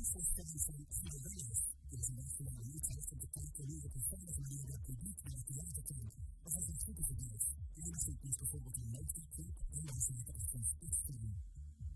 Cristo 0.00 0.22
stesso 0.32 0.56
sono 0.56 0.82
più 0.88 1.20
belle 1.20 1.20
delle 1.20 2.12
nostre 2.16 2.48
vite, 2.62 3.02
sono 3.04 3.20
tutte 3.20 3.52
die 3.52 3.66
lì 3.66 3.80
che 3.80 4.00
sono 4.00 4.24
le 4.24 4.32
mie 4.48 4.64
die 4.64 4.96
le 4.96 4.96
mie 4.96 5.36
attività, 5.36 6.24
ma 6.42 6.50
sono 6.50 6.64
tutte 6.72 7.04
di 7.04 7.14
Dio. 7.16 7.36
E 7.74 7.80
io 7.84 7.98
sono 7.98 8.16
Cristo 8.16 8.46
con 8.48 8.62
voi, 8.62 8.72
ma 8.88 8.98
sono 9.12 9.26
tutte 9.28 9.64
e 9.68 9.80
non 9.84 10.00
sono 10.00 10.22
tutte 10.24 10.48
con 10.48 10.64
Cristo. 10.78 11.12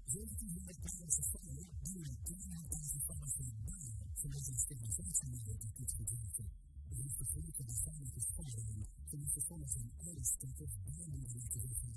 Io 0.05 0.27
ti 0.27 0.35
dico 0.37 0.61
che 0.67 0.77
quando 0.81 1.09
si 1.09 1.23
fa 1.23 1.39
io, 1.49 1.65
Dio 1.81 2.05
è 2.05 2.17
Dio, 2.29 2.67
quando 2.69 2.89
si 2.93 3.01
fa 3.01 3.15
la 3.17 3.27
sua 3.27 3.49
Dio, 3.65 3.97
se 4.13 4.29
non 4.29 4.43
si 4.45 4.53
fa 4.53 4.75
la 4.77 4.91
sua 4.93 5.29
Dio, 5.29 5.57
di 5.57 5.73
Cristo 5.73 6.05
Gesù. 6.05 6.45
E 6.85 6.95
io 6.95 7.09
sono 7.09 7.29
quello 7.33 7.51
che 7.57 7.63
mi 7.65 7.73
fa 7.73 7.93
la 7.97 8.05
sua 8.05 8.37
Dio, 8.37 8.85
che 9.09 9.17
mi 9.17 9.25
fa 9.25 9.57
la 9.57 9.67
sua 9.67 9.81
Dio, 9.81 10.13
che 10.13 10.37
mi 10.37 10.37
fa 10.37 10.37
la 10.37 10.45
sua 10.45 10.45
Dio, 10.45 11.41
che 11.49 11.57
mi 11.57 11.73
fa 11.73 11.89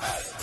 Hey! 0.00 0.41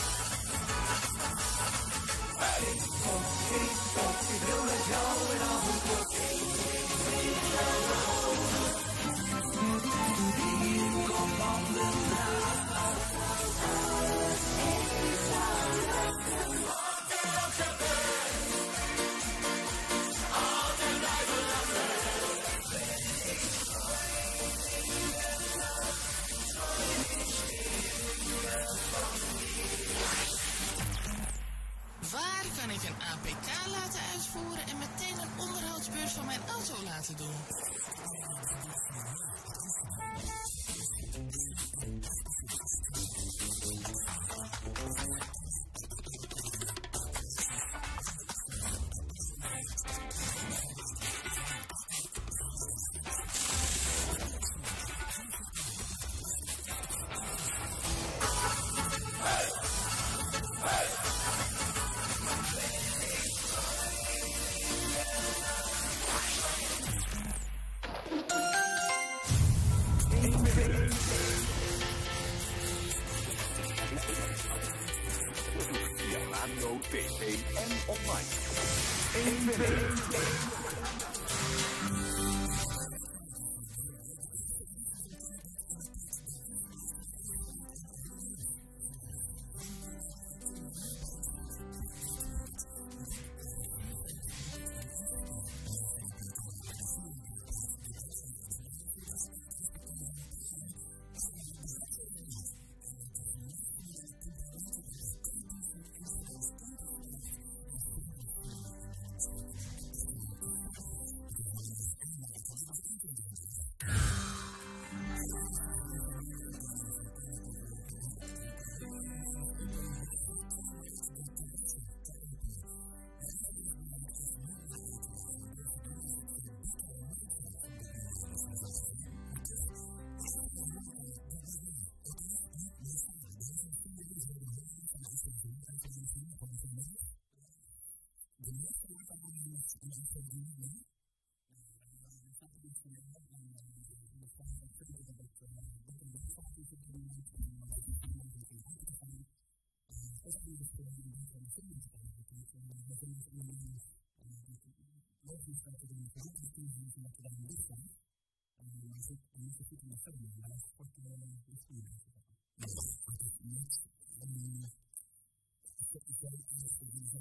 much 139.49 139.81
easier 139.81 140.05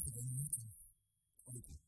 for 0.05 0.11
the 0.11 0.22
media. 0.22 0.69
Thank 1.47 1.65
you. 1.69 1.88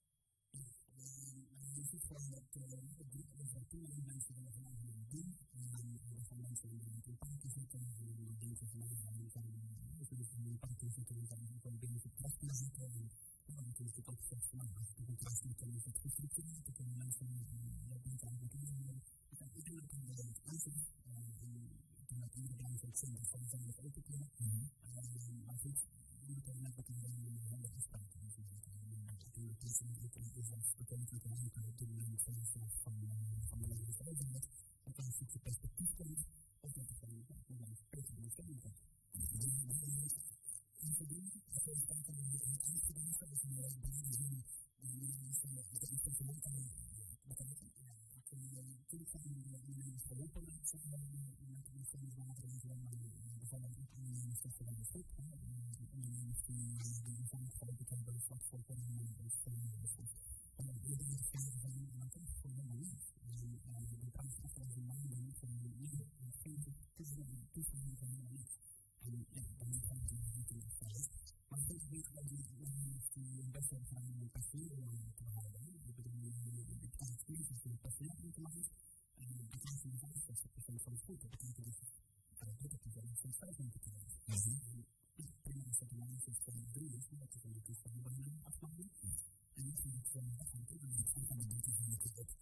je 1.81 1.87
ziet 1.87 2.03
gewoon 2.03 2.29
dat 2.31 2.45
die 2.53 3.25
literatuur 3.37 3.89
en 3.89 4.03
mensen 4.05 4.33
willen 4.35 4.53
van 4.53 4.65
eigenlijk 4.65 5.09
doen. 5.09 5.37
En 5.51 5.99
er 6.19 6.25
zijn 6.25 6.41
mensen 6.41 6.69
die 6.69 6.81
in 6.81 6.93
een 6.93 7.17
parkje 7.17 7.49
zitten, 7.49 7.79
die 7.95 8.37
denken 8.37 8.67
van 8.67 8.79
ja, 8.79 9.11
die 9.17 9.29
kan 9.29 9.43
in 10.37 10.45
een 10.45 10.59
parkje 10.59 10.89
zitten, 10.89 11.15
die 11.15 11.27
kan 11.27 11.49
ook 11.53 11.63
wel 11.63 11.77
binnen 11.77 12.01
het 12.01 12.15
trust 12.15 12.57
zitten. 12.57 12.83
En 13.47 13.53
dan 13.55 13.65
natuurlijk 13.65 13.97
het 13.97 14.09
ook 14.09 14.23
zegt 14.23 14.45
van 14.49 14.57
nou, 14.57 14.69
als 14.77 14.87
je 14.95 15.03
een 15.07 15.15
trust 15.15 15.43
moet, 15.43 15.59
dan 15.59 15.73
is 15.73 15.85
het 15.85 15.99
gestructureerd. 15.99 16.65
Dan 16.65 16.73
kunnen 16.73 16.97
mensen 16.97 17.27
dat 17.87 18.03
niet 18.05 18.23
eigenlijk 18.23 18.53
doen. 18.53 19.01
Dus 19.29 19.39
iedereen 19.53 19.87
kan 19.87 20.07
er 20.07 20.25
iets 20.25 20.41
kiezen. 20.41 20.75
Ik 22.01 22.07
denk 22.07 22.21
dat 22.21 22.35
iedereen 22.35 22.77
zo'n 22.77 22.95
zin 22.95 23.17
is 23.21 23.29
van 23.29 23.47
zijn 23.47 23.77
open 23.77 24.03
kunnen. 24.03 24.29
Maar 25.45 25.59
goed, 25.59 25.79
je 26.25 26.33
moet 26.33 26.47
er 26.47 26.61
net 26.61 26.75
wat 26.75 26.87
in 26.87 26.99
de 26.99 27.39
handen 27.49 27.71
gesprekken 27.71 28.19
and 29.21 29.45
the 29.47 29.53
decision 29.61 29.93
to 30.01 30.07
take 30.09 30.33
is 30.33 30.49
as 30.57 30.65
the 30.77 30.85
country 30.89 31.17
can 31.21 31.35
be 31.37 31.49
connected 31.53 31.87
in 31.89 32.01
the 32.01 32.17
sense 32.17 32.51
of 32.57 32.69
from 32.81 32.95
the 33.05 33.13
from 33.49 33.59
the 33.61 33.69
level 33.69 33.85
of 33.85 33.97
government, 34.01 34.45
the 34.85 34.93
country 34.97 35.25
to 35.29 35.37
best 35.45 35.61
of 35.61 35.71
people, 35.77 36.09
of 36.65 36.69
the 36.73 36.83
different 36.89 37.21
government, 37.29 37.77
basically 37.93 38.25
the 38.25 38.33
same 38.33 38.57
thing. 38.61 38.77
And 39.13 39.23
the 39.29 39.37
reason 39.41 39.69
is, 39.69 40.13
in 40.81 40.89
the 40.97 41.05
room, 41.11 41.27
the 41.29 41.61
first 41.61 41.83
time 41.85 42.01
that 42.01 42.17
we 42.17 42.39
have 42.41 42.61
to 42.65 42.93
do 42.97 43.05
something 43.13 43.53
like 43.61 43.77
this, 43.85 43.97
we 44.01 44.25
need 44.25 45.13
to 45.13 45.21
understand 45.21 45.53
that 45.61 45.67
the 45.69 45.85
different 45.85 46.17
people 46.17 46.41
are 47.77 47.90
van 61.61 61.71
die 61.71 61.91
maar 61.97 62.09
toch 62.09 62.31
gewoon 62.41 62.55
helemaal 62.55 62.77
niet. 62.77 63.13
De 63.99 64.09
prijs 64.11 64.37
is 64.43 64.57
als 64.57 64.75
een 64.75 64.85
man 64.85 65.07
die 65.09 65.33
van 65.35 65.73
ieder 65.79 66.07
toevoeging 67.51 67.97
van 67.97 68.07
helemaal 68.07 68.31
niet. 68.31 68.59
En 68.99 69.25
cosas 77.01 77.17
físicas 77.25 77.57
que 77.61 77.69
los 77.69 77.79
personajes 77.79 78.25
automáticos 78.25 78.77
detrás 79.17 79.81
de 79.81 79.89
los 79.89 80.03
ojos 80.03 80.21
que 80.53 80.61
son 80.61 80.93
los 80.93 81.01
puntos 81.01 81.31
que 81.31 81.37
tienen 81.37 81.55
que 81.55 81.63
decir 81.65 81.89
para 82.37 82.53
que 82.57 82.69
te 82.69 82.77
puedan 82.77 83.15
pensar 83.17 83.49
en 83.57 83.71
tu 83.71 83.79
cabeza. 83.79 84.21
Primero 85.43 85.73
se 85.73 85.85
te 85.85 85.95
van 85.97 86.13
a 86.13 86.17
hacer 86.17 86.37
con 86.45 86.61
los 86.61 86.73
ríos, 86.73 87.11
¿no? 87.11 87.27
que 87.27 87.39
son 87.39 87.53
los 87.53 87.63
que 87.63 87.71
están 87.73 87.93
en 87.97 88.03
la 88.03 88.41
pasada, 88.45 88.85
y 89.57 89.69
es 89.69 89.85
una 89.85 90.01
forma 90.13 90.35
de 90.35 90.41
hacer 90.41 90.61
una 90.61 91.03
cosa 91.09 91.35
de 91.35 91.45
los 91.45 91.65
ojos 91.65 91.81
de 91.81 91.89
los 91.89 92.05
ojos. 92.05 92.41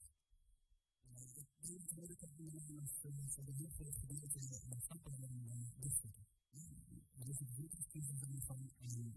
dem 1.71 1.95
Moment 1.95 2.21
hat 2.21 2.37
man 2.37 3.29
von 3.29 3.45
der 3.45 3.55
Hilfe 3.55 3.83
der 3.83 3.93
Community 3.93 4.39
nach 4.69 4.81
Fachbereichen 4.83 5.71
geführt. 5.79 6.19
Das 6.51 7.41
ist 7.41 7.57
wirklich 7.57 7.87
viel 7.87 8.03
im 8.09 8.17
Sinne 8.17 8.41
von, 8.41 8.69
wenn 8.79 9.13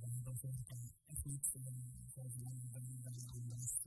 man 0.00 0.24
das 0.24 0.42
Wort 0.42 0.64
bei 0.68 0.90
Ethnik 1.08 1.44
vorgenommen 2.14 2.62
hat, 2.62 2.74
wenn 2.74 3.02
man 3.04 3.28
anders 3.28 3.78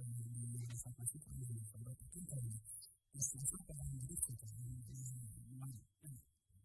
das 0.70 0.86
hat 0.86 0.98
man 0.98 1.08
sich 1.08 1.28
angewendet, 1.28 1.68
aber 1.74 1.84
das 1.86 2.08
stimmt 2.10 2.32
ja 2.32 2.42
nicht. 2.42 2.64
Das 3.14 3.26
ist 3.26 3.36
nach 3.36 3.48
Fachbereichen 3.48 4.00
gerichtet. 4.00 4.42
Man 5.58 5.80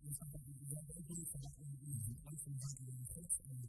ist 0.02 0.22
aber 0.22 0.40
sehr, 0.44 0.84
sehr 0.84 1.02
gut 1.02 1.28
verdacht, 1.28 1.58
in 1.58 2.04
den 2.04 2.18
Anfang 2.24 2.58
der 2.58 2.68
Universität 2.80 3.30
zu 3.32 3.42
kommen. 3.42 3.68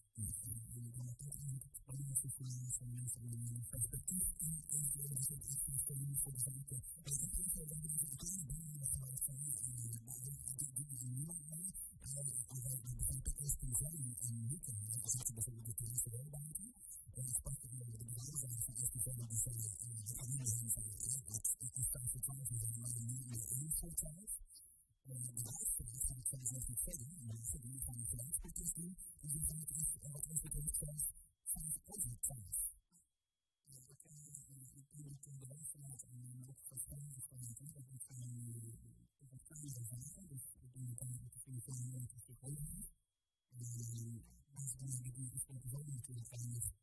En 0.73 0.91
dan 0.91 1.07
het 1.07 1.21
ook 1.21 1.37
niet 1.51 1.63
het 1.63 1.75
spannendste 1.75 2.29
voor 2.29 2.71
van 2.77 2.93
mensen 2.93 3.21
die 3.21 3.37
een 3.55 3.65
perspectief 3.69 4.25
in 4.37 4.55
en 4.69 4.81
dat 4.93 5.19
is 5.19 5.31
ook 5.31 5.45
echt 5.53 5.67
een 5.67 5.79
stemming 5.79 6.19
voor 6.19 6.33
de 6.33 6.39
zaken. 6.39 6.83
En 7.03 7.13
dat 7.21 7.39
is 7.45 7.53
wel 7.53 7.67
dat 7.67 7.79
we 7.81 7.89
het 7.89 8.15
kunnen 8.17 8.47
doen 8.47 8.69
en 8.71 8.79
dat 8.79 8.89
we 8.93 9.05
het 9.05 9.23
van 9.23 9.37
dit 10.75 10.91
is 10.91 11.01
niemand 11.01 11.49
mee. 11.49 11.73
Als 44.55 44.75
wij 46.29 46.82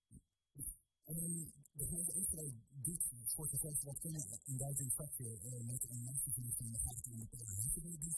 En 1.11 1.51
we 1.71 1.85
hebben 1.95 2.15
ook 2.15 2.33
al 2.39 2.49
dit 2.89 3.01
soort 3.25 3.53
effect 3.53 3.83
wat 3.83 3.99
kunnen 3.99 4.25
in 4.43 4.57
duizend 4.57 4.93
facten 4.93 5.65
met 5.65 5.89
een 5.89 6.03
masterverlies 6.03 6.55
van 6.55 6.71
de 6.71 6.79
vijftien 6.79 7.13
en 7.13 7.19
de 7.19 7.37
hebben 7.73 7.91
we 7.91 7.97
dus 7.97 8.17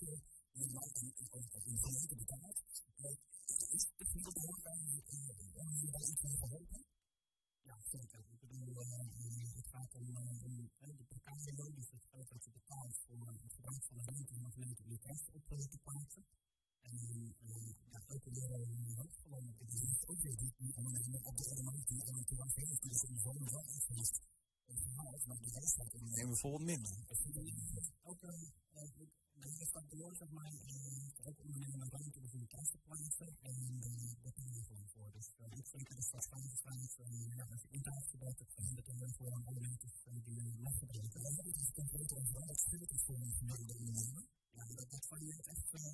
helemaal 0.52 0.90
in 0.94 1.76
de 1.76 1.80
gemeente 1.82 2.16
betaald. 2.16 2.58
Is 3.78 3.84
het 3.98 4.10
veel 4.10 4.32
te 4.32 4.40
hoog 4.40 4.62
bij 4.62 4.78
jullie 5.78 5.92
daar 5.92 6.08
iets 6.12 6.22
mee 6.22 6.38
geholpen? 6.38 6.86
Ja, 7.62 7.78
zeker. 7.92 8.20
Ik 8.30 8.40
bedoel, 8.40 8.76
het 9.56 9.68
gaat 9.68 9.96
om 9.96 10.14
de 10.98 11.06
precarie 11.08 11.56
loon, 11.56 11.74
dus 11.76 11.92
het 11.92 12.06
geld 12.12 12.30
dat 12.30 12.44
je 12.44 12.52
betaalt 12.52 12.98
voor 13.06 13.28
het 13.42 13.54
gebruik 13.54 13.84
van 13.84 13.98
de 13.98 14.04
rente 14.04 14.34
en 14.34 14.44
de 14.44 14.50
rente 14.56 14.84
in 14.84 14.90
de 14.90 15.00
rest 15.02 15.30
op 15.32 15.44
te 15.48 15.80
plaatsen. 15.84 16.26
En 16.84 17.36
ja, 17.92 18.00
elke 18.08 18.30
euro 18.42 18.58
in 18.64 18.96
hoofd 18.96 19.20
gewoon. 19.22 19.48
Ik 19.48 19.58
bedoel, 19.58 19.80
het 19.80 19.98
is 19.98 20.08
ook 20.08 20.22
weer 20.22 20.38
die, 20.38 20.54
die 20.58 20.76
ondernemer 20.76 21.22
op 21.24 21.38
de 21.38 21.64
markt 21.64 21.88
die 21.88 22.04
aan 22.04 22.16
het 22.16 22.28
terras 22.28 22.56
heeft, 22.56 22.82
die 22.82 22.92
is 22.92 23.04
in 23.04 23.14
de 23.14 23.20
zomer 23.20 23.52
wel 23.52 23.66
echt 23.66 23.86
geweest. 23.86 24.22
Maar 25.28 25.38
de 25.42 25.50
rest 25.60 25.76
gaat 25.76 25.94
er 25.94 26.04
Neem 26.04 26.28
bijvoorbeeld 26.28 26.64
minder. 26.64 26.92
Elke, 28.02 28.28
de 29.34 29.96
door, 29.96 30.16
zeg 30.16 30.30
maar, 30.30 30.54
elke 31.24 31.42
ondernemer 31.42 31.90
ruimte 31.90 32.20
om 32.20 32.30
een 32.34 32.48
test 32.48 32.72
te 32.72 32.78
plaatsen. 32.78 33.38
En 33.42 33.80
daar 34.22 34.34
ben 34.36 34.54
je 34.54 34.64
gewoon 34.64 34.88
voor. 34.88 35.12
Dus 35.12 35.28
ik 35.74 35.96
de 35.96 36.02
stad 36.02 36.28
van 36.28 36.58
Frans, 36.62 36.96
ja, 37.36 37.46
als 37.52 37.62
je 37.62 37.68
intact 37.70 38.10
gebruikt, 38.10 38.40
dan 38.56 38.76
betekent 38.76 39.00
dat 39.00 39.16
gewoon 39.16 39.46
alle 39.46 39.60
mensen 39.60 39.90
die 40.24 40.60
les 40.62 40.78
gebruiken. 40.78 41.24
En 41.26 41.36
dat 41.36 41.46
is 41.46 41.56
een 41.56 42.48
het 42.48 42.62
filter 42.70 43.00
voor 43.06 43.16
een 43.16 43.34
gemiddelde 43.34 43.78
ondernemer. 43.78 44.24
Ja, 44.58 44.66
dat, 44.66 44.90
dat 44.90 45.06
varieert 45.06 45.48
echt 45.48 45.74
uh, 45.74 45.94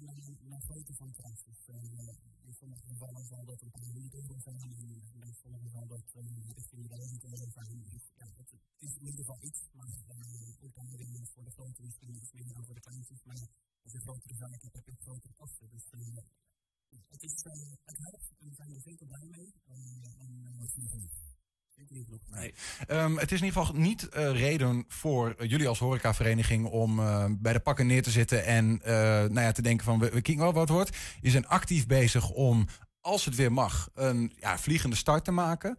naar 0.51 0.61
grootte 0.61 0.93
van 0.93 1.11
trust. 1.11 1.45
Dus 1.45 1.67
uh, 1.67 1.75
in 2.47 2.53
sommige 2.53 2.85
gevallen 2.85 3.25
zal 3.25 3.45
dat 3.45 3.61
een 3.61 3.71
paar 3.71 3.95
euro 3.95 4.39
zijn, 4.39 4.73
en 5.13 5.21
in 5.21 5.35
sommige 5.41 5.63
gevallen 5.63 5.87
dat 5.87 6.13
uh, 6.15 6.23
richting 6.55 6.81
de 6.81 6.87
duizend 6.87 7.23
euro 7.23 7.49
zijn. 7.49 7.83
Dus 7.89 8.03
het, 8.37 8.51
is 8.77 8.95
in 8.95 9.05
ieder 9.05 9.25
geval 9.25 9.37
iets, 9.41 9.59
maar 9.71 9.87
uh, 9.87 10.63
ook 10.63 10.73
dan 10.75 10.87
weer 10.89 11.27
voor 11.33 11.43
de 11.43 11.51
grote 11.51 11.81
misschien 11.81 12.15
iets 12.15 12.31
meer 12.31 12.53
dan 12.53 12.65
voor 12.65 12.75
de 12.75 12.81
kleintjes. 12.81 13.23
Maar 13.23 13.47
als 13.83 13.91
je 13.91 13.99
grotere 13.99 14.35
zaken 14.35 14.59
hebt, 14.61 14.75
heb 14.75 14.85
je 14.85 14.95
grotere 14.95 15.33
kosten. 15.33 15.69
Dus 15.69 15.91
uh, 15.91 16.17
het, 17.07 17.23
is, 17.23 17.43
uh, 17.43 17.53
het 17.83 17.97
helpt 17.97 18.31
en 18.37 18.49
we 18.49 18.55
zijn 18.55 18.73
er 18.73 18.81
zeker 18.81 19.07
blij 19.07 19.27
mee. 19.27 19.53
Uh, 19.67 20.21
en 20.23 20.59
Um, 22.88 23.17
het 23.17 23.31
is 23.31 23.39
in 23.39 23.45
ieder 23.45 23.62
geval 23.62 23.79
niet 23.79 24.09
uh, 24.17 24.31
reden 24.31 24.86
voor 24.88 25.36
uh, 25.38 25.50
jullie 25.50 25.67
als 25.67 25.79
horecavereniging 25.79 26.65
om 26.65 27.00
uh, 27.00 27.25
bij 27.29 27.53
de 27.53 27.59
pakken 27.59 27.88
neer 27.88 28.03
te 28.03 28.12
zitten 28.12 28.45
en 28.45 28.79
nou 29.33 29.41
ja, 29.41 29.51
te 29.51 29.62
denken 29.62 29.86
van 29.86 30.00
we, 30.00 30.09
we 30.09 30.36
wel 30.36 30.53
wat 30.53 30.69
wordt. 30.69 30.98
Je 31.21 31.29
zijn 31.29 31.48
actief 31.48 31.88
bezig 31.88 32.29
om, 32.29 32.67
als 33.01 33.25
het 33.25 33.36
weer 33.36 33.51
mag, 33.51 33.89
een 33.93 34.33
ja, 34.36 34.57
vliegende 34.57 34.95
start 34.95 35.24
te 35.24 35.31
maken. 35.31 35.77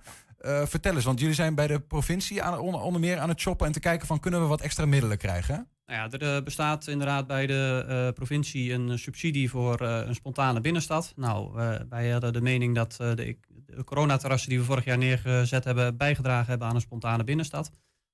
vertel 0.64 0.94
eens, 0.94 1.04
want 1.04 1.20
jullie 1.20 1.34
zijn 1.34 1.54
bij 1.54 1.66
de 1.66 1.80
provincie 1.80 2.42
aan, 2.42 2.58
onder, 2.58 2.80
onder, 2.80 3.00
meer 3.00 3.18
aan 3.18 3.28
het 3.28 3.40
shoppen 3.40 3.66
en 3.66 3.72
te 3.72 3.80
kijken 3.80 4.06
van 4.06 4.20
kunnen 4.20 4.40
we 4.40 4.46
wat 4.46 4.60
extra 4.60 4.86
middelen 4.86 5.18
krijgen? 5.18 5.68
Nou 5.90 6.10
ja, 6.10 6.18
er 6.18 6.42
bestaat 6.42 6.86
inderdaad 6.86 7.26
bij 7.26 7.46
de 7.46 8.10
provincie 8.14 8.72
een 8.72 8.98
subsidie 8.98 9.50
voor 9.50 9.80
een 9.80 10.14
spontane 10.14 10.60
binnenstad. 10.60 11.12
Nou, 11.16 11.52
wij 11.88 12.10
hadden 12.10 12.32
de 12.32 12.40
mening 12.40 12.74
dat 12.74 12.96
de 12.96 13.36
de 13.76 13.84
coronaterrassen 13.84 14.48
die 14.48 14.58
we 14.58 14.64
vorig 14.64 14.84
jaar 14.84 14.98
neergezet 14.98 15.64
hebben, 15.64 15.96
bijgedragen 15.96 16.46
hebben 16.46 16.68
aan 16.68 16.74
een 16.74 16.80
spontane 16.80 17.24
binnenstad. 17.24 17.70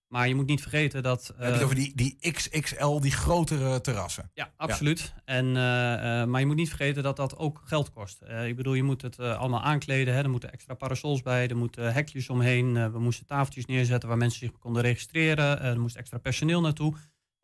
Maar 0.07 0.29
je 0.29 0.35
moet 0.35 0.47
niet 0.47 0.61
vergeten 0.61 1.03
dat. 1.03 1.33
Uh, 1.33 1.39
heb 1.39 1.47
je 1.47 1.53
het 1.53 1.63
over 1.63 1.75
die, 1.75 1.93
die 1.95 2.33
XXL, 2.33 3.01
die 3.01 3.11
grotere 3.11 3.81
terrassen? 3.81 4.31
Ja, 4.35 4.53
absoluut. 4.57 5.13
Ja. 5.15 5.23
En, 5.25 5.47
uh, 5.47 5.53
uh, 5.53 6.25
maar 6.25 6.41
je 6.41 6.47
moet 6.47 6.57
niet 6.57 6.69
vergeten 6.69 7.03
dat 7.03 7.17
dat 7.17 7.37
ook 7.37 7.63
geld 7.65 7.91
kost. 7.91 8.23
ik 8.47 8.57
bedoel, 8.57 8.75
je 8.75 8.83
moet 8.83 9.03
het 9.03 9.19
allemaal 9.19 9.63
aankleden. 9.63 10.15
Hè. 10.15 10.23
Er 10.23 10.31
moeten 10.31 10.53
extra 10.53 10.75
parasols 10.75 11.23
bij, 11.23 11.49
er 11.49 11.57
moeten 11.57 11.93
hekjes 11.93 12.29
omheen. 12.29 12.93
we 12.93 12.99
moesten 12.99 13.27
tafeltjes 13.27 13.67
neerzetten 13.67 14.09
waar 14.09 14.19
mensen 14.19 14.39
zich 14.39 14.59
konden 14.59 14.83
registreren. 14.83 15.61
er 15.61 15.81
moest 15.81 15.97
extra 15.97 16.19
personeel 16.19 16.61
naartoe. 16.61 16.95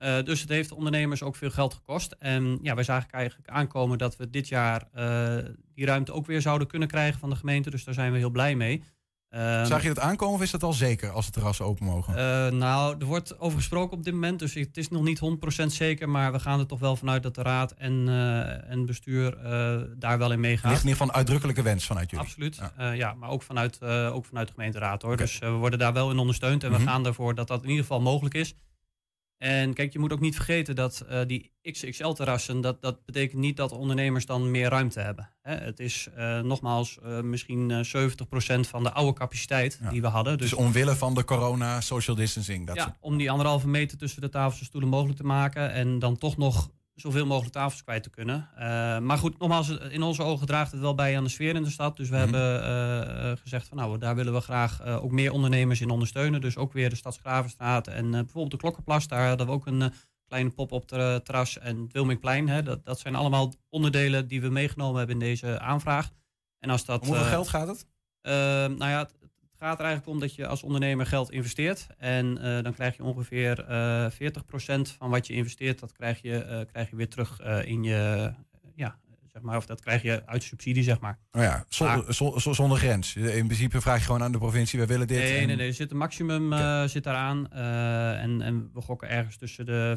Uh, 0.03 0.23
dus 0.25 0.41
het 0.41 0.49
heeft 0.49 0.69
de 0.69 0.75
ondernemers 0.75 1.23
ook 1.23 1.37
veel 1.37 1.51
geld 1.51 1.75
gekost. 1.75 2.15
En 2.19 2.59
ja, 2.63 2.75
wij 2.75 2.85
zagen 2.85 3.11
eigenlijk 3.11 3.49
aankomen 3.49 3.99
dat 3.99 4.17
we 4.17 4.31
dit 4.31 4.49
jaar 4.49 4.89
uh, 4.95 5.37
die 5.75 5.87
ruimte 5.87 6.13
ook 6.13 6.27
weer 6.27 6.41
zouden 6.41 6.69
kunnen 6.69 6.89
krijgen 6.89 7.21
van 7.21 7.31
de 7.31 7.37
gemeente. 7.37 7.71
Dus 7.71 7.85
daar 7.85 7.95
zijn 7.95 8.13
we 8.13 8.19
heel 8.19 8.31
blij 8.31 8.55
mee. 8.55 8.83
Uh, 9.31 9.65
Zag 9.65 9.83
je 9.83 9.89
dat 9.89 9.99
aankomen 9.99 10.35
of 10.35 10.43
is 10.43 10.51
dat 10.51 10.63
al 10.63 10.73
zeker 10.73 11.11
als 11.11 11.27
de 11.27 11.33
terrassen 11.33 11.65
open 11.65 11.85
mogen? 11.85 12.15
nou, 12.57 12.97
er 12.99 13.07
wordt 13.07 13.39
over 13.39 13.59
gesproken 13.59 13.97
op 13.97 14.05
dit 14.05 14.13
moment. 14.13 14.39
Dus 14.39 14.55
het 14.55 14.77
is 14.77 14.89
nog 14.89 15.03
niet 15.03 15.21
100% 15.63 15.67
zeker. 15.67 16.09
Maar 16.09 16.33
we 16.33 16.41
gaan 16.41 16.59
er 16.59 16.67
toch 16.67 16.79
wel 16.79 16.97
vanuit 16.97 17.23
dat 17.23 17.35
de 17.35 17.43
raad 17.43 17.73
en, 17.73 18.09
en 18.69 18.87
bestuur 18.87 19.37
daar 19.99 20.19
wel 20.19 20.33
in 20.33 20.41
meegaan. 20.41 20.71
Ligt 20.71 20.83
in 20.83 20.89
ieder 20.89 21.01
geval 21.01 21.09
een 21.09 21.15
uitdrukkelijke 21.15 21.63
wens 21.63 21.87
vanuit 21.87 22.11
jullie. 22.11 22.27
Absoluut. 22.27 22.61
Ja, 22.79 22.91
ja 22.91 23.15
maar 23.15 23.29
ook 23.29 23.43
vanuit, 23.43 23.83
ook 23.85 24.25
vanuit 24.25 24.47
de 24.47 24.55
gemeenteraad 24.55 25.03
hoor. 25.03 25.13
Okay. 25.13 25.27
Dus 25.27 25.39
we 25.39 25.51
worden 25.51 25.79
daar 25.79 25.93
wel 25.93 26.11
in 26.11 26.19
ondersteund. 26.19 26.63
En 26.63 26.69
mm 26.69 26.75
-hmm. 26.75 26.85
we 26.85 26.91
gaan 26.91 27.07
ervoor 27.07 27.35
dat 27.35 27.49
dat 27.49 27.63
in 27.63 27.69
ieder 27.69 27.85
geval 27.85 28.01
mogelijk 28.01 28.35
is. 28.35 28.55
En 29.43 29.75
kijk, 29.75 29.93
je 29.93 29.99
moet 29.99 30.13
ook 30.13 30.21
niet 30.21 30.35
vergeten 30.35 30.75
dat 30.75 31.05
uh, 31.11 31.21
die 31.27 31.53
XXL-terrassen, 31.63 32.61
dat, 32.61 32.83
dat 32.83 33.05
betekent 33.05 33.41
niet 33.41 33.57
dat 33.57 33.73
ondernemers 33.73 34.27
dan 34.27 34.51
meer 34.51 34.69
ruimte 34.69 35.01
hebben. 35.01 35.31
Hè? 35.41 35.55
Het 35.55 35.81
is 35.81 36.09
uh, 36.19 36.41
nogmaals 36.41 36.99
uh, 37.05 37.21
misschien 37.21 37.87
70% 37.87 37.91
van 38.61 38.83
de 38.83 38.93
oude 38.93 39.19
capaciteit 39.19 39.79
ja. 39.83 39.91
die 39.91 40.01
we 40.01 40.07
hadden. 40.07 40.39
Dus, 40.39 40.51
dus 40.51 40.59
omwille 40.59 40.97
van 40.97 41.15
de 41.15 41.25
corona, 41.25 41.81
social 41.81 42.17
distancing. 42.17 42.67
Dat 42.67 42.77
ja, 42.77 42.83
soort... 42.83 42.97
om 43.01 43.17
die 43.17 43.31
anderhalve 43.31 43.69
meter 43.69 43.99
tussen 43.99 44.21
de 44.21 44.29
tafels 44.29 44.61
en 44.61 44.67
stoelen 44.67 44.91
mogelijk 44.91 45.19
te 45.19 45.25
maken. 45.25 45.73
En 45.73 45.99
dan 45.99 46.19
toch 46.19 46.37
nog 46.37 46.71
zoveel 46.95 47.27
mogelijk 47.27 47.55
tafels 47.55 47.83
kwijt 47.83 48.03
te 48.03 48.11
kunnen. 48.11 48.49
Uh, 48.55 48.59
maar 48.99 49.19
goed, 49.19 49.39
nogmaals, 49.39 49.69
in 49.69 50.03
onze 50.03 50.23
ogen 50.23 50.47
draagt 50.47 50.73
het 50.73 50.81
wel 50.81 50.95
bij 50.95 51.17
aan 51.17 51.25
de 51.25 51.31
sfeer 51.31 51.55
in 51.55 51.63
de 51.63 51.71
stad. 51.71 51.97
Dus 51.97 52.09
we 52.09 52.17
mm 52.17 52.23
-hmm. 52.23 52.33
hebben 52.35 53.25
uh, 53.25 53.33
gezegd 53.37 53.69
van 53.69 53.77
nou, 53.77 53.99
daar 53.99 54.15
willen 54.15 54.33
we 54.33 54.41
graag 54.41 54.87
uh, 54.87 55.05
ook 55.05 55.11
meer 55.11 55.33
ondernemers 55.33 55.81
in 55.81 55.91
ondersteunen. 55.91 56.41
Dus 56.41 56.57
ook 56.57 56.73
weer 56.73 56.91
de 56.91 56.97
Stadsgravenstraat 56.97 57.87
en 57.87 58.11
bijvoorbeeld 58.11 58.51
de 58.51 58.57
Klokkenplas. 58.57 59.09
Daar 59.09 59.29
hadden 59.29 59.47
we 59.47 59.53
ook 59.53 59.67
een 59.67 59.93
kleine 60.27 60.51
pop-op 60.51 60.87
terras 61.25 61.59
en 61.59 61.81
het 61.81 61.93
Wilmingplein. 61.93 62.49
Hè. 62.49 62.63
Dat, 62.63 62.85
dat 62.85 62.99
zijn 62.99 63.15
allemaal 63.15 63.53
onderdelen 63.69 64.29
die 64.29 64.41
we 64.41 64.49
meegenomen 64.49 64.97
hebben 64.97 65.21
in 65.21 65.27
deze 65.27 65.59
aanvraag. 65.59 66.11
En 66.59 66.71
als 66.71 66.85
dat, 66.85 67.01
Om 67.01 67.07
hoeveel 67.07 67.25
geld 67.25 67.49
gaat 67.49 67.69
het? 67.69 67.87
nou 68.79 68.91
ja, 68.91 69.09
gaat 69.63 69.79
er 69.79 69.85
eigenlijk 69.85 70.15
om 70.15 70.21
dat 70.21 70.35
je 70.35 70.47
als 70.47 70.63
ondernemer 70.63 71.07
geld 71.07 71.31
investeert. 71.31 71.87
En 71.99 72.39
uh, 72.43 72.63
dan 72.63 72.75
krijg 72.75 72.97
je 72.97 73.05
ongeveer 73.05 73.67
uh, 73.71 74.07
40% 74.11 74.97
van 74.99 75.11
wat 75.11 75.27
je 75.27 75.33
investeert, 75.33 75.79
dat 75.79 75.93
krijg 75.93 76.23
je, 76.23 76.47
uh, 76.51 76.61
krijg 76.73 76.91
je 76.91 76.97
weer 76.97 77.09
terug 77.09 77.41
in 77.65 77.83
je, 77.83 78.33
ja, 78.75 78.99
zeg 79.33 79.43
maar, 79.43 79.57
of 79.57 79.67
dat 79.67 79.81
krijg 79.81 80.03
je 80.03 80.23
uit 80.27 80.43
subsidie, 80.43 80.83
zeg 80.83 81.01
maar. 81.01 81.19
Oh 81.33 81.43
ja, 81.43 81.65
zonder, 81.69 82.15
zonder, 82.15 82.55
zonder 82.55 82.79
grens. 82.79 83.17
In 83.17 83.47
principe 83.47 83.81
vraag 83.81 83.99
je 83.99 84.05
gewoon 84.05 84.23
aan 84.23 84.33
de 84.33 84.39
provincie, 84.39 84.79
we 84.79 84.87
willen 84.87 85.07
dit. 85.07 85.19
Nee, 85.19 85.39
en... 85.39 85.47
nee, 85.47 85.57
nee, 85.57 85.69
er 85.69 85.75
zit 85.75 85.91
een 85.91 85.97
maximum 85.97 86.53
okay. 86.53 86.89
zit 86.89 87.05
daaraan. 87.05 87.51
en, 87.53 88.43
en 88.43 88.71
we 88.75 88.81
gokken 88.81 89.09
ergens 89.09 89.37
tussen 89.37 89.67
de 89.67 89.97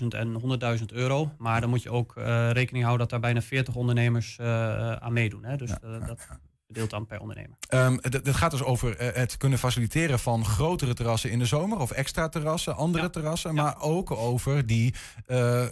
75.000 0.00 0.06
en 0.08 0.58
100.000 0.78 0.84
euro. 0.86 1.32
Maar 1.38 1.60
dan 1.60 1.70
moet 1.70 1.82
je 1.82 1.90
ook 1.90 2.12
rekening 2.52 2.84
houden 2.84 2.98
dat 2.98 3.10
daar 3.10 3.20
bijna 3.20 3.42
40 3.42 3.74
ondernemers 3.74 4.40
aan 4.40 5.12
meedoen. 5.12 5.44
Hè? 5.44 5.56
Dus 5.56 5.70
ja, 5.70 5.98
dat... 5.98 6.26
Ja 6.28 6.40
dan 6.68 7.06
per 7.06 7.20
ondernemer. 7.20 7.56
Um, 7.68 8.00
dit 8.00 8.34
gaat 8.34 8.50
dus 8.50 8.62
over 8.62 9.00
uh, 9.00 9.08
het 9.14 9.36
kunnen 9.36 9.58
faciliteren 9.58 10.18
van 10.18 10.44
grotere 10.44 10.94
terrassen 10.94 11.30
in 11.30 11.38
de 11.38 11.46
zomer 11.46 11.78
of 11.78 11.90
extra 11.90 12.28
terrassen, 12.28 12.76
andere 12.76 13.04
ja. 13.04 13.10
terrassen, 13.10 13.54
ja. 13.54 13.62
maar 13.62 13.80
ook 13.80 14.10
over 14.10 14.66
die 14.66 14.94
uh, 15.26 15.64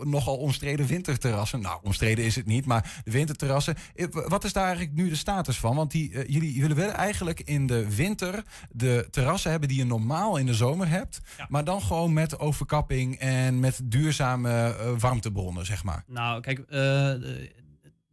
nogal 0.00 0.36
omstreden 0.36 0.86
winterterrassen. 0.86 1.60
Nou, 1.60 1.80
omstreden 1.82 2.24
is 2.24 2.36
het 2.36 2.46
niet, 2.46 2.66
maar 2.66 3.00
de 3.04 3.10
winterterrassen. 3.10 3.76
Wat 4.10 4.44
is 4.44 4.52
daar 4.52 4.66
eigenlijk 4.66 4.96
nu 4.96 5.08
de 5.08 5.16
status 5.16 5.58
van? 5.58 5.76
Want 5.76 5.90
die, 5.90 6.10
uh, 6.10 6.28
jullie, 6.28 6.74
willen 6.74 6.94
eigenlijk 6.94 7.40
in 7.40 7.66
de 7.66 7.94
winter 7.94 8.42
de 8.70 9.08
terrassen 9.10 9.50
hebben 9.50 9.68
die 9.68 9.78
je 9.78 9.84
normaal 9.84 10.36
in 10.36 10.46
de 10.46 10.54
zomer 10.54 10.88
hebt, 10.88 11.20
ja. 11.38 11.46
maar 11.48 11.64
dan 11.64 11.82
gewoon 11.82 12.12
met 12.12 12.38
overkapping 12.38 13.18
en 13.18 13.60
met 13.60 13.80
duurzame 13.84 14.76
warmtebronnen, 14.98 15.66
zeg 15.66 15.84
maar. 15.84 16.04
Nou, 16.06 16.40
kijk, 16.40 16.58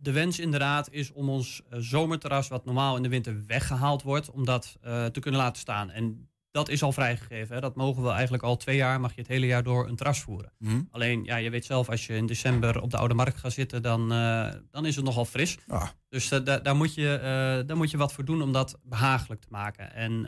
de 0.08 0.14
wens 0.14 0.40
inderdaad 0.40 0.92
is 0.92 1.12
om 1.12 1.30
ons 1.30 1.62
uh, 1.62 1.80
zomerterras, 1.80 2.48
wat 2.48 2.66
normaal 2.66 2.96
in 2.96 3.04
de 3.04 3.10
winter 3.10 3.46
weggehaald 3.48 4.04
wordt, 4.04 4.32
om 4.32 4.46
dat 4.46 4.78
uh, 4.86 5.06
te 5.06 5.20
kunnen 5.20 5.40
laten 5.40 5.62
staan. 5.62 5.90
En 5.90 6.30
dat 6.52 6.70
is 6.70 6.84
al 6.84 6.92
vrijgegeven. 6.92 7.56
Hè. 7.56 7.62
Dat 7.62 7.76
mogen 7.76 8.04
we 8.04 8.10
eigenlijk 8.10 8.44
al 8.44 8.58
twee 8.58 8.76
jaar, 8.76 9.00
mag 9.00 9.14
je 9.16 9.22
het 9.22 9.30
hele 9.30 9.46
jaar 9.46 9.64
door 9.64 9.88
een 9.88 9.96
terras 9.96 10.22
voeren. 10.22 10.52
Mm. 10.58 10.88
Alleen, 10.92 11.24
ja, 11.24 11.36
je 11.36 11.50
weet 11.50 11.66
zelf, 11.66 11.90
als 11.90 12.06
je 12.06 12.16
in 12.16 12.26
december 12.26 12.82
op 12.82 12.92
de 12.92 12.98
Oude 12.98 13.14
Markt 13.14 13.38
gaat 13.38 13.52
zitten, 13.52 13.82
dan, 13.82 14.14
uh, 14.14 14.50
dan 14.72 14.86
is 14.86 14.96
het 14.96 15.06
nogal 15.06 15.26
fris. 15.26 15.58
Ah. 15.68 15.88
Dus 16.10 16.30
da 16.30 16.40
daar, 16.40 16.76
moet 16.76 16.94
je, 16.94 17.64
daar 17.66 17.78
moet 17.78 17.92
je 17.92 17.98
wat 17.98 18.14
voor 18.14 18.26
doen 18.26 18.42
om 18.42 18.52
dat 18.52 18.80
behagelijk 18.84 19.42
te 19.42 19.48
maken. 19.50 19.94
En 19.94 20.22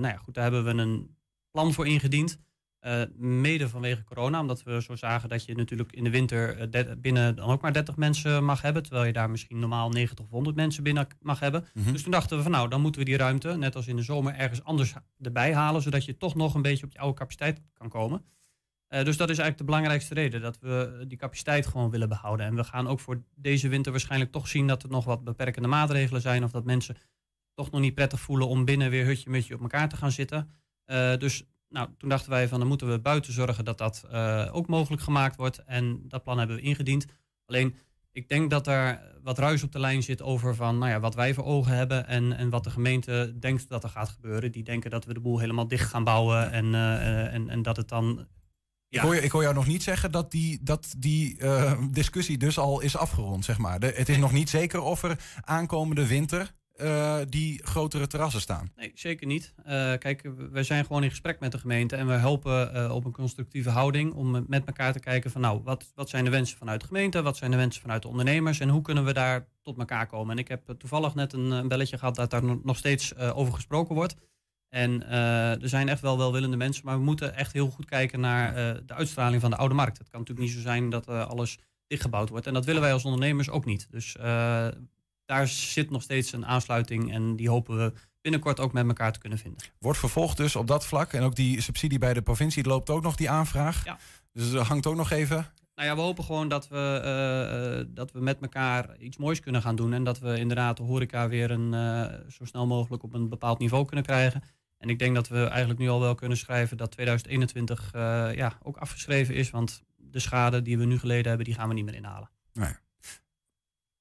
nou 0.00 0.08
ja, 0.08 0.16
goed, 0.16 0.34
daar 0.34 0.44
hebben 0.44 0.64
we 0.64 0.82
een 0.82 1.16
plan 1.50 1.72
voor 1.72 1.86
ingediend. 1.86 2.38
Uh, 2.86 3.02
mede 3.16 3.68
vanwege 3.68 4.04
corona, 4.04 4.40
omdat 4.40 4.62
we 4.62 4.82
zo 4.82 4.96
zagen 4.96 5.28
dat 5.28 5.44
je 5.44 5.54
natuurlijk 5.54 5.92
in 5.92 6.04
de 6.04 6.10
winter 6.10 6.74
uh, 6.74 6.92
binnen 6.98 7.36
dan 7.36 7.48
ook 7.48 7.60
maar 7.60 7.72
30 7.72 7.96
mensen 7.96 8.44
mag 8.44 8.62
hebben. 8.62 8.82
Terwijl 8.82 9.04
je 9.06 9.12
daar 9.12 9.30
misschien 9.30 9.58
normaal 9.58 9.90
90 9.90 10.24
of 10.24 10.30
100 10.30 10.56
mensen 10.56 10.82
binnen 10.82 11.06
mag 11.20 11.40
hebben. 11.40 11.68
Mm 11.74 11.82
-hmm. 11.82 11.92
Dus 11.92 12.02
toen 12.02 12.12
dachten 12.12 12.36
we 12.36 12.42
van 12.42 12.52
nou, 12.52 12.68
dan 12.68 12.80
moeten 12.80 13.00
we 13.00 13.06
die 13.06 13.16
ruimte, 13.16 13.56
net 13.56 13.76
als 13.76 13.86
in 13.86 13.96
de 13.96 14.02
zomer, 14.02 14.34
ergens 14.34 14.64
anders 14.64 14.94
erbij 15.20 15.54
halen. 15.54 15.82
Zodat 15.82 16.04
je 16.04 16.16
toch 16.16 16.34
nog 16.34 16.54
een 16.54 16.62
beetje 16.62 16.84
op 16.84 16.92
je 16.92 16.98
oude 16.98 17.18
capaciteit 17.18 17.60
kan 17.72 17.88
komen. 17.88 18.24
Eh, 18.88 19.04
dus 19.04 19.16
dat 19.16 19.30
is 19.30 19.38
eigenlijk 19.38 19.58
de 19.58 19.64
belangrijkste 19.64 20.14
reden, 20.14 20.40
dat 20.40 20.58
we 20.60 21.04
die 21.08 21.18
capaciteit 21.18 21.66
gewoon 21.66 21.90
willen 21.90 22.08
behouden. 22.08 22.46
En 22.46 22.54
we 22.54 22.64
gaan 22.64 22.88
ook 22.88 23.00
voor 23.00 23.22
deze 23.34 23.68
winter 23.68 23.92
waarschijnlijk 23.92 24.32
toch 24.32 24.48
zien 24.48 24.66
dat 24.66 24.82
er 24.82 24.88
nog 24.88 25.04
wat 25.04 25.24
beperkende 25.24 25.68
maatregelen 25.68 26.20
zijn. 26.20 26.44
Of 26.44 26.50
dat 26.50 26.64
mensen 26.64 26.96
toch 27.54 27.70
nog 27.70 27.80
niet 27.80 27.94
prettig 27.94 28.20
voelen 28.20 28.48
om 28.48 28.64
binnen 28.64 28.90
weer 28.90 29.04
hutje 29.04 29.30
mutje 29.30 29.54
op 29.54 29.60
elkaar 29.60 29.88
te 29.88 29.96
gaan 29.96 30.12
zitten. 30.12 30.50
Eh, 30.84 31.16
dus 31.16 31.44
nou, 31.68 31.88
toen 31.98 32.08
dachten 32.08 32.30
wij 32.30 32.48
van 32.48 32.58
dan 32.58 32.68
moeten 32.68 32.90
we 32.90 32.98
buiten 32.98 33.32
zorgen 33.32 33.64
dat 33.64 33.78
dat 33.78 34.04
eh, 34.10 34.48
ook 34.52 34.66
mogelijk 34.66 35.02
gemaakt 35.02 35.36
wordt. 35.36 35.64
En 35.64 36.00
dat 36.08 36.22
plan 36.22 36.38
hebben 36.38 36.56
we 36.56 36.62
ingediend. 36.62 37.06
Alleen 37.46 37.76
ik 38.12 38.28
denk 38.28 38.50
dat 38.50 38.66
er 38.66 39.00
wat 39.22 39.38
ruis 39.38 39.62
op 39.62 39.72
de 39.72 39.78
lijn 39.78 40.02
zit 40.02 40.22
over 40.22 40.54
van, 40.54 40.78
nou 40.78 40.90
ja, 40.90 41.00
wat 41.00 41.14
wij 41.14 41.34
voor 41.34 41.44
ogen 41.44 41.76
hebben 41.76 42.06
en, 42.06 42.32
en 42.32 42.50
wat 42.50 42.64
de 42.64 42.70
gemeente 42.70 43.36
denkt 43.38 43.68
dat 43.68 43.82
er 43.82 43.88
gaat 43.88 44.08
gebeuren. 44.08 44.52
Die 44.52 44.62
denken 44.62 44.90
dat 44.90 45.04
we 45.04 45.14
de 45.14 45.20
boel 45.20 45.38
helemaal 45.38 45.68
dicht 45.68 45.90
gaan 45.90 46.04
bouwen 46.04 46.50
en, 46.50 46.64
uh, 46.66 47.34
en, 47.34 47.48
en 47.48 47.62
dat 47.62 47.76
het 47.76 47.88
dan 47.88 48.26
ja. 48.88 49.02
Ik, 49.02 49.08
hoor, 49.08 49.14
ik 49.16 49.30
hoor 49.30 49.42
jou 49.42 49.54
nog 49.54 49.66
niet 49.66 49.82
zeggen 49.82 50.12
dat 50.12 50.30
die, 50.30 50.58
dat 50.62 50.94
die 50.98 51.38
uh, 51.38 51.82
discussie 51.90 52.38
dus 52.38 52.58
al 52.58 52.80
is 52.80 52.96
afgerond, 52.96 53.44
zeg 53.44 53.58
maar. 53.58 53.80
De, 53.80 53.92
het 53.94 54.08
is 54.08 54.16
nog 54.16 54.32
niet 54.32 54.50
zeker 54.50 54.80
of 54.80 55.02
er 55.02 55.18
aankomende 55.40 56.06
winter 56.06 56.52
uh, 56.80 57.18
die 57.28 57.60
grotere 57.64 58.06
terrassen 58.06 58.40
staan. 58.40 58.70
Nee, 58.76 58.90
zeker 58.94 59.26
niet. 59.26 59.54
Uh, 59.58 59.64
kijk, 59.98 60.30
wij 60.50 60.62
zijn 60.62 60.84
gewoon 60.84 61.02
in 61.02 61.10
gesprek 61.10 61.40
met 61.40 61.52
de 61.52 61.58
gemeente 61.58 61.96
en 61.96 62.06
we 62.06 62.12
helpen 62.12 62.76
uh, 62.76 62.94
op 62.94 63.04
een 63.04 63.12
constructieve 63.12 63.70
houding 63.70 64.12
om 64.12 64.44
met 64.48 64.64
elkaar 64.64 64.92
te 64.92 65.00
kijken 65.00 65.30
van 65.30 65.40
nou, 65.40 65.60
wat, 65.62 65.92
wat 65.94 66.08
zijn 66.08 66.24
de 66.24 66.30
wensen 66.30 66.58
vanuit 66.58 66.80
de 66.80 66.86
gemeente, 66.86 67.22
wat 67.22 67.36
zijn 67.36 67.50
de 67.50 67.56
wensen 67.56 67.80
vanuit 67.82 68.02
de 68.02 68.08
ondernemers 68.08 68.60
en 68.60 68.68
hoe 68.68 68.82
kunnen 68.82 69.04
we 69.04 69.12
daar 69.12 69.46
tot 69.62 69.78
elkaar 69.78 70.06
komen. 70.06 70.30
En 70.30 70.38
ik 70.38 70.48
heb 70.48 70.74
toevallig 70.78 71.14
net 71.14 71.32
een, 71.32 71.50
een 71.50 71.68
belletje 71.68 71.98
gehad 71.98 72.14
dat 72.14 72.30
daar 72.30 72.42
nog 72.62 72.76
steeds 72.76 73.16
over 73.16 73.54
gesproken 73.54 73.94
wordt. 73.94 74.16
En 74.68 75.10
er 75.60 75.68
zijn 75.68 75.88
echt 75.88 76.00
wel 76.00 76.18
welwillende 76.18 76.56
mensen, 76.56 76.84
maar 76.84 76.96
we 76.96 77.04
moeten 77.04 77.34
echt 77.34 77.52
heel 77.52 77.70
goed 77.70 77.84
kijken 77.84 78.20
naar 78.20 78.54
de 78.86 78.94
uitstraling 78.94 79.40
van 79.40 79.50
de 79.50 79.56
oude 79.56 79.74
markt. 79.74 79.98
Het 79.98 80.08
kan 80.08 80.20
natuurlijk 80.20 80.46
niet 80.46 80.56
zo 80.56 80.62
zijn 80.62 80.90
dat 80.90 81.08
alles 81.08 81.58
dichtgebouwd 81.86 82.28
wordt. 82.28 82.46
En 82.46 82.54
dat 82.54 82.64
willen 82.64 82.82
wij 82.82 82.92
als 82.92 83.04
ondernemers 83.04 83.50
ook 83.50 83.64
niet. 83.64 83.86
Dus 83.90 84.16
daar 85.26 85.48
zit 85.48 85.90
nog 85.90 86.02
steeds 86.02 86.32
een 86.32 86.46
aansluiting 86.46 87.12
en 87.12 87.36
die 87.36 87.48
hopen 87.48 87.76
we 87.76 87.92
binnenkort 88.20 88.60
ook 88.60 88.72
met 88.72 88.86
elkaar 88.86 89.12
te 89.12 89.18
kunnen 89.18 89.38
vinden. 89.38 89.66
Wordt 89.78 89.98
vervolgd 89.98 90.36
dus 90.36 90.56
op 90.56 90.66
dat 90.66 90.86
vlak 90.86 91.12
en 91.12 91.22
ook 91.22 91.36
die 91.36 91.60
subsidie 91.60 91.98
bij 91.98 92.14
de 92.14 92.22
provincie 92.22 92.64
loopt 92.64 92.90
ook 92.90 93.02
nog 93.02 93.16
die 93.16 93.30
aanvraag. 93.30 93.84
Ja. 93.84 93.98
Dus 94.32 94.52
er 94.52 94.60
hangt 94.60 94.86
ook 94.86 94.96
nog 94.96 95.10
even. 95.10 95.52
Nou 95.74 95.88
ja, 95.88 95.94
we 95.94 96.00
hopen 96.00 96.24
gewoon 96.24 96.48
dat 96.48 96.68
we, 96.68 97.02
uh, 97.80 97.94
dat 97.94 98.12
we 98.12 98.20
met 98.20 98.38
elkaar 98.40 98.96
iets 98.98 99.16
moois 99.16 99.40
kunnen 99.40 99.62
gaan 99.62 99.76
doen. 99.76 99.92
En 99.92 100.04
dat 100.04 100.18
we 100.18 100.38
inderdaad 100.38 100.76
de 100.76 100.82
horeca 100.82 101.28
weer 101.28 101.50
een, 101.50 101.72
uh, 101.72 102.28
zo 102.28 102.44
snel 102.44 102.66
mogelijk 102.66 103.02
op 103.02 103.14
een 103.14 103.28
bepaald 103.28 103.58
niveau 103.58 103.84
kunnen 103.84 104.04
krijgen. 104.04 104.42
En 104.78 104.88
ik 104.88 104.98
denk 104.98 105.14
dat 105.14 105.28
we 105.28 105.44
eigenlijk 105.44 105.80
nu 105.80 105.88
al 105.88 106.00
wel 106.00 106.14
kunnen 106.14 106.38
schrijven 106.38 106.76
dat 106.76 106.90
2021 106.90 107.92
uh, 107.94 108.34
ja, 108.34 108.58
ook 108.62 108.76
afgeschreven 108.76 109.34
is. 109.34 109.50
Want 109.50 109.82
de 109.96 110.18
schade 110.18 110.62
die 110.62 110.78
we 110.78 110.84
nu 110.84 110.98
geleden 110.98 111.26
hebben, 111.26 111.44
die 111.44 111.54
gaan 111.54 111.68
we 111.68 111.74
niet 111.74 111.84
meer 111.84 111.94
inhalen. 111.94 112.30
Nee. 112.52 112.72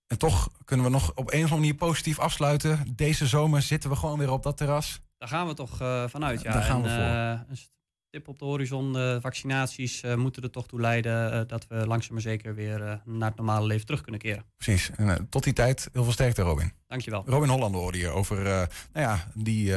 En 0.08 0.18
toch 0.18 0.50
kunnen 0.66 0.86
we 0.86 0.92
nog 0.92 1.10
op 1.10 1.18
een 1.18 1.26
of 1.26 1.34
andere 1.34 1.56
manier 1.56 1.76
positief 1.76 2.20
afsluiten. 2.20 2.94
Deze 2.96 3.28
zomer 3.28 3.62
zitten 3.62 3.90
we 3.90 3.96
gewoon 3.96 4.20
weer 4.20 4.32
op 4.32 4.44
dat 4.44 4.58
terras. 4.58 5.02
Daar 5.18 5.30
gaan 5.30 5.48
we 5.48 5.54
toch 5.54 5.82
uh, 5.82 6.08
vanuit, 6.08 6.42
ja. 6.42 6.52
Daar 6.52 6.64
gaan 6.64 6.82
we 6.82 6.90
voor. 6.90 6.98
Uh, 6.98 7.40
een 7.50 7.58
tip 8.10 8.28
op 8.28 8.40
de 8.40 8.46
horizon, 8.46 8.94
de 8.94 9.18
vaccinaties 9.22 10.04
uh, 10.04 10.16
moeten 10.16 10.44
er 10.44 10.52
toch 10.52 10.68
toe 10.68 10.82
leiden 10.82 11.48
dat 11.48 11.68
we 11.68 11.88
langzaam 11.88 12.14
maar 12.14 12.22
zeker 12.22 12.56
weer 12.56 13.02
naar 13.06 13.28
het 13.28 13.38
normale 13.38 13.68
leven 13.68 13.86
terug 13.86 14.02
kunnen 14.02 14.22
keren. 14.22 14.46
Precies. 14.58 14.92
En, 14.96 15.30
tot 15.30 15.44
die 15.44 15.54
tijd, 15.54 15.90
heel 15.94 16.04
veel 16.04 16.14
sterkte 16.14 16.42
Robin. 16.42 16.72
Dankjewel. 16.88 17.24
Robin 17.26 17.50
Hollander 17.50 17.82
hoorde 17.82 17.98
hier 17.98 18.12
over 18.12 18.44
nou 18.44 18.68
ja, 18.94 19.28
die, 19.34 19.74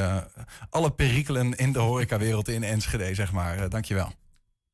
alle 0.69 0.91
perikelen 0.91 1.55
in 1.55 1.71
de 1.71 1.79
horecawereld 1.79 2.47
in 2.47 2.63
Enschede, 2.63 3.15
zeg 3.15 3.31
maar. 3.31 3.69
dankjewel. 3.69 4.11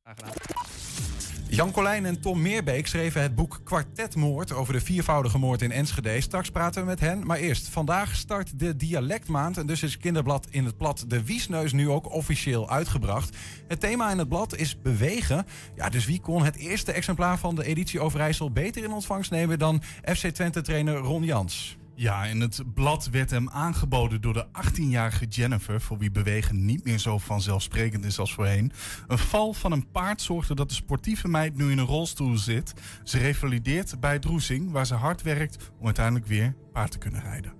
Graag 0.02 0.16
gedaan. 0.16 1.15
Jan 1.48 1.70
Colijn 1.70 2.06
en 2.06 2.20
Tom 2.20 2.42
Meerbeek 2.42 2.86
schreven 2.86 3.22
het 3.22 3.34
boek 3.34 3.60
Kwartetmoord 3.64 4.52
over 4.52 4.72
de 4.72 4.80
viervoudige 4.80 5.38
moord 5.38 5.62
in 5.62 5.72
Enschede. 5.72 6.20
Straks 6.20 6.50
praten 6.50 6.80
we 6.80 6.86
met 6.86 7.00
hen. 7.00 7.26
Maar 7.26 7.38
eerst, 7.38 7.68
vandaag 7.68 8.16
start 8.16 8.58
de 8.58 8.76
dialectmaand 8.76 9.56
en 9.56 9.66
dus 9.66 9.82
is 9.82 9.96
Kinderblad 9.96 10.46
in 10.50 10.64
het 10.64 10.76
blad 10.76 11.04
De 11.08 11.24
Wiesneus 11.24 11.72
nu 11.72 11.88
ook 11.90 12.12
officieel 12.12 12.70
uitgebracht. 12.70 13.36
Het 13.68 13.80
thema 13.80 14.10
in 14.10 14.18
het 14.18 14.28
blad 14.28 14.56
is 14.56 14.80
bewegen. 14.80 15.46
Ja, 15.74 15.88
dus 15.88 16.06
wie 16.06 16.20
kon 16.20 16.44
het 16.44 16.56
eerste 16.56 16.92
exemplaar 16.92 17.38
van 17.38 17.54
de 17.54 17.64
editie 17.64 18.00
Overijssel 18.00 18.50
beter 18.50 18.84
in 18.84 18.92
ontvangst 18.92 19.30
nemen 19.30 19.58
dan 19.58 19.82
FC 20.04 20.26
Twente 20.26 20.60
trainer 20.60 20.96
Ron 20.96 21.24
Jans? 21.24 21.76
Ja, 21.98 22.26
en 22.26 22.40
het 22.40 22.74
blad 22.74 23.08
werd 23.10 23.30
hem 23.30 23.50
aangeboden 23.50 24.20
door 24.20 24.32
de 24.32 24.46
18-jarige 24.46 25.26
Jennifer, 25.26 25.80
voor 25.80 25.98
wie 25.98 26.10
bewegen 26.10 26.64
niet 26.64 26.84
meer 26.84 26.98
zo 26.98 27.18
vanzelfsprekend 27.18 28.04
is 28.04 28.18
als 28.18 28.34
voorheen. 28.34 28.72
Een 29.06 29.18
val 29.18 29.52
van 29.52 29.72
een 29.72 29.90
paard 29.90 30.22
zorgde 30.22 30.54
dat 30.54 30.68
de 30.68 30.74
sportieve 30.74 31.28
meid 31.28 31.56
nu 31.56 31.70
in 31.70 31.78
een 31.78 31.86
rolstoel 31.86 32.36
zit. 32.36 32.72
Ze 33.04 33.18
revalideert 33.18 34.00
bij 34.00 34.18
Droesing, 34.18 34.70
waar 34.70 34.86
ze 34.86 34.94
hard 34.94 35.22
werkt 35.22 35.70
om 35.78 35.84
uiteindelijk 35.84 36.26
weer 36.26 36.54
paard 36.72 36.90
te 36.90 36.98
kunnen 36.98 37.22
rijden. 37.22 37.52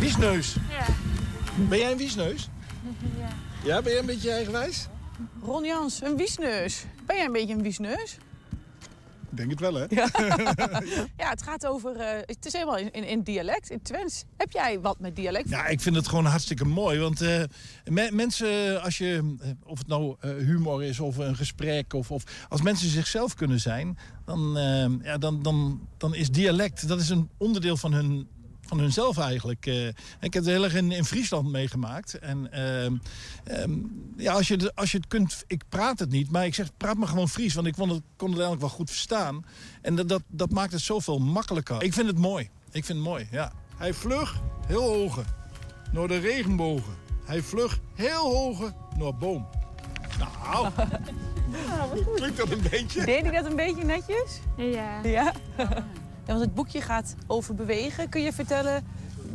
Wiesneus. 0.00 0.56
Ja. 0.68 0.86
Ben 1.68 1.78
jij 1.78 1.90
een 1.90 1.98
wiesneus? 1.98 2.48
Ja. 3.64 3.82
Ben 3.82 3.92
jij 3.92 4.00
een 4.00 4.06
beetje 4.06 4.30
eigenwijs? 4.30 4.86
Ron 5.42 5.64
Jans, 5.64 6.02
een 6.02 6.16
wiesneus. 6.16 6.84
Ben 7.06 7.16
jij 7.16 7.24
een 7.24 7.32
beetje 7.32 7.54
een 7.54 7.62
wiesneus? 7.62 8.16
Ik 9.30 9.36
denk 9.36 9.50
het 9.50 9.60
wel, 9.60 9.74
hè? 9.74 9.84
Ja, 9.88 10.08
ja 11.22 11.28
het 11.30 11.42
gaat 11.42 11.66
over... 11.66 11.96
Uh, 11.96 12.06
het 12.20 12.46
is 12.46 12.52
helemaal 12.52 12.76
in, 12.76 12.92
in, 12.92 13.22
dialect, 13.22 13.70
in 13.70 13.82
Twents. 13.82 14.24
Heb 14.36 14.52
jij 14.52 14.80
wat 14.80 15.00
met 15.00 15.16
dialect? 15.16 15.48
Ja, 15.48 15.66
ik 15.66 15.80
vind 15.80 15.96
het 15.96 16.08
gewoon 16.08 16.24
hartstikke 16.24 16.64
mooi. 16.64 16.98
Want 16.98 17.22
uh, 17.22 17.42
me, 17.84 18.08
mensen, 18.12 18.82
als 18.82 18.98
je... 18.98 19.36
Of 19.64 19.78
het 19.78 19.86
nou 19.86 20.16
humor 20.26 20.84
is 20.84 21.00
of 21.00 21.16
een 21.16 21.36
gesprek... 21.36 21.94
Of, 21.94 22.10
of 22.10 22.22
als 22.48 22.62
mensen 22.62 22.88
zichzelf 22.88 23.34
kunnen 23.34 23.60
zijn... 23.60 23.98
Dan, 24.24 24.52
ja, 25.02 25.18
dan, 25.18 25.42
dan, 25.42 25.88
dan 25.96 26.14
is 26.14 26.30
dialect... 26.30 26.88
Dat 26.88 27.00
is 27.00 27.08
een 27.08 27.30
onderdeel 27.36 27.76
van 27.76 27.92
hun 27.92 28.28
van 28.68 28.78
hunzelf 28.78 29.18
eigenlijk. 29.18 29.66
Uh, 29.66 29.86
ik 29.86 29.94
heb 30.20 30.32
het 30.32 30.46
heel 30.46 30.64
erg 30.64 30.74
in, 30.74 30.92
in 30.92 31.04
Friesland 31.04 31.48
meegemaakt. 31.50 32.18
En 32.18 32.50
uh, 32.54 33.60
um, 33.62 34.12
ja, 34.16 34.32
als 34.32 34.48
je, 34.48 34.72
als 34.74 34.90
je 34.90 34.96
het 34.96 35.06
kunt... 35.06 35.44
Ik 35.46 35.62
praat 35.68 35.98
het 35.98 36.10
niet, 36.10 36.30
maar 36.30 36.46
ik 36.46 36.54
zeg 36.54 36.76
praat 36.76 36.96
maar 36.96 37.08
gewoon 37.08 37.28
Fries. 37.28 37.54
Want 37.54 37.66
ik 37.66 37.72
kon 37.72 37.88
het, 37.88 38.02
kon 38.16 38.28
het 38.28 38.38
eigenlijk 38.38 38.60
wel 38.60 38.76
goed 38.76 38.90
verstaan. 38.90 39.44
En 39.82 39.94
dat, 39.94 40.08
dat, 40.08 40.22
dat 40.26 40.50
maakt 40.50 40.72
het 40.72 40.80
zoveel 40.80 41.18
makkelijker. 41.18 41.82
Ik 41.82 41.92
vind 41.92 42.06
het 42.06 42.18
mooi. 42.18 42.48
Ik 42.70 42.84
vind 42.84 42.98
het 42.98 43.06
mooi, 43.06 43.28
ja. 43.30 43.52
Hij 43.76 43.94
vlug 43.94 44.40
heel 44.66 44.82
hoge. 44.82 45.22
Naar 45.92 46.08
de 46.08 46.18
regenbogen. 46.18 46.94
Hij 47.24 47.42
vlug 47.42 47.78
heel 47.94 48.32
hoge 48.32 48.74
naar 48.96 49.16
boom. 49.16 49.48
Nou, 50.18 50.70
nou 51.66 52.14
klinkt 52.14 52.36
dat 52.36 52.50
een 52.50 52.62
beetje? 52.70 53.04
Deed 53.04 53.22
hij 53.22 53.30
dat 53.30 53.44
een 53.44 53.56
beetje 53.56 53.84
netjes? 53.84 54.40
Ja. 54.56 55.02
Ja? 55.02 55.32
want 56.34 56.40
het 56.40 56.54
boekje 56.54 56.80
gaat 56.80 57.14
over 57.26 57.54
bewegen. 57.54 58.08
Kun 58.08 58.22
je 58.22 58.32
vertellen 58.32 58.84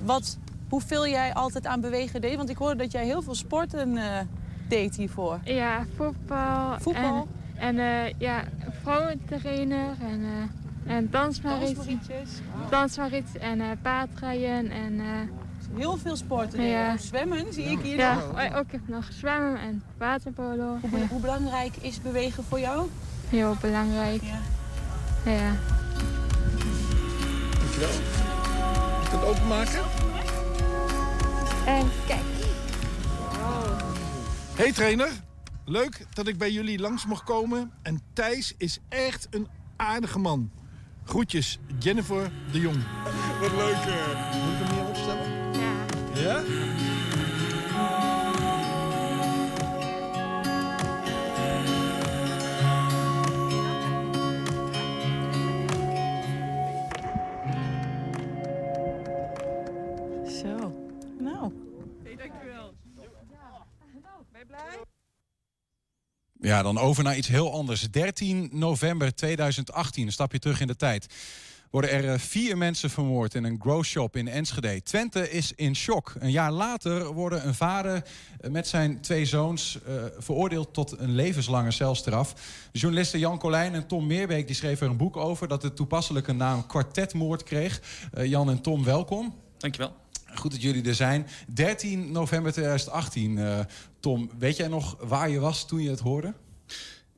wat, 0.04 0.38
hoeveel 0.70 1.08
jij 1.08 1.34
altijd 1.34 1.66
aan 1.66 1.82
bewegen 1.82 2.22
deed? 2.22 2.36
Want 2.36 2.50
ik 2.50 2.58
hoorde 2.58 2.76
dat 2.76 2.92
jij 2.92 3.06
heel 3.06 3.22
veel 3.22 3.36
sporten 3.36 3.90
uh, 3.90 4.20
deed 4.68 4.96
hiervoor. 4.96 5.40
Ja, 5.44 5.86
voetbal. 5.96 6.80
Voetbal? 6.80 7.28
En, 7.56 7.80
en 7.80 8.06
uh, 8.06 8.20
ja, 8.20 8.44
vrouwentrainer 8.82 9.96
en, 10.02 10.20
uh, 10.20 10.96
en 10.96 11.10
dansmarietjes. 11.10 12.42
Dansmariet 12.70 13.38
en 13.38 13.60
uh, 13.60 13.66
paardrijden 13.82 14.72
en... 14.72 15.02
Heel 15.76 15.98
veel 15.98 16.16
sporten. 16.16 16.64
Ja. 16.64 16.98
Zwemmen 16.98 17.54
zie 17.54 17.66
ik 17.66 17.80
hier 17.80 17.98
Ja, 17.98 18.14
nog. 18.14 18.56
ook 18.56 18.66
nog 18.86 19.06
zwemmen 19.12 19.60
en 19.60 19.84
waterpolo. 19.98 20.78
Hoe, 20.82 21.08
hoe, 21.10 21.20
belangrijk 21.20 21.76
is 21.82 22.02
bewegen 22.02 22.44
voor 22.44 22.60
jou? 22.60 22.88
Heel 23.30 23.56
belangrijk. 23.62 24.22
Ja. 24.22 25.32
ja. 25.32 25.52
Dankjewel. 27.80 28.02
Mag 28.98 29.06
ik 29.06 29.12
het 29.12 29.24
openmaken? 29.24 29.82
En 31.66 31.90
kijk. 32.08 32.22
Hey 34.56 34.72
trainer, 34.72 35.10
leuk 35.66 36.06
dat 36.14 36.28
ik 36.28 36.38
bij 36.38 36.52
jullie 36.52 36.80
langs 36.80 37.06
mocht 37.06 37.24
komen. 37.24 37.72
En 37.82 38.02
Thijs 38.14 38.54
is 38.58 38.80
echt 38.90 39.28
een 39.30 39.48
aardige 39.76 40.20
man. 40.20 40.52
Groetjes, 41.06 41.60
Jennifer 41.80 42.32
de 42.52 42.60
Jong. 42.60 42.84
Wat 43.40 43.52
leuk. 43.52 43.76
Moet 43.76 44.54
ik 44.54 44.68
hem 44.68 44.74
hier 44.74 44.88
opstellen? 44.88 45.54
Ja. 46.14 46.22
Ja? 46.22 46.93
Ja, 66.44 66.62
dan 66.62 66.78
over 66.78 67.04
naar 67.04 67.18
iets 67.18 67.28
heel 67.28 67.54
anders. 67.54 67.92
13 67.92 68.50
november 68.52 69.16
2018, 69.16 70.06
een 70.06 70.12
stapje 70.12 70.40
terug 70.40 70.62
in 70.62 70.68
de 70.68 70.76
tijd. 70.76 71.08
worden 71.70 71.92
er 71.92 72.10
eh, 72.10 72.20
vier 72.20 72.58
mensen 72.58 72.90
vermoord 72.90 73.36
in 73.36 73.44
een 73.44 73.60
grow 73.62 73.84
shop 73.84 74.16
in 74.16 74.28
Enschede. 74.28 74.82
Twente 74.84 75.30
is 75.32 75.54
in 75.56 75.76
shock. 75.76 76.14
Een 76.20 76.32
jaar 76.32 76.52
later 76.52 77.06
worden 77.06 77.48
een 77.48 77.54
vader 77.54 78.04
eh, 78.40 78.52
met 78.52 78.68
zijn 78.68 79.02
twee 79.02 79.26
zoons 79.26 79.80
uh, 79.88 80.04
veroordeeld 80.18 80.74
tot 80.74 81.00
een 81.00 81.16
levenslange 81.16 81.72
celstraf. 81.72 82.34
Journalisten 82.72 83.20
Jan 83.20 83.40
Colijn 83.40 83.74
en 83.74 83.88
Tom 83.88 84.08
Meerbeek 84.08 84.48
die 84.48 84.56
schreven 84.56 84.86
er 84.86 84.92
een 84.92 84.98
boek 84.98 85.18
over 85.18 85.48
dat 85.48 85.62
de 85.62 85.74
toepasselijke 85.74 86.34
naam 86.34 86.68
kwartetmoord 86.68 87.44
kreeg. 87.44 87.82
Jan 88.24 88.50
en 88.50 88.62
Tom, 88.62 88.84
welkom. 88.84 89.36
Dankjewel. 89.58 90.03
Goed 90.36 90.52
dat 90.52 90.62
jullie 90.62 90.88
er 90.88 90.96
zijn. 90.96 91.28
13 91.54 92.12
november 92.12 92.52
2018. 92.52 93.38
Uh, 93.38 93.60
Tom, 94.00 94.30
weet 94.38 94.58
jij 94.58 94.68
nog 94.68 94.98
waar 95.00 95.30
je 95.30 95.40
was 95.40 95.68
toen 95.68 95.82
je 95.82 95.90
het 95.90 96.00
hoorde? 96.00 96.34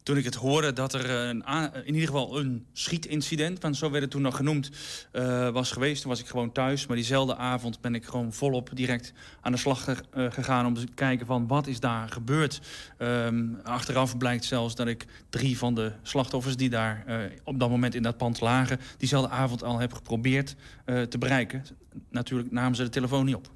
Toen 0.06 0.18
ik 0.18 0.24
het 0.24 0.36
hoorde 0.36 0.74
dat 0.74 0.94
er 0.94 1.10
een, 1.10 1.44
in 1.86 1.94
ieder 1.94 2.08
geval 2.08 2.40
een 2.40 2.66
schietincident, 2.74 3.62
want 3.62 3.78
zo 3.78 3.90
werd 3.90 4.04
het 4.04 4.12
toen 4.12 4.22
nog 4.22 4.36
genoemd, 4.36 4.72
uh, 5.14 5.50
was 5.50 5.72
geweest. 5.72 6.02
Toen 6.02 6.12
was 6.12 6.20
ik 6.20 6.28
gewoon 6.28 6.52
thuis. 6.52 6.88
Maar 6.88 6.96
diezelfde 6.96 7.36
avond 7.36 7.82
ben 7.82 7.96
ik 7.96 8.06
gewoon 8.06 8.34
volop 8.34 8.70
direct 8.74 9.14
aan 9.42 9.52
de 9.52 9.58
slag 9.58 10.04
gegaan 10.12 10.66
om 10.66 10.74
te 10.74 10.88
kijken 10.96 11.26
van 11.26 11.48
wat 11.48 11.68
is 11.68 11.80
daar 11.80 12.10
gebeurd. 12.10 12.62
Um, 13.00 13.60
achteraf 13.64 14.18
blijkt 14.18 14.46
zelfs 14.46 14.76
dat 14.76 14.88
ik 14.88 15.06
drie 15.30 15.58
van 15.58 15.74
de 15.74 15.92
slachtoffers 16.02 16.56
die 16.56 16.70
daar 16.70 17.06
op 17.44 17.60
dat 17.60 17.70
moment 17.70 17.96
in 17.96 18.04
dat 18.04 18.18
pand 18.18 18.42
lagen, 18.42 18.80
diezelfde 18.98 19.30
avond 19.30 19.64
al 19.64 19.80
heb 19.80 19.94
geprobeerd 19.94 20.56
te 20.86 21.18
bereiken. 21.18 21.66
Natuurlijk 22.10 22.52
namen 22.52 22.76
ze 22.76 22.84
de 22.84 22.90
telefoon 22.90 23.26
niet 23.26 23.36
op. 23.36 23.50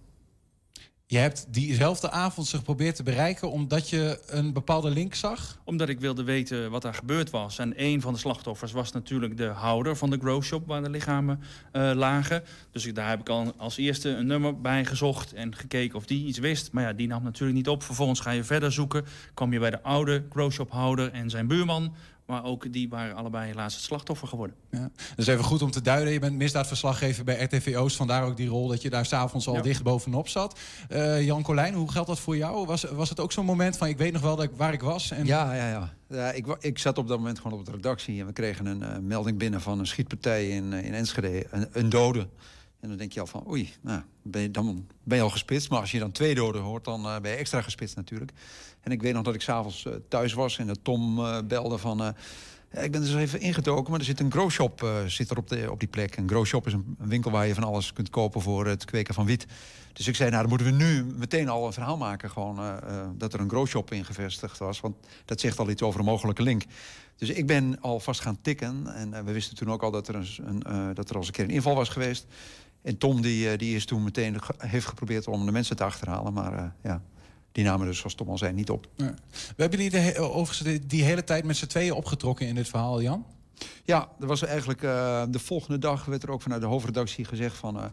Je 1.12 1.18
hebt 1.18 1.46
diezelfde 1.50 2.12
avond 2.12 2.48
ze 2.48 2.58
geprobeerd 2.58 2.96
te 2.96 3.04
bereiken 3.04 3.52
omdat 3.52 3.90
je 3.90 4.20
een 4.28 4.54
bepaalde 4.54 4.90
link 4.90 5.16
zag? 5.16 5.60
Omdat 5.64 5.90
ik 5.90 6.00
wilde 6.00 6.24
weten 6.24 6.72
wat 6.72 6.84
er 6.84 6.94
gebeurd 6.94 7.30
was. 7.30 7.60
En 7.60 7.74
een 7.76 8.02
van 8.02 8.14
de 8.14 8.20
slachtoffers 8.20 8.72
was 8.72 8.92
natuurlijk 8.92 9.38
de 9.38 9.46
houder 9.46 9.96
van 9.96 10.10
de 10.10 10.18
grow 10.18 10.44
shop 10.44 10.68
waar 10.68 10.84
de 10.84 10.90
lichamen 10.90 11.40
uh, 11.74 11.92
lagen. 11.96 12.44
Dus 12.72 12.94
daar 12.94 13.10
heb 13.10 13.20
ik 13.20 13.30
al 13.30 13.54
als 13.58 13.78
eerste 13.78 14.10
een 14.10 14.28
nummer 14.28 14.62
bij 14.62 14.86
gezocht 14.86 15.34
en 15.34 15.56
gekeken 15.56 15.98
of 15.98 16.06
die 16.06 16.26
iets 16.26 16.40
wist. 16.40 16.72
Maar 16.72 16.84
ja, 16.84 16.94
die 16.94 17.08
nam 17.08 17.24
natuurlijk 17.24 17.58
niet 17.58 17.70
op. 17.70 17.84
Vervolgens 17.84 18.20
ga 18.20 18.32
je 18.32 18.44
verder 18.44 18.72
zoeken. 18.72 19.06
Kwam 19.34 19.54
je 19.54 19.60
bij 19.60 19.70
de 19.70 19.82
oude 19.82 20.26
grow 20.30 20.52
shop 20.52 20.72
houder 20.72 21.12
en 21.12 21.30
zijn 21.30 21.48
buurman. 21.48 21.94
Maar 22.30 22.44
ook 22.44 22.74
die 22.74 22.90
waren 22.90 23.16
allebei 23.16 23.48
helaas 23.48 23.74
het 23.74 23.84
slachtoffer 23.84 24.28
geworden. 24.28 24.56
Ja. 24.72 24.90
Dus 25.16 25.28
even 25.28 25.44
goed 25.44 25.62
om 25.62 25.72
te 25.72 25.82
duiden. 25.82 26.14
Je 26.14 26.20
bent 26.20 26.36
misdaadverslaggever 26.36 27.24
bij 27.24 27.44
RTV 27.44 27.76
Oost. 27.78 27.96
Vandaar 27.96 28.24
ook 28.24 28.38
die 28.38 28.48
rol 28.48 28.68
dat 28.68 28.82
je 28.82 28.90
daar 28.90 29.06
s'avonds 29.06 29.48
al 29.48 29.56
ja. 29.56 29.62
dicht 29.62 29.84
bovenop 29.84 30.28
zat. 30.28 30.60
Uh, 30.90 31.26
Jan 31.26 31.44
Colijn, 31.44 31.74
hoe 31.74 31.92
geldt 31.92 32.08
dat 32.08 32.20
voor 32.20 32.38
jou? 32.38 32.66
Was, 32.66 32.84
was 32.84 33.10
het 33.10 33.20
ook 33.20 33.32
zo'n 33.32 33.46
moment 33.46 33.78
van 33.78 33.88
ik 33.88 33.98
weet 33.98 34.14
nog 34.14 34.22
wel 34.22 34.36
dat 34.36 34.46
ik, 34.46 34.52
waar 34.56 34.74
ik 34.74 34.82
was? 34.82 35.12
En... 35.12 35.26
Ja, 35.26 35.54
ja, 35.54 35.70
ja. 35.70 35.94
ja 36.08 36.32
ik, 36.32 36.46
ik 36.60 36.80
zat 36.80 36.98
op 36.98 37.08
dat 37.08 37.18
moment 37.18 37.40
gewoon 37.40 37.60
op 37.60 37.66
de 37.66 37.72
redactie. 37.72 38.20
En 38.20 38.26
we 38.26 38.34
kregen 38.34 38.66
een 38.66 38.82
uh, 38.82 38.98
melding 39.02 39.38
binnen 39.38 39.62
van 39.62 39.80
een 39.80 39.88
schietpartij 39.88 40.50
in, 40.50 40.72
uh, 40.72 40.86
in 40.86 40.94
Enschede. 40.94 41.46
Een, 41.52 41.68
een 41.72 41.90
dode. 41.90 42.28
En 42.80 42.90
dan 42.90 42.98
denk 42.98 43.14
je 43.14 43.20
al 43.20 43.28
van, 43.28 43.50
oei, 43.50 43.74
nou, 43.82 44.02
ben 44.22 44.52
dan 44.52 44.88
ben 45.04 45.18
je 45.18 45.24
al 45.24 45.30
gespitst. 45.30 45.70
Maar 45.70 45.80
als 45.80 45.92
je 45.92 46.00
dan 46.00 46.12
twee 46.12 46.36
doden 46.36 46.62
hoort, 46.62 46.86
dan 46.86 47.06
uh, 47.06 47.20
ben 47.20 47.32
je 47.32 47.38
extra 47.38 47.62
gespitst 47.62 47.96
natuurlijk. 47.96 48.32
En 48.82 48.92
ik 48.92 49.02
weet 49.02 49.14
nog 49.14 49.24
dat 49.24 49.34
ik 49.34 49.42
s'avonds 49.42 49.86
uh, 49.86 49.94
thuis 50.08 50.34
was 50.34 50.58
en 50.58 50.68
dat 50.68 50.80
Tom 50.82 51.20
uh, 51.20 51.40
belde 51.48 51.78
van... 51.78 52.16
Ik 52.72 52.92
ben 52.92 53.02
dus 53.02 53.16
even 53.16 53.40
ingedoken, 53.40 53.92
maar 53.92 54.00
er 54.00 54.06
zit 54.06 54.20
een 54.20 54.32
grow 54.32 54.50
shop 54.50 55.04
zit 55.08 55.30
er 55.30 55.38
op, 55.38 55.48
de, 55.48 55.72
op 55.72 55.80
die 55.80 55.88
plek. 55.88 56.18
Een 56.18 56.30
grow 56.30 56.46
shop 56.46 56.68
is 56.68 56.74
een, 56.74 56.96
winkel 56.98 57.32
waar 57.32 57.48
je 57.48 57.54
van 57.54 57.64
alles 57.64 57.94
kunt 57.94 58.10
kopen 58.10 58.42
voor 58.42 58.68
het 58.68 58.86
kweken 58.86 59.14
van 59.14 59.26
wiet. 59.26 59.46
Dus 59.94 60.08
ik 60.08 60.16
zei, 60.16 60.30
nou, 60.30 60.42
dan 60.42 60.50
moeten 60.50 60.68
we 60.68 60.84
nu 60.84 61.04
meteen 61.04 61.50
al 61.50 61.66
een 61.66 61.74
verhaal 61.74 61.98
maken. 61.98 62.30
Gewoon 62.30 62.60
dat 63.18 63.34
er 63.34 63.40
een 63.40 63.50
grow 63.50 63.68
shop 63.68 63.92
in 63.92 64.06
gevestigd 64.06 64.58
was. 64.58 64.80
Want 64.80 64.96
dat 65.26 65.40
zegt 65.40 65.60
al 65.60 65.70
iets 65.70 65.82
over 65.82 66.00
een 66.00 66.06
mogelijke 66.06 66.44
link. 66.44 66.64
Dus 67.16 67.30
ik 67.30 67.48
ben 67.48 67.82
alvast 67.82 68.22
gaan 68.22 68.42
tikken. 68.42 68.88
En 68.96 69.26
we 69.26 69.32
wisten 69.32 69.56
toen 69.56 69.72
ook 69.72 69.84
al 69.84 69.92
dat 69.92 70.08
er, 70.08 70.16
een, 70.16 70.74
een 70.74 70.94
dat 70.94 71.10
er 71.10 71.16
al 71.16 71.20
eens 71.20 71.28
een 71.28 71.34
keer 71.34 71.44
een 71.44 71.50
inval 71.50 71.76
was 71.76 71.90
geweest. 71.90 72.26
En 72.82 72.98
Tom 72.98 73.22
die, 73.22 73.58
die 73.58 73.76
is 73.76 73.86
toen 73.86 74.04
meteen 74.04 74.40
heeft 74.58 74.86
geprobeerd 74.86 75.28
om 75.28 75.46
de 75.46 75.52
mensen 75.52 75.76
te 75.76 75.84
achterhalen. 75.84 76.34
Maar 76.34 76.54
uh, 76.54 76.64
ja, 76.84 77.02
die 77.52 77.64
namen 77.64 77.88
dus, 77.88 77.98
zoals 77.98 78.16
Tom 78.16 78.30
al 78.30 78.38
zei, 78.38 78.54
niet 78.54 78.70
op. 78.70 78.88
Ja. 78.96 79.14
We 79.32 79.62
hebben 79.62 79.82
jullie 79.82 80.14
de, 80.14 80.20
overigens 80.20 80.80
die 80.88 81.04
hele 81.04 81.24
tijd 81.24 81.44
met 81.44 81.58
z'n 81.58 81.68
tweeën 81.68 81.94
opgetrokken 81.94 82.48
in 82.48 82.56
dit 82.56 82.68
verhaal, 82.68 83.02
Jan? 83.02 83.26
Ja, 83.84 84.10
er 84.20 84.28
was 84.28 84.46
eigenlijk 84.46 84.84
uh, 84.84 85.24
de 85.30 85.40
volgende 85.40 85.80
dag 85.80 86.06
werd 86.06 86.24
er 86.24 86.32
ook 86.32 86.42
vanuit 86.42 86.62
de 86.62 86.68
hoofdredactie 86.68 87.26
gezegd 87.26 87.58
van... 87.58 87.76
Uh, 87.78 87.84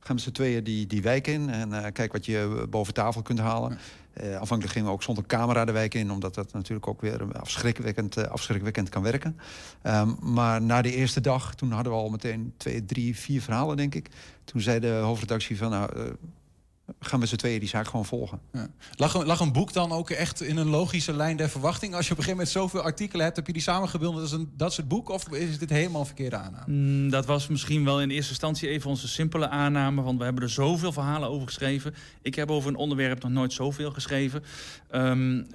ga 0.00 0.12
met 0.12 0.22
z'n 0.22 0.30
tweeën 0.30 0.64
die, 0.64 0.86
die 0.86 1.02
wijk 1.02 1.26
in 1.26 1.50
en 1.50 1.70
uh, 1.70 1.86
kijk 1.92 2.12
wat 2.12 2.26
je 2.26 2.66
boven 2.70 2.94
tafel 2.94 3.22
kunt 3.22 3.38
halen. 3.38 3.78
Ja. 4.20 4.38
Aanvankelijk 4.38 4.72
gingen 4.72 4.88
we 4.88 4.94
ook 4.94 5.02
zonder 5.02 5.26
camera 5.26 5.64
de 5.64 5.72
wijk 5.72 5.94
in, 5.94 6.10
omdat 6.10 6.34
dat 6.34 6.52
natuurlijk 6.52 6.88
ook 6.88 7.00
weer 7.00 7.38
afschrikwekkend, 7.38 8.28
afschrikwekkend 8.28 8.88
kan 8.88 9.02
werken. 9.02 9.36
Um, 9.82 10.16
maar 10.20 10.62
na 10.62 10.82
de 10.82 10.94
eerste 10.94 11.20
dag, 11.20 11.54
toen 11.54 11.70
hadden 11.70 11.92
we 11.92 11.98
al 11.98 12.08
meteen 12.08 12.54
twee, 12.56 12.84
drie, 12.84 13.16
vier 13.16 13.42
verhalen, 13.42 13.76
denk 13.76 13.94
ik. 13.94 14.10
Toen 14.44 14.60
zei 14.60 14.80
de 14.80 14.88
hoofdredactie 14.92 15.56
van, 15.56 15.70
nou, 15.70 16.16
gaan 17.00 17.20
we 17.20 17.26
z'n 17.26 17.36
tweeën 17.36 17.60
die 17.60 17.68
zaak 17.68 17.86
gewoon 17.86 18.04
volgen. 18.04 18.40
Ja. 18.52 18.68
Lag, 18.94 19.14
een, 19.14 19.26
lag 19.26 19.40
een 19.40 19.52
boek 19.52 19.72
dan 19.72 19.92
ook 19.92 20.10
echt 20.10 20.42
in 20.42 20.56
een 20.56 20.68
logische 20.68 21.12
lijn 21.12 21.36
der 21.36 21.48
verwachting? 21.48 21.94
Als 21.94 22.06
je 22.06 22.12
op 22.12 22.18
een 22.18 22.24
gegeven 22.24 22.46
moment 22.46 22.72
zoveel 22.72 22.80
artikelen 22.80 23.24
hebt, 23.24 23.36
heb 23.36 23.46
je 23.46 23.52
die 23.52 23.62
samengebundeld 23.62 24.22
als 24.22 24.32
een 24.32 24.52
dat 24.56 24.72
soort 24.72 24.88
boek? 24.88 25.08
Of 25.08 25.28
is 25.28 25.58
dit 25.58 25.70
helemaal 25.70 26.00
een 26.00 26.06
verkeerde 26.06 26.36
aanname? 26.36 26.72
Mm, 26.72 27.10
dat 27.10 27.26
was 27.26 27.48
misschien 27.48 27.84
wel 27.84 28.00
in 28.00 28.10
eerste 28.10 28.30
instantie 28.30 28.68
even 28.68 28.90
onze 28.90 29.08
simpele 29.08 29.48
aanname. 29.48 30.02
Want 30.02 30.18
we 30.18 30.24
hebben 30.24 30.42
er 30.42 30.50
zoveel 30.50 30.92
verhalen 30.92 31.28
over 31.28 31.46
geschreven. 31.46 31.94
Ik 32.22 32.34
heb 32.34 32.50
over 32.50 32.70
een 32.70 32.76
onderwerp 32.76 33.22
nog 33.22 33.32
nooit 33.32 33.52
zoveel 33.52 33.90
geschreven. 33.90 34.42
Um, 34.94 35.36
uh, 35.38 35.46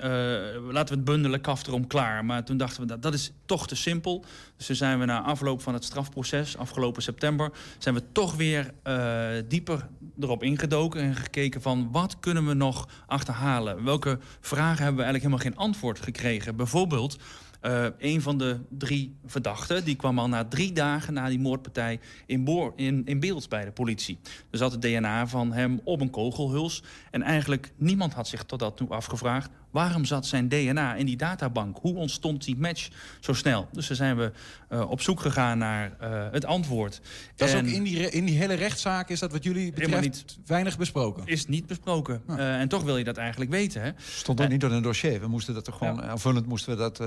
laten 0.71 0.87
we 0.87 0.95
het 0.95 1.03
bundelen, 1.03 1.41
kaf 1.41 1.67
erom 1.67 1.87
klaar. 1.87 2.25
Maar 2.25 2.43
toen 2.43 2.57
dachten 2.57 2.81
we, 2.81 2.87
dat, 2.87 3.01
dat 3.01 3.13
is 3.13 3.31
toch 3.45 3.67
te 3.67 3.75
simpel. 3.75 4.25
Toen 4.65 4.75
zijn 4.75 4.99
we 4.99 5.05
na 5.05 5.21
afloop 5.21 5.61
van 5.61 5.73
het 5.73 5.83
strafproces, 5.83 6.57
afgelopen 6.57 7.01
september... 7.01 7.51
zijn 7.77 7.95
we 7.95 8.11
toch 8.11 8.35
weer 8.35 8.73
uh, 8.87 9.29
dieper 9.47 9.87
erop 10.19 10.43
ingedoken 10.43 11.01
en 11.01 11.15
gekeken 11.15 11.61
van... 11.61 11.89
wat 11.91 12.19
kunnen 12.19 12.47
we 12.47 12.53
nog 12.53 12.87
achterhalen? 13.05 13.83
Welke 13.83 14.19
vragen 14.39 14.83
hebben 14.83 14.95
we 14.95 15.03
eigenlijk 15.03 15.23
helemaal 15.23 15.45
geen 15.45 15.57
antwoord 15.57 15.99
gekregen? 15.99 16.55
Bijvoorbeeld... 16.55 17.17
Uh, 17.61 17.85
een 17.97 18.21
van 18.21 18.37
de 18.37 18.59
drie 18.69 19.15
verdachten 19.25 19.83
die 19.83 19.95
kwam 19.95 20.19
al 20.19 20.27
na 20.27 20.45
drie 20.45 20.71
dagen 20.71 21.13
na 21.13 21.29
die 21.29 21.39
moordpartij 21.39 21.99
in, 22.25 22.43
boor, 22.43 22.73
in, 22.75 23.05
in 23.05 23.19
beeld 23.19 23.49
bij 23.49 23.65
de 23.65 23.71
politie. 23.71 24.19
Er 24.49 24.57
zat 24.57 24.71
het 24.71 24.81
DNA 24.81 25.27
van 25.27 25.53
hem 25.53 25.81
op 25.83 26.01
een 26.01 26.09
kogelhuls. 26.09 26.83
En 27.11 27.21
eigenlijk 27.21 27.71
niemand 27.75 28.13
had 28.13 28.27
zich 28.27 28.43
tot 28.43 28.59
dat 28.59 28.77
toe 28.77 28.89
afgevraagd... 28.89 29.49
waarom 29.71 30.05
zat 30.05 30.25
zijn 30.25 30.49
DNA 30.49 30.95
in 30.95 31.05
die 31.05 31.17
databank? 31.17 31.77
Hoe 31.81 31.95
ontstond 31.95 32.43
die 32.43 32.57
match 32.57 32.87
zo 33.19 33.33
snel? 33.33 33.67
Dus 33.71 33.87
daar 33.87 33.97
zijn 33.97 34.17
we 34.17 34.31
uh, 34.69 34.89
op 34.89 35.01
zoek 35.01 35.19
gegaan 35.19 35.57
naar 35.57 35.97
uh, 36.01 36.27
het 36.31 36.45
antwoord. 36.45 37.01
Dat 37.35 37.49
is 37.49 37.55
ook 37.55 37.63
in 37.63 37.83
die, 37.83 38.09
in 38.09 38.25
die 38.25 38.37
hele 38.37 38.53
rechtszaak, 38.53 39.09
is 39.09 39.19
dat 39.19 39.31
wat 39.31 39.43
jullie 39.43 39.71
betreft 39.71 40.01
niet, 40.01 40.37
weinig 40.45 40.77
besproken? 40.77 41.25
Is 41.25 41.47
niet 41.47 41.67
besproken. 41.67 42.21
Ah. 42.27 42.59
en 42.59 42.67
toch 42.67 42.83
wil 42.83 42.97
je 42.97 43.03
dat 43.03 43.17
eigenlijk 43.17 43.51
weten. 43.51 43.81
Hè? 43.81 43.91
Stond 43.97 44.41
ook 44.41 44.49
niet 44.49 44.63
in 44.63 44.71
een 44.71 44.81
dossier. 44.81 45.19
We 45.19 45.27
moesten 45.27 45.53
dat 45.53 45.67
er 45.67 45.73
gewoon, 45.73 45.95
ja. 45.95 46.01
aanvullend 46.01 46.45
moesten 46.45 46.71
we 46.71 46.77
dat... 46.77 46.99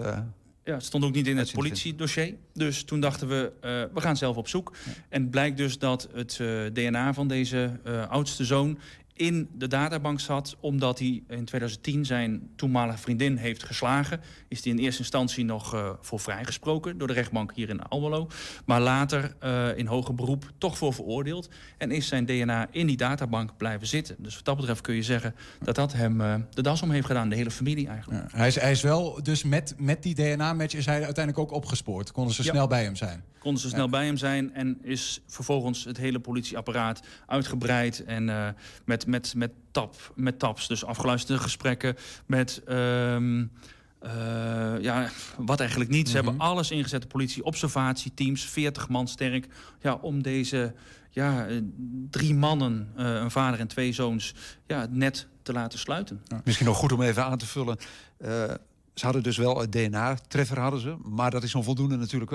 Ja, 0.64 0.74
het 0.74 0.84
stond 0.84 1.04
ook 1.04 1.14
niet 1.14 1.26
in 1.26 1.36
het 1.36 1.52
politiedossier. 1.52 2.34
Dus 2.52 2.84
toen 2.84 3.00
dachten 3.00 3.28
we, 3.28 3.52
uh, 3.64 3.94
we 3.94 4.00
gaan 4.00 4.16
zelf 4.16 4.36
op 4.36 4.48
zoek. 4.48 4.72
Ja. 4.84 4.92
En 5.08 5.22
het 5.22 5.30
blijkt 5.30 5.56
dus 5.56 5.78
dat 5.78 6.08
het 6.12 6.38
uh, 6.40 6.66
DNA 6.72 7.14
van 7.14 7.28
deze 7.28 7.80
uh, 7.86 8.08
oudste 8.08 8.44
zoon 8.44 8.78
in 9.16 9.48
de 9.52 9.68
databank 9.68 10.20
zat... 10.20 10.56
omdat 10.60 10.98
hij 10.98 11.22
in 11.28 11.44
2010 11.44 12.04
zijn 12.04 12.50
toenmalige 12.56 12.98
vriendin 12.98 13.36
heeft 13.36 13.62
geslagen. 13.62 14.20
Is 14.48 14.64
hij 14.64 14.72
in 14.72 14.78
eerste 14.78 15.00
instantie 15.00 15.44
nog 15.44 15.74
uh, 15.74 15.90
voor 16.00 16.20
vrijgesproken... 16.20 16.98
door 16.98 17.08
de 17.08 17.14
rechtbank 17.14 17.52
hier 17.54 17.68
in 17.68 17.82
Almelo. 17.82 18.28
Maar 18.64 18.80
later 18.80 19.34
uh, 19.44 19.76
in 19.76 19.86
hoger 19.86 20.14
beroep 20.14 20.52
toch 20.58 20.78
voor 20.78 20.94
veroordeeld. 20.94 21.48
En 21.78 21.90
is 21.90 22.08
zijn 22.08 22.26
DNA 22.26 22.66
in 22.70 22.86
die 22.86 22.96
databank 22.96 23.56
blijven 23.56 23.86
zitten. 23.86 24.16
Dus 24.18 24.34
wat 24.34 24.44
dat 24.44 24.56
betreft 24.56 24.80
kun 24.80 24.94
je 24.94 25.02
zeggen 25.02 25.34
dat 25.62 25.74
dat 25.74 25.92
hem 25.92 26.20
uh, 26.20 26.34
de 26.50 26.62
das 26.62 26.82
om 26.82 26.90
heeft 26.90 27.06
gedaan. 27.06 27.28
De 27.28 27.36
hele 27.36 27.50
familie 27.50 27.88
eigenlijk. 27.88 28.30
Ja, 28.30 28.38
hij, 28.38 28.46
is, 28.46 28.54
hij 28.54 28.70
is 28.70 28.82
wel, 28.82 29.22
dus 29.22 29.44
met, 29.44 29.74
met 29.78 30.02
die 30.02 30.14
DNA-match 30.14 30.74
is 30.74 30.86
hij 30.86 31.04
uiteindelijk 31.04 31.38
ook 31.38 31.52
opgespoord. 31.52 32.12
Konden 32.12 32.34
ze 32.34 32.42
ja. 32.42 32.50
snel 32.50 32.66
bij 32.66 32.84
hem 32.84 32.96
zijn? 32.96 33.24
Konden 33.38 33.62
ze 33.62 33.68
snel 33.68 33.88
bij 33.88 34.06
hem 34.06 34.16
zijn. 34.16 34.54
En 34.54 34.78
is 34.82 35.20
vervolgens 35.26 35.84
het 35.84 35.96
hele 35.96 36.18
politieapparaat 36.18 37.00
uitgebreid. 37.26 38.04
En 38.04 38.28
uh, 38.28 38.48
met, 39.06 39.34
met, 39.34 39.34
met, 39.36 39.50
tap, 39.70 40.12
met 40.14 40.38
taps, 40.38 40.68
dus 40.68 40.84
afgeluisterde 40.84 41.42
gesprekken. 41.42 41.96
Met... 42.26 42.62
Um, 42.68 43.50
uh, 44.06 44.80
ja, 44.80 45.08
wat 45.38 45.60
eigenlijk 45.60 45.90
niet. 45.90 46.08
Ze 46.08 46.16
mm 46.16 46.20
-hmm. 46.20 46.28
hebben 46.28 46.48
alles 46.48 46.70
ingezet, 46.70 47.02
de 47.02 47.08
politie, 47.08 47.44
observatieteams, 47.44 48.44
40 48.44 48.88
man 48.88 49.08
sterk, 49.08 49.46
ja, 49.80 49.94
om 49.94 50.22
deze 50.22 50.74
ja, 51.10 51.46
drie 52.10 52.34
mannen, 52.34 52.92
uh, 52.98 53.14
een 53.14 53.30
vader 53.30 53.60
en 53.60 53.66
twee 53.66 53.92
zoons, 53.92 54.34
ja, 54.66 54.86
net 54.90 55.26
te 55.42 55.52
laten 55.52 55.78
sluiten. 55.78 56.20
Ja. 56.24 56.40
Misschien 56.44 56.66
nog 56.66 56.76
goed 56.76 56.92
om 56.92 57.02
even 57.02 57.24
aan 57.24 57.38
te 57.38 57.46
vullen. 57.46 57.76
Uh, 58.18 58.28
ze 58.94 59.04
hadden 59.04 59.22
dus 59.22 59.36
wel 59.36 59.60
het 59.60 59.72
DNA-treffer, 59.72 60.58
hadden 60.58 60.80
ze. 60.80 60.96
Maar 61.02 61.30
dat 61.30 61.42
is 61.42 61.54
onvoldoende 61.54 61.96
natuurlijk 61.96 62.32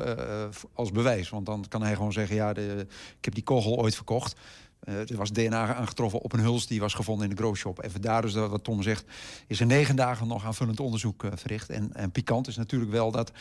als 0.73 0.91
bewijs. 0.91 1.29
Want 1.29 1.45
dan 1.45 1.65
kan 1.69 1.82
hij 1.82 1.95
gewoon 1.95 2.13
zeggen, 2.13 2.36
ja, 2.36 2.53
de, 2.53 2.86
ik 3.17 3.25
heb 3.25 3.34
die 3.34 3.43
kogel 3.43 3.77
ooit 3.77 3.95
verkocht. 3.95 4.36
Uh, 4.84 5.10
er 5.10 5.18
was 5.18 5.32
DNA 5.32 5.76
aangetroffen 5.76 6.20
op 6.20 6.34
een 6.34 6.39
huls 6.39 6.68
die 6.68 6.80
was 6.80 6.94
gevonden 6.94 7.30
in 7.30 7.36
de 7.36 7.42
growshop. 7.42 7.80
En 7.80 7.92
vandaar 7.92 8.22
dus 8.22 8.34
wat 8.34 8.63
Tom 8.63 8.82
zegt, 8.82 9.06
is 9.48 9.60
er 9.60 9.65
negen 9.65 9.96
dagen 9.96 10.28
nog 10.28 10.46
aanvullend 10.46 10.80
onderzoek 10.80 11.24
uh, 11.24 11.32
verricht. 11.36 11.70
En, 11.70 11.94
en 11.94 12.12
pikant 12.12 12.48
is 12.48 12.58
natuurlijk 12.58 12.92
wel 12.92 13.12
dat 13.12 13.32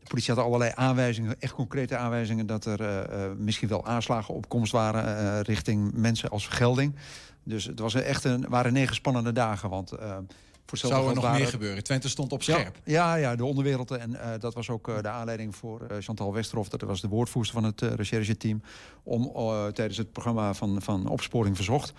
de 0.00 0.06
politie 0.08 0.34
had 0.34 0.44
allerlei 0.44 0.72
aanwijzingen, 0.74 1.36
echt 1.40 1.52
concrete 1.52 1.96
aanwijzingen... 1.96 2.46
dat 2.46 2.64
er 2.64 2.80
eh, 2.80 3.24
eh, 3.24 3.32
misschien 3.36 3.68
wel 3.68 3.86
aanslagen 3.86 4.34
op 4.34 4.48
komst 4.48 4.72
waren 4.72 5.18
eh, 5.18 5.40
richting 5.40 5.92
mensen 5.92 6.30
als 6.30 6.44
vergelding. 6.44 6.94
Dus 7.42 7.64
het 7.64 7.78
was 7.78 7.94
echt 7.94 8.24
een, 8.24 8.46
waren 8.48 8.72
negen 8.72 8.94
spannende 8.94 9.32
dagen. 9.32 9.70
Want, 9.70 9.92
eh, 9.92 10.16
voor 10.78 10.90
Zou 10.90 11.08
er 11.08 11.14
nog 11.14 11.24
waren- 11.24 11.40
meer 11.40 11.48
gebeuren? 11.48 11.84
Twente 11.84 12.08
stond 12.08 12.32
op 12.32 12.42
scherp. 12.42 12.76
Ja, 12.84 13.14
ja, 13.14 13.36
de 13.36 13.44
onderwereld. 13.44 13.90
En 13.90 14.20
eh, 14.20 14.40
dat 14.40 14.54
was 14.54 14.70
ook 14.70 14.88
eh, 14.88 15.02
de 15.02 15.08
aanleiding 15.08 15.56
voor 15.56 15.80
eh, 15.80 15.96
Chantal 16.00 16.32
Westerhof. 16.32 16.68
Dat 16.68 16.80
was 16.80 17.00
de 17.00 17.08
woordvoerster 17.08 17.60
van 17.60 17.64
het 17.64 17.80
rechercheteam. 17.80 18.62
Om 19.02 19.32
tijdens 19.72 19.96
het 19.96 20.12
programma 20.12 20.54
van, 20.54 20.82
van 20.82 21.08
Opsporing 21.08 21.56
Verzocht... 21.56 21.92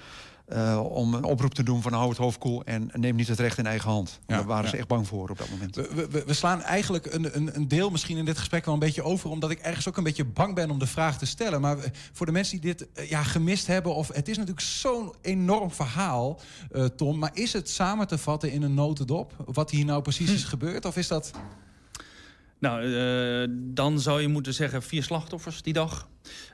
eh, 0.52 0.84
om 0.92 1.14
een 1.14 1.24
oproep 1.24 1.54
te 1.54 1.64
doen 1.64 1.82
van 1.82 1.94
hou 1.94 2.10
het 2.10 2.18
hoofd 2.18 2.38
koel 2.38 2.64
en 2.64 2.90
neem 2.94 3.16
niet 3.16 3.28
het 3.28 3.40
recht 3.40 3.58
in 3.58 3.66
eigen 3.66 3.90
hand. 3.90 4.20
Ja, 4.28 4.36
Daar 4.36 4.46
waren 4.46 4.64
ja. 4.64 4.70
ze 4.70 4.78
echt 4.78 4.88
bang 4.88 5.08
voor 5.08 5.30
op 5.30 5.38
dat 5.38 5.50
moment. 5.50 5.76
We, 5.76 6.08
we- 6.12 6.24
we, 6.26 6.34
slaan 6.34 6.62
eigenlijk 6.62 7.14
een, 7.14 7.36
een, 7.38 7.56
een 7.56 7.68
deel 7.68 7.90
misschien 7.90 8.18
in 8.18 8.26
dit 8.26 8.38
gesprek 8.38 8.66
wel 8.66 8.74
een 8.74 8.80
beetje 8.80 9.04
over... 9.04 9.30
omdat 9.30 9.50
ik 9.52 9.60
ergens 9.60 9.88
ook 9.88 9.98
een 9.98 10.04
beetje 10.04 10.26
bang 10.26 10.56
ben 10.56 10.70
om 10.72 10.80
de 10.80 10.88
vraag 10.88 11.18
te 11.18 11.26
stellen. 11.26 11.62
Maar 11.62 11.78
voor 12.12 12.26
de 12.26 12.32
mensen 12.32 12.62
die 12.62 12.76
dit 12.76 12.88
eh, 12.94 13.10
ja, 13.10 13.24
gemist 13.24 13.68
hebben... 13.68 13.96
of 13.96 14.08
het 14.14 14.28
is 14.30 14.38
natuurlijk 14.38 14.66
zo'n 14.66 15.14
enorm 15.22 15.72
verhaal, 15.72 16.40
eh, 16.72 16.86
Tom... 16.86 17.20
maar 17.20 17.32
is 17.34 17.54
het 17.54 17.70
samen 17.70 18.08
te 18.08 18.18
vatten 18.18 18.52
in 18.52 18.62
een 18.62 18.74
notendop? 18.74 19.34
Wat 19.46 19.72
hier 19.72 19.86
nou 19.86 20.02
precies 20.02 20.30
Hm. 20.30 20.36
is 20.36 20.44
gebeurd? 20.44 20.86
Of 20.86 20.98
is 20.98 21.08
dat... 21.08 21.32
Nou, 22.60 22.94
eh, 22.96 23.48
dan 23.58 24.00
zou 24.00 24.22
je 24.22 24.28
moeten 24.28 24.54
zeggen 24.54 24.84
vier 24.84 25.04
slachtoffers 25.04 25.62
die 25.62 25.74
dag. 25.74 26.10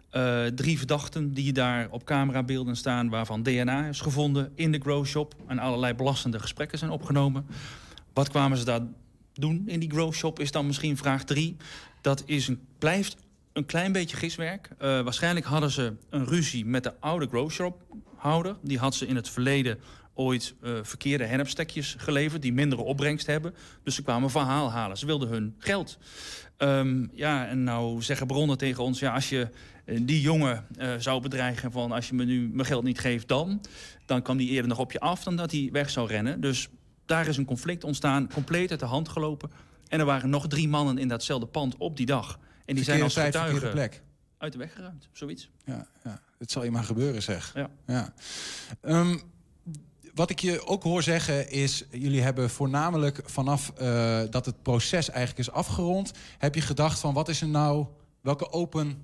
Eh, 0.10 0.46
drie 0.46 0.78
verdachten 0.78 1.34
die 1.34 1.54
daar 1.54 1.88
op 1.90 2.06
camerabeelden 2.06 2.76
staan... 2.76 3.10
waarvan 3.10 3.44
DNA 3.44 3.88
is 3.88 4.02
gevonden 4.02 4.52
in 4.56 4.72
de 4.72 4.80
grow 4.80 5.06
shop... 5.06 5.36
en 5.48 5.60
allerlei 5.60 5.94
belastende 5.94 6.40
gesprekken 6.40 6.78
zijn 6.78 6.92
opgenomen. 6.92 7.46
Wat 8.14 8.30
kwamen 8.30 8.58
ze 8.58 8.66
daar 8.66 8.82
doen 9.34 9.64
in 9.66 9.80
die 9.80 9.92
grow 9.92 10.14
shop 10.14 10.40
is 10.40 10.52
dan 10.52 10.66
misschien 10.66 10.98
vraag 10.98 11.24
drie. 11.24 11.56
Dat 12.02 12.24
is 12.26 12.48
een, 12.48 12.60
blijft 12.78 13.18
een 13.54 13.66
klein 13.66 13.92
beetje 13.92 14.18
giswerk. 14.18 14.70
Eh, 14.78 15.02
waarschijnlijk 15.02 15.46
hadden 15.46 15.72
ze 15.72 15.94
een 16.10 16.26
ruzie 16.26 16.66
met 16.66 16.84
de 16.84 17.00
oude 17.00 17.28
grow 17.28 17.50
shop 17.50 17.82
houder. 18.16 18.56
Die 18.62 18.78
had 18.78 18.96
ze 18.96 19.08
in 19.08 19.16
het 19.16 19.30
verleden 19.30 19.80
ooit 20.14 20.56
eh, 20.62 20.72
verkeerde 20.82 21.26
hennepstekjes 21.26 21.96
geleverd... 21.98 22.42
die 22.42 22.54
mindere 22.54 22.82
opbrengst 22.82 23.28
hebben. 23.28 23.54
Dus 23.84 23.96
ze 23.96 24.04
kwamen 24.04 24.30
verhaal 24.30 24.72
halen. 24.72 24.98
Ze 24.98 25.06
wilden 25.06 25.30
hun 25.30 25.56
geld. 25.58 25.98
Ehm, 26.58 27.06
ja, 27.14 27.48
en 27.48 27.64
nou 27.64 28.02
zeggen 28.02 28.28
bronnen 28.28 28.58
tegen 28.58 28.84
ons... 28.84 29.00
ja, 29.00 29.14
als 29.14 29.30
je 29.30 29.50
die 29.96 30.22
jongen 30.22 30.66
eh, 30.78 30.94
zou 30.98 31.22
bedreigen 31.22 31.72
van... 31.72 31.92
als 31.92 32.08
je 32.08 32.14
me 32.14 32.26
nu 32.26 32.50
mijn 32.50 32.68
geld 32.68 32.84
niet 32.84 33.00
geeft, 33.00 33.28
dan... 33.28 33.62
dan 34.06 34.22
kwam 34.22 34.38
die 34.38 34.50
eerder 34.50 34.70
nog 34.70 34.80
op 34.80 34.92
je 34.92 35.00
af 35.00 35.24
dan 35.24 35.36
dat 35.36 35.52
hij 35.52 35.70
weg 35.72 35.90
zou 35.90 36.08
rennen. 36.08 36.42
Dus 36.42 36.70
daar 37.06 37.28
is 37.28 37.38
een 37.38 37.46
conflict 37.46 37.84
ontstaan, 37.84 38.30
compleet 38.34 38.72
uit 38.72 38.80
de 38.80 38.86
hand 38.86 39.10
gelopen. 39.10 39.52
En 39.88 40.00
er 40.00 40.06
waren 40.06 40.30
nog 40.30 40.48
drie 40.48 40.68
mannen 40.68 40.98
in 40.98 41.08
datzelfde 41.08 41.48
pand 41.48 41.78
op 41.78 41.98
die 41.98 42.06
dag. 42.06 42.40
En 42.66 42.76
die 42.76 42.84
zijn 42.84 43.02
als 43.02 43.14
tijd, 43.14 43.36
getuigen 43.36 43.72
plek. 43.72 44.02
uit 44.38 44.52
de 44.52 44.58
weg 44.58 44.74
geruimd, 44.74 45.10
zoiets. 45.12 45.50
Ja, 45.66 45.88
ja, 46.04 46.22
het 46.38 46.52
zal 46.52 46.64
je 46.64 46.72
maar 46.72 46.84
gebeuren, 46.84 47.24
zeg. 47.24 47.52
Ja. 47.56 47.70
Ja. 47.86 48.14
Ehm, 48.82 49.18
wat 50.14 50.30
ik 50.30 50.40
je 50.40 50.68
ook 50.68 50.84
hoor 50.84 51.04
zeggen 51.04 51.52
is... 51.52 51.84
jullie 51.92 52.22
hebben 52.22 52.50
voornamelijk 52.50 53.22
vanaf 53.26 53.70
eh, 53.70 54.22
dat 54.30 54.46
het 54.46 54.62
proces 54.62 55.10
eigenlijk 55.10 55.48
is 55.48 55.54
afgerond... 55.54 56.12
heb 56.38 56.56
je 56.56 56.62
gedacht 56.62 57.00
van 57.00 57.14
wat 57.14 57.30
is 57.30 57.42
er 57.42 57.48
nou... 57.48 57.86
welke 58.22 58.52
open 58.52 59.04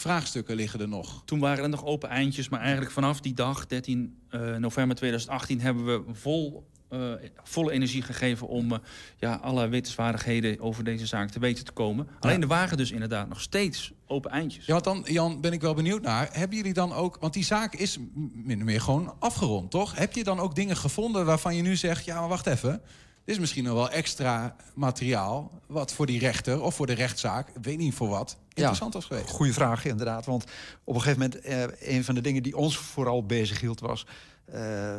vraagstukken 0.00 0.56
liggen 0.56 0.80
er 0.80 0.88
nog? 0.88 1.22
Toen 1.24 1.38
waren 1.38 1.62
er 1.62 1.70
nog 1.70 1.84
open 1.84 2.08
eindjes, 2.08 2.48
maar 2.48 2.60
eigenlijk 2.60 2.90
vanaf 2.90 3.20
die 3.20 3.34
dag, 3.34 3.66
13 3.66 4.18
eh, 4.28 4.56
november 4.56 4.96
2018, 4.96 5.60
hebben 5.60 5.84
we 5.84 6.14
vol, 6.14 6.66
eh, 6.88 7.12
volle 7.42 7.72
energie 7.72 8.02
gegeven 8.02 8.48
om 8.48 8.72
eh, 8.72 8.78
ja, 9.16 9.34
alle 9.34 9.68
wetenswaardigheden 9.68 10.60
over 10.60 10.84
deze 10.84 11.06
zaak 11.06 11.30
te 11.30 11.38
weten 11.38 11.64
te 11.64 11.72
komen. 11.72 12.08
Alleen 12.20 12.42
er 12.42 12.48
waren 12.48 12.76
dus 12.76 12.90
inderdaad 12.90 13.28
nog 13.28 13.40
steeds 13.40 13.92
open 14.06 14.30
eindjes. 14.30 14.66
Ja, 14.66 14.72
want 14.72 14.84
dan, 14.84 15.04
Jan, 15.04 15.40
ben 15.40 15.52
ik 15.52 15.60
wel 15.60 15.74
benieuwd 15.74 16.02
naar. 16.02 16.28
Hebben 16.32 16.56
jullie 16.56 16.72
dan 16.72 16.92
ook... 16.92 17.16
want 17.20 17.32
die 17.32 17.44
zaak 17.44 17.74
is 17.74 17.98
min 18.32 18.58
of 18.58 18.64
meer 18.64 18.80
gewoon 18.80 19.14
afgerond, 19.18 19.70
toch? 19.70 19.96
Heb 19.96 20.12
je 20.12 20.24
dan 20.24 20.38
ook 20.38 20.54
dingen 20.54 20.76
gevonden 20.76 21.24
waarvan 21.24 21.56
je 21.56 21.62
nu 21.62 21.76
zegt... 21.76 22.04
ja, 22.04 22.20
maar 22.20 22.28
wacht 22.28 22.46
even... 22.46 22.82
Dit 23.28 23.36
is 23.36 23.42
misschien 23.42 23.64
nog 23.64 23.74
wel 23.74 23.90
extra 23.90 24.56
materiaal... 24.74 25.60
wat 25.66 25.92
voor 25.92 26.06
die 26.06 26.18
rechter 26.18 26.62
of 26.62 26.74
voor 26.74 26.86
de 26.86 26.92
rechtszaak... 26.92 27.48
ik 27.48 27.62
weet 27.62 27.78
niet 27.78 27.94
voor 27.94 28.08
wat, 28.08 28.38
interessant 28.48 28.94
was 28.94 29.04
geweest. 29.04 29.30
Goeie 29.30 29.52
vraag, 29.52 29.84
inderdaad. 29.84 30.26
Want 30.26 30.44
op 30.84 30.94
een 30.94 31.00
gegeven 31.00 31.20
moment, 31.20 31.40
eh, 31.40 31.94
een 31.94 32.04
van 32.04 32.14
de 32.14 32.20
dingen 32.20 32.42
die 32.42 32.56
ons 32.56 32.78
vooral 32.78 33.26
bezig 33.26 33.60
hield 33.60 33.80
was... 33.80 34.06
eh, 34.44 34.52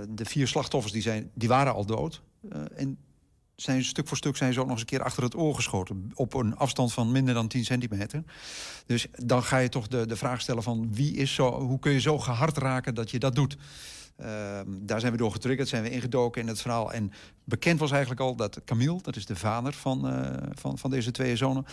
de 0.09 0.25
vier 0.25 0.47
slachtoffers 0.47 0.93
die, 0.93 1.01
zijn, 1.01 1.31
die 1.33 1.47
waren 1.47 1.73
al 1.73 1.85
dood. 1.85 2.21
Eh, 2.49 2.61
en 2.75 2.97
zijn 3.55 3.83
stuk 3.83 4.07
voor 4.07 4.17
stuk 4.17 4.37
zijn 4.37 4.53
ze 4.53 4.59
ook 4.59 4.65
nog 4.65 4.73
eens 4.73 4.81
een 4.81 4.97
keer 4.97 5.03
achter 5.03 5.23
het 5.23 5.35
oor 5.35 5.55
geschoten. 5.55 6.11
Op 6.13 6.33
een 6.33 6.55
afstand 6.55 6.93
van 6.93 7.11
minder 7.11 7.33
dan 7.33 7.47
10 7.47 7.65
centimeter. 7.65 8.23
Dus 8.85 9.07
dan 9.11 9.43
ga 9.43 9.57
je 9.57 9.69
toch 9.69 9.87
de, 9.87 10.05
de 10.05 10.15
vraag 10.15 10.41
stellen 10.41 10.63
van 10.63 10.93
wie 10.93 11.15
is 11.15 11.33
zo, 11.33 11.61
hoe 11.61 11.79
kun 11.79 11.91
je 11.91 12.01
zo 12.01 12.19
gehard 12.19 12.57
raken 12.57 12.95
dat 12.95 13.11
je 13.11 13.19
dat 13.19 13.35
doet. 13.35 13.57
Ehm, 14.19 14.65
daar 14.67 14.99
zijn 14.99 15.11
we 15.11 15.17
door 15.17 15.31
getriggerd, 15.31 15.67
zijn 15.67 15.83
we 15.83 15.89
ingedoken 15.89 16.41
in 16.41 16.47
het 16.47 16.61
verhaal. 16.61 16.93
En 16.93 17.11
bekend 17.43 17.79
was 17.79 17.91
eigenlijk 17.91 18.21
al 18.21 18.35
dat 18.35 18.61
Camille, 18.65 19.01
dat 19.01 19.15
is 19.15 19.25
de 19.25 19.35
vader 19.35 19.73
van, 19.73 20.09
eh, 20.09 20.47
van, 20.53 20.77
van 20.77 20.89
deze 20.89 21.11
twee 21.11 21.35
zonen... 21.35 21.65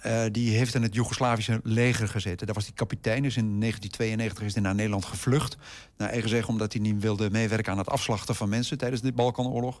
eh, 0.00 0.24
die 0.32 0.56
heeft 0.56 0.74
in 0.74 0.82
het 0.82 0.94
Joegoslavische 0.94 1.60
leger 1.62 2.08
gezeten. 2.08 2.46
Daar 2.46 2.54
was 2.54 2.64
hij 2.64 2.74
kapitein, 2.74 3.22
dus 3.22 3.36
in 3.36 3.60
1992 3.60 4.44
is 4.44 4.54
hij 4.54 4.62
naar 4.62 4.74
Nederland 4.74 5.04
gevlucht. 5.04 5.56
Naar 5.96 6.08
eigen 6.08 6.28
zeggen 6.28 6.52
omdat 6.52 6.72
hij 6.72 6.82
niet 6.82 7.02
wilde 7.02 7.30
meewerken 7.30 7.72
aan 7.72 7.78
het 7.78 7.90
afslachten 7.90 8.34
van 8.34 8.48
mensen... 8.48 8.78
tijdens 8.78 9.02
de 9.02 9.12
Balkanoorlog. 9.12 9.80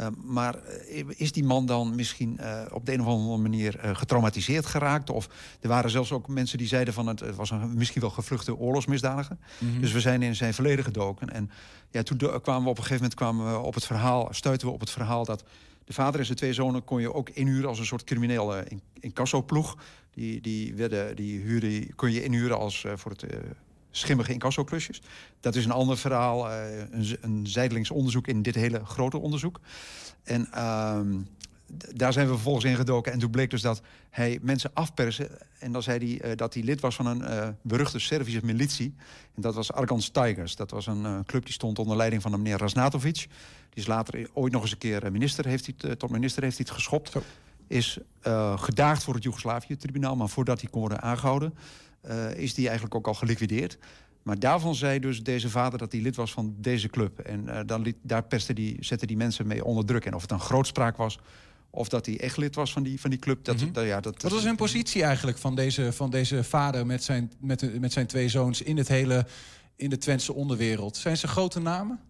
Uh, 0.00 0.06
maar 0.24 0.56
uh, 0.90 1.04
is 1.16 1.32
die 1.32 1.44
man 1.44 1.66
dan 1.66 1.94
misschien 1.94 2.38
uh, 2.40 2.62
op 2.72 2.86
de 2.86 2.92
een 2.92 3.00
of 3.00 3.06
andere 3.06 3.36
manier 3.36 3.78
getraumatiseerd 3.92 4.66
geraakt? 4.66 5.10
Of 5.10 5.28
er 5.60 5.68
waren 5.68 5.90
zelfs 5.90 6.12
ook 6.12 6.28
mensen 6.28 6.58
die 6.58 6.66
zeiden 6.66 6.94
van 6.94 7.06
het, 7.06 7.20
het 7.20 7.36
was 7.36 7.50
een 7.50 7.74
misschien 7.74 8.00
wel 8.00 8.10
gevluchte 8.10 8.56
oorlogsmisdadiger. 8.56 9.36
Mm 9.58 9.70
-hmm. 9.70 9.80
Dus 9.80 9.92
we 9.92 10.00
zijn 10.00 10.22
in 10.22 10.36
zijn 10.36 10.54
verleden 10.54 10.84
gedoken. 10.84 11.32
En 11.32 11.50
ja, 11.90 12.02
toen 12.02 12.18
kwamen 12.18 12.62
we 12.62 12.68
op 12.68 12.76
een 12.78 12.82
gegeven 12.82 12.94
moment 12.94 13.14
kwamen 13.14 13.52
we 13.52 13.58
op 13.58 13.74
het 13.74 13.86
verhaal, 13.86 14.28
stuiten 14.30 14.66
we 14.66 14.72
op 14.72 14.80
het 14.80 14.90
verhaal 14.90 15.24
dat 15.24 15.44
de 15.84 15.92
vader 15.92 16.20
en 16.20 16.26
zijn 16.26 16.38
twee 16.38 16.52
zonen 16.52 16.84
kon 16.84 17.00
je 17.00 17.14
ook 17.14 17.28
inhuren 17.28 17.68
als 17.68 17.78
een 17.78 17.86
soort 17.86 18.04
criminele 18.04 18.64
in, 18.68 18.80
incassoploeg. 19.00 19.76
Die, 20.10 20.40
die, 20.40 20.74
werden, 20.74 21.16
die 21.16 21.40
huurde, 21.40 21.94
kon 21.94 22.12
je 22.12 22.24
inhuren 22.24 22.58
als 22.58 22.86
voor 22.94 23.10
het 23.10 23.24
schimmige 23.90 24.32
incassoklusjes. 24.32 25.02
Dat 25.40 25.54
is 25.54 25.64
een 25.64 25.70
ander 25.70 25.98
verhaal, 25.98 26.50
uh, 26.50 26.78
een, 26.90 27.16
een 27.20 27.46
zijdelings 27.46 27.90
onderzoek 27.90 28.26
in 28.26 28.42
dit 28.42 28.54
hele 28.54 28.84
grote 28.84 29.18
onderzoek. 29.18 29.60
En 30.22 30.48
uh, 30.54 31.00
daar 31.94 32.12
zijn 32.12 32.26
we 32.26 32.32
vervolgens 32.32 32.64
in 32.64 32.76
gedoken. 32.76 33.12
En 33.12 33.18
toen 33.18 33.30
bleek 33.30 33.50
dus 33.50 33.62
dat 33.62 33.82
hij 34.10 34.38
mensen 34.42 34.70
afpersen. 34.74 35.28
En 35.58 35.72
dan 35.72 35.82
zei 35.82 35.98
hij 35.98 36.30
uh, 36.30 36.36
dat 36.36 36.54
hij 36.54 36.62
lid 36.62 36.80
was 36.80 36.94
van 36.94 37.06
een 37.06 37.20
uh, 37.20 37.48
beruchte 37.62 37.98
Servische 37.98 38.44
militie. 38.44 38.94
En 39.34 39.42
dat 39.42 39.54
was 39.54 39.72
Argans 39.72 40.08
Tigers. 40.08 40.56
Dat 40.56 40.70
was 40.70 40.86
een 40.86 41.02
uh, 41.02 41.18
club 41.26 41.44
die 41.44 41.52
stond 41.52 41.78
onder 41.78 41.96
leiding 41.96 42.22
van 42.22 42.30
de 42.30 42.36
meneer 42.36 42.58
Rasnatovic. 42.58 43.14
Die 43.14 43.28
is 43.84 43.86
later 43.86 44.28
ooit 44.32 44.52
nog 44.52 44.62
eens 44.62 44.72
een 44.72 44.78
keer 44.78 45.12
minister, 45.12 45.46
heeft 45.46 45.66
hij 45.66 45.74
het, 45.78 45.98
tot 45.98 46.10
minister 46.10 46.42
heeft 46.42 46.56
hij 46.56 46.66
het 46.68 46.76
geschopt. 46.76 47.10
Zo. 47.10 47.22
Is 47.66 47.98
gedaagd 48.56 49.02
voor 49.04 49.14
het 49.14 49.22
Joegoslavië-tribunaal. 49.22 50.16
Maar 50.16 50.28
voordat 50.28 50.60
hij 50.60 50.70
kon 50.70 50.80
worden 50.80 51.00
aangehouden... 51.00 51.54
Uh, 52.08 52.34
is 52.34 52.54
die 52.54 52.64
eigenlijk 52.66 52.94
ook 52.94 53.06
al 53.06 53.14
geliquideerd. 53.14 53.78
Maar 54.22 54.38
daarvan 54.38 54.74
zei 54.74 54.98
dus 54.98 55.22
deze 55.22 55.50
vader 55.50 55.78
dat 55.78 55.92
hij 55.92 56.00
lid 56.00 56.16
was 56.16 56.32
van 56.32 56.54
deze 56.58 56.88
club. 56.88 57.18
En 57.18 57.44
uh, 57.44 57.60
dan 57.66 57.82
liet, 57.82 57.96
daar 58.02 58.22
pesten 58.22 58.54
die, 58.54 58.76
zette 58.80 59.06
die 59.06 59.16
mensen 59.16 59.46
mee 59.46 59.64
onder 59.64 59.84
druk. 59.84 60.04
En 60.04 60.14
of 60.14 60.22
het 60.22 60.30
een 60.30 60.40
grootspraak 60.40 60.96
was, 60.96 61.18
of 61.70 61.88
dat 61.88 62.06
hij 62.06 62.20
echt 62.20 62.36
lid 62.36 62.54
was 62.54 62.72
van 62.72 62.82
die, 62.82 63.00
van 63.00 63.10
die 63.10 63.18
club. 63.18 63.44
Dat, 63.44 63.56
mm 63.56 63.62
-hmm. 63.62 63.72
dat, 63.72 63.84
ja, 63.84 64.00
dat, 64.00 64.22
Wat 64.22 64.32
was 64.32 64.44
hun 64.44 64.56
positie 64.56 65.02
eigenlijk 65.02 65.38
van 65.38 65.54
deze, 65.54 65.92
van 65.92 66.10
deze 66.10 66.44
vader 66.44 66.86
met 66.86 67.04
zijn, 67.04 67.32
met, 67.40 67.80
met 67.80 67.92
zijn 67.92 68.06
twee 68.06 68.28
zoons... 68.28 68.62
in, 68.62 68.76
het 68.76 68.88
hele, 68.88 69.26
in 69.76 69.90
de 69.90 69.98
Twentse 69.98 70.34
onderwereld? 70.34 70.96
Zijn 70.96 71.16
ze 71.16 71.28
grote 71.28 71.60
namen? 71.60 72.00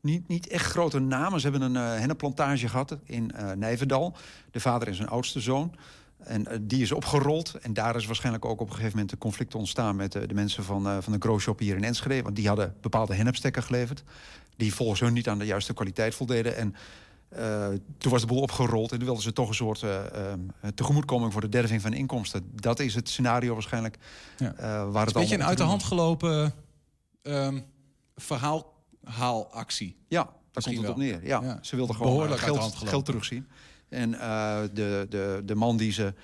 Niet, 0.00 0.28
niet 0.28 0.46
echt 0.46 0.66
grote 0.66 0.98
namen. 0.98 1.40
Ze 1.40 1.48
hebben 1.50 1.74
een 1.74 1.92
uh, 1.92 1.98
hennenplantage 1.98 2.68
gehad 2.68 2.96
in 3.04 3.32
uh, 3.34 3.52
Nijverdal. 3.52 4.16
De 4.50 4.60
vader 4.60 4.88
is 4.88 4.96
zijn 4.96 5.08
oudste 5.08 5.40
zoon. 5.40 5.74
En 6.24 6.46
uh, 6.48 6.58
die 6.60 6.82
is 6.82 6.92
opgerold. 6.92 7.54
En 7.54 7.72
daar 7.72 7.96
is 7.96 8.06
waarschijnlijk 8.06 8.44
ook 8.44 8.60
op 8.60 8.66
een 8.66 8.74
gegeven 8.74 8.92
moment 8.92 9.12
een 9.12 9.18
conflict 9.18 9.54
ontstaan... 9.54 9.96
met 9.96 10.14
uh, 10.14 10.22
de 10.26 10.34
mensen 10.34 10.64
van, 10.64 10.86
uh, 10.86 10.96
van 11.00 11.12
de 11.12 11.18
grow 11.18 11.40
shop 11.40 11.58
hier 11.58 11.76
in 11.76 11.84
Enschede. 11.84 12.22
Want 12.22 12.36
die 12.36 12.48
hadden 12.48 12.74
bepaalde 12.80 13.14
hennepstekken 13.14 13.62
geleverd. 13.62 14.02
Die 14.56 14.74
volgens 14.74 15.00
hun 15.00 15.12
niet 15.12 15.28
aan 15.28 15.38
de 15.38 15.44
juiste 15.44 15.74
kwaliteit 15.74 16.14
voldeden. 16.14 16.56
En 16.56 16.74
toen 17.98 18.12
was 18.12 18.20
de 18.20 18.26
boel 18.26 18.40
opgerold. 18.40 18.92
En 18.92 18.96
toen 18.96 19.06
wilden 19.06 19.22
ze 19.22 19.32
toch 19.32 19.48
een 19.48 19.54
soort 19.54 19.84
tegemoetkoming... 20.74 21.32
voor 21.32 21.40
de 21.40 21.48
derving 21.48 21.82
van 21.82 21.92
inkomsten. 21.92 22.50
Dat 22.54 22.80
is 22.80 22.94
het 22.94 23.08
scenario 23.08 23.52
waarschijnlijk 23.52 23.96
ja. 24.36 24.54
waar 24.86 25.06
het 25.06 25.14
een 25.14 25.20
beetje 25.20 25.36
een 25.36 25.44
uit 25.44 25.58
de 25.58 25.64
hand 25.64 25.82
gelopen 25.82 26.54
um, 27.22 27.64
verhaalhaalactie. 28.16 29.96
Ja, 30.08 30.30
daar 30.50 30.62
komt 30.62 30.76
het 30.76 30.88
op 30.88 30.96
neer. 30.96 31.26
Ja, 31.26 31.40
ja. 31.42 31.58
Ze 31.62 31.76
wilden 31.76 31.96
gewoon 31.96 32.38
geld, 32.38 32.74
geld 32.74 33.04
terugzien. 33.04 33.46
En 33.90 34.10
uh, 34.10 34.60
de, 34.72 35.06
de, 35.08 35.42
de 35.44 35.54
man 35.54 35.76
die 35.76 35.92
ze 35.92 36.14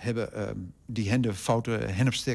hebben, 0.00 0.32
ehm, 0.32 0.56
die 0.86 1.10
hen 1.10 1.20
de 1.20 1.34
foute 1.34 1.88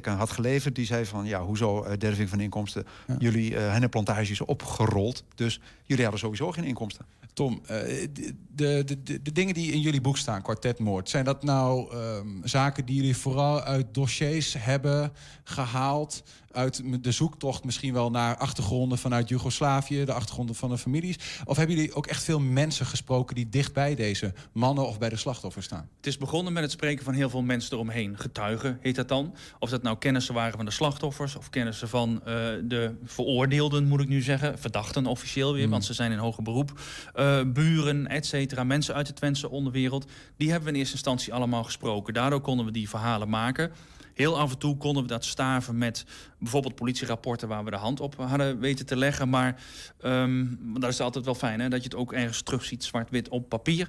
had 0.04 0.32
geleverd. 0.32 0.76
Die 0.76 0.86
zei 0.86 1.06
van, 1.06 1.26
ja, 1.26 1.44
hoezo 1.44 1.84
eh, 1.84 1.98
derving 1.98 2.30
van 2.30 2.40
inkomsten? 2.40 2.86
Jullie 3.20 3.52
uh, 3.52 3.72
hennepplantages 3.72 4.42
opgerold, 4.42 5.24
dus 5.36 5.60
jullie 5.84 6.04
hadden 6.04 6.22
sowieso 6.22 6.52
geen 6.52 6.64
inkomsten. 6.64 7.06
Tom, 7.34 7.62
eh, 7.66 7.78
de, 8.14 8.34
de, 8.56 8.84
de, 9.04 9.22
de, 9.22 9.32
dingen 9.32 9.54
die 9.54 9.72
in 9.72 9.82
jullie 9.82 10.02
boek 10.02 10.18
staan, 10.18 10.42
kwartetmoord... 10.42 11.10
zijn 11.10 11.26
dat 11.26 11.44
nou 11.44 11.92
ehm, 11.92 12.28
zaken 12.44 12.86
die 12.86 12.96
jullie 12.96 13.18
vooral 13.18 13.62
uit 13.62 13.94
dossiers 13.94 14.56
hebben 14.60 15.12
gehaald 15.44 16.24
uit 16.56 17.04
de 17.04 17.12
zoektocht 17.12 17.63
misschien 17.63 17.94
wel 17.94 18.12
naar 18.12 18.38
achtergronden 18.38 18.98
vanuit 18.98 19.30
Joegoslavië, 19.30 20.06
de 20.06 20.13
achtergronden 20.13 20.56
van 20.56 20.70
de 20.70 20.78
families? 20.78 21.18
Of 21.46 21.58
hebben 21.58 21.76
jullie 21.76 21.94
ook 21.94 22.08
echt 22.08 22.24
veel 22.24 22.39
mensen 22.39 22.86
gesproken 22.86 23.36
die 23.36 23.50
dicht 23.50 23.74
bij 23.74 23.96
deze 23.96 24.34
mannen 24.52 24.88
of 24.88 25.00
bij 25.00 25.10
de 25.10 25.15
slachtoffers 25.15 25.65
staan? 25.65 25.89
Het 25.98 26.08
is 26.08 26.18
begonnen 26.18 26.54
met 26.54 26.63
het 26.63 26.72
spreken 26.72 27.06
van 27.06 27.13
heel 27.13 27.30
veel 27.30 27.41
mensen 27.41 27.74
eromheen. 27.74 28.18
Getuigen 28.18 28.78
heet 28.82 28.96
dat 28.96 29.08
dan. 29.08 29.34
Of 29.60 29.70
dat 29.70 29.84
nou 29.84 29.98
kennissen 29.98 30.34
waren 30.34 30.56
van 30.56 30.65
de 30.65 30.72
slachtoffers 30.72 31.36
of 31.36 31.50
kennissen 31.50 31.89
van 31.89 32.13
uh, 32.13 32.24
de 32.63 32.96
veroordeelden, 33.04 33.88
moet 33.88 34.02
ik 34.02 34.08
nu 34.08 34.22
zeggen. 34.22 34.60
Verdachten 34.60 35.06
officieel 35.06 35.54
weer, 35.54 35.65
mm. 35.65 35.72
want 35.72 35.86
ze 35.86 35.94
zijn 35.94 36.12
in 36.12 36.18
hoger 36.18 36.44
beroep. 36.44 36.80
Uh, 37.15 37.41
buren, 37.48 38.08
et 38.08 38.26
cetera. 38.26 38.63
Mensen 38.63 38.96
uit 38.96 39.08
de 39.08 39.13
Twentse 39.13 39.50
onderwereld. 39.50 40.06
Die 40.38 40.50
hebben 40.50 40.68
we 40.68 40.74
in 40.74 40.80
eerste 40.80 40.96
instantie 40.96 41.34
allemaal 41.34 41.63
gesproken. 41.63 42.13
Daardoor 42.13 42.41
konden 42.41 42.65
we 42.65 42.72
die 42.72 42.89
verhalen 42.89 43.30
maken. 43.30 43.72
Heel 44.15 44.39
af 44.39 44.51
en 44.51 44.58
toe 44.58 44.78
konden 44.78 45.04
we 45.04 45.10
dat 45.10 45.25
staven 45.25 45.78
met 45.78 46.06
bijvoorbeeld 46.39 46.75
politierapporten 46.75 47.47
waar 47.47 47.63
we 47.63 47.69
de 47.69 47.78
hand 47.78 47.99
op 47.99 48.15
hadden 48.15 48.60
weten 48.60 48.86
te 48.86 48.95
leggen. 48.95 49.30
Maar 49.30 49.62
um, 50.04 50.60
dat 50.80 50.89
is 50.89 50.99
altijd 50.99 51.25
wel 51.25 51.36
fijn, 51.36 51.60
hè? 51.60 51.69
dat 51.69 51.80
je 51.80 51.89
het 51.89 51.95
ook 51.95 52.13
ergens 52.13 52.41
terugziet, 52.41 52.84
zwart-wit 52.84 53.30
op 53.30 53.49
papier. 53.49 53.88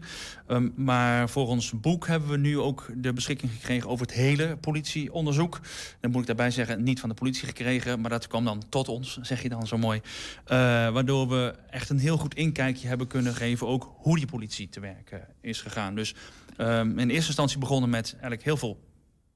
Um, 0.48 0.72
maar 0.76 1.28
voor 1.28 1.46
ons 1.46 1.80
boek 1.80 2.06
hebben 2.06 2.28
we 2.28 2.36
nu 2.36 2.58
ook 2.58 2.86
de 2.96 3.12
beschikking 3.12 3.52
gekregen 3.52 3.88
over 3.88 4.06
het 4.06 4.14
hele 4.14 4.56
politieonderzoek. 4.56 5.60
Dan 6.00 6.10
moet 6.10 6.20
ik 6.20 6.26
daarbij 6.26 6.50
zeggen, 6.50 6.82
niet 6.82 7.00
van 7.00 7.08
de 7.08 7.14
politie 7.14 7.46
gekregen, 7.46 8.00
maar 8.00 8.10
dat 8.10 8.26
kwam 8.26 8.44
dan 8.44 8.62
tot 8.68 8.88
ons, 8.88 9.18
zeg 9.22 9.42
je 9.42 9.48
dan 9.48 9.66
zo 9.66 9.78
mooi. 9.78 10.00
Uh, 10.00 10.50
waardoor 10.88 11.28
we 11.28 11.54
echt 11.70 11.90
een 11.90 11.98
heel 11.98 12.16
goed 12.16 12.34
inkijkje 12.34 12.88
hebben 12.88 13.06
kunnen 13.06 13.34
geven, 13.34 13.66
ook 13.66 13.94
hoe 13.96 14.16
die 14.16 14.26
politie 14.26 14.68
te 14.68 14.80
werk 14.80 15.26
is 15.40 15.60
gegaan. 15.60 15.94
Dus 15.94 16.14
um, 16.58 16.98
in 16.98 17.10
eerste 17.10 17.26
instantie 17.26 17.58
begonnen 17.58 17.90
met 17.90 18.10
eigenlijk 18.12 18.42
heel 18.42 18.56
veel 18.56 18.85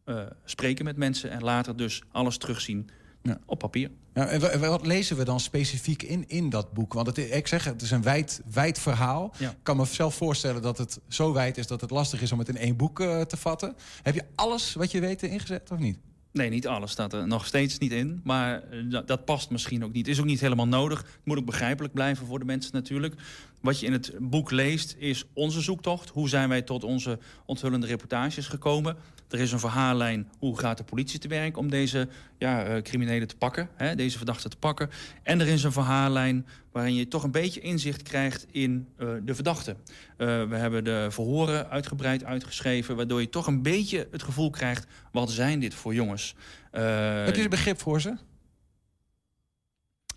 uh, 0.06 0.22
spreken 0.44 0.84
met 0.84 0.96
mensen 0.96 1.30
en 1.30 1.42
later 1.42 1.76
dus 1.76 2.02
alles 2.12 2.36
terugzien 2.36 2.90
ja. 3.22 3.38
op 3.46 3.58
papier. 3.58 3.90
Ja, 4.14 4.26
en 4.26 4.60
wat 4.60 4.86
lezen 4.86 5.16
we 5.16 5.24
dan 5.24 5.40
specifiek 5.40 6.02
in, 6.02 6.24
in 6.28 6.50
dat 6.50 6.72
boek? 6.72 6.92
Want 6.92 7.06
het, 7.06 7.18
ik 7.18 7.46
zeg, 7.46 7.64
het 7.64 7.82
is 7.82 7.90
een 7.90 8.02
wijd, 8.02 8.42
wijd 8.52 8.78
verhaal. 8.78 9.34
Ik 9.38 9.48
kan 9.62 9.76
me 9.76 9.84
zelf 9.84 10.14
voorstellen 10.14 10.62
dat 10.62 10.78
het 10.78 11.00
zo 11.08 11.32
wijd 11.32 11.58
is 11.58 11.66
dat 11.66 11.80
het 11.80 11.90
lastig 11.90 12.22
is 12.22 12.32
om 12.32 12.38
het 12.38 12.48
in 12.48 12.56
één 12.56 12.76
boek 12.76 13.00
uh, 13.00 13.20
te 13.20 13.36
vatten. 13.36 13.74
Heb 14.02 14.14
je 14.14 14.24
alles 14.34 14.74
wat 14.74 14.90
je 14.90 15.00
weet 15.00 15.22
ingezet 15.22 15.70
of 15.70 15.78
niet? 15.78 15.98
Nee, 16.32 16.50
niet 16.50 16.66
alles 16.66 16.90
staat 16.90 17.12
er 17.12 17.26
nog 17.26 17.46
steeds 17.46 17.78
niet 17.78 17.92
in. 17.92 18.20
Maar 18.24 18.62
eh, 18.62 18.90
dat, 18.90 19.06
dat 19.06 19.24
past 19.24 19.50
misschien 19.50 19.84
ook 19.84 19.92
niet. 19.92 20.08
Is 20.08 20.20
ook 20.20 20.26
niet 20.26 20.40
helemaal 20.40 20.68
nodig. 20.68 20.98
Het 20.98 21.08
moet 21.24 21.38
ook 21.38 21.44
begrijpelijk 21.44 21.94
blijven 21.94 22.26
voor 22.26 22.38
de 22.38 22.44
mensen 22.44 22.72
natuurlijk. 22.72 23.14
Wat 23.60 23.80
je 23.80 23.86
in 23.86 23.92
het 23.92 24.12
boek 24.18 24.50
leest 24.50 24.94
is 24.98 25.24
onze 25.32 25.60
zoektocht. 25.60 26.08
Hoe 26.08 26.28
zijn 26.28 26.48
wij 26.48 26.62
tot 26.62 26.84
onze 26.84 27.18
onthullende 27.46 27.86
reportages 27.86 28.48
gekomen? 28.48 28.96
Er 29.28 29.40
is 29.40 29.52
een 29.52 29.58
verhaallijn, 29.58 30.28
hoe 30.38 30.58
gaat 30.58 30.78
de 30.78 30.84
politie 30.84 31.18
te 31.18 31.28
werk 31.28 31.56
om 31.56 31.70
deze 31.70 32.08
ja, 32.38 32.68
uh, 32.68 32.82
criminelen 32.82 33.28
te 33.28 33.36
pakken, 33.36 33.68
hè, 33.74 33.94
deze 33.94 34.16
verdachten 34.16 34.50
te 34.50 34.56
pakken. 34.56 34.90
En 35.22 35.40
er 35.40 35.46
is 35.46 35.62
een 35.62 35.72
verhaallijn 35.72 36.46
waarin 36.72 36.94
je 36.94 37.08
toch 37.08 37.22
een 37.22 37.30
beetje 37.30 37.60
inzicht 37.60 38.02
krijgt 38.02 38.46
in 38.50 38.88
uh, 38.98 39.08
de 39.24 39.34
verdachten. 39.34 39.76
Uh, 39.76 40.48
we 40.48 40.56
hebben 40.56 40.84
de 40.84 41.06
verhoren 41.10 41.68
uitgebreid 41.68 42.24
uitgeschreven, 42.24 42.96
waardoor 42.96 43.20
je 43.20 43.28
toch 43.28 43.46
een 43.46 43.62
beetje 43.62 44.08
het 44.10 44.22
gevoel 44.22 44.50
krijgt, 44.50 44.86
wat 45.12 45.30
zijn 45.30 45.60
dit 45.60 45.74
voor 45.74 45.94
jongens? 45.94 46.34
Heb 46.70 47.36
je 47.36 47.42
er 47.42 47.48
begrip 47.48 47.80
voor 47.80 48.00
ze? 48.00 48.16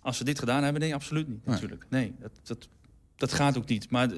Als 0.02 0.16
ze 0.16 0.24
dit 0.24 0.38
gedaan 0.38 0.62
hebben, 0.62 0.82
nee, 0.82 0.94
absoluut 0.94 1.28
niet, 1.28 1.44
nee. 1.44 1.54
natuurlijk. 1.54 1.86
Nee, 1.88 2.14
dat, 2.20 2.30
dat, 2.42 2.68
dat 3.16 3.32
gaat 3.32 3.58
ook 3.58 3.66
niet. 3.66 3.90
Maar 3.90 4.08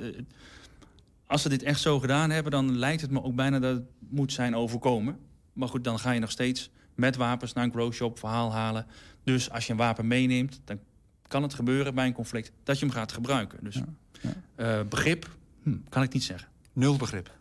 als 1.27 1.43
ze 1.43 1.49
dit 1.49 1.63
echt 1.63 1.81
zo 1.81 2.01
gedaan 2.01 2.31
hebben, 2.31 2.53
dan 2.53 2.79
lijkt 2.79 3.01
het 3.01 3.11
me 3.11 3.23
ook 3.23 3.35
bijna 3.35 3.59
dat 3.59 3.75
het 3.75 3.85
moet 3.99 4.33
zijn 4.33 4.57
overkomen. 4.57 5.19
Maar 5.53 5.69
goed, 5.69 5.85
dan 5.85 5.99
ga 5.99 6.11
je 6.11 6.21
nog 6.21 6.31
steeds 6.31 6.71
met 6.95 7.17
wapens 7.17 7.53
naar 7.53 7.65
een 7.65 7.73
growshop 7.73 8.19
verhaal 8.19 8.53
halen. 8.53 8.87
Dus 9.25 9.51
als 9.51 9.67
je 9.67 9.73
een 9.73 9.79
wapen 9.79 10.07
meeneemt, 10.07 10.61
dan 10.65 10.79
kan 11.29 11.43
het 11.43 11.55
gebeuren 11.55 11.95
bij 11.95 12.07
een 12.07 12.13
conflict 12.13 12.53
dat 12.65 12.79
je 12.79 12.85
hem 12.85 12.95
gaat 12.95 13.13
gebruiken. 13.13 13.59
Dus 13.63 13.75
ja, 13.75 13.85
ja. 14.57 14.81
Uh, 14.81 14.87
begrip 14.89 15.31
hm, 15.63 15.77
kan 15.89 16.03
ik 16.03 16.13
niet 16.13 16.25
zeggen. 16.25 16.49
Nul 16.73 16.97
begrip. 16.97 17.35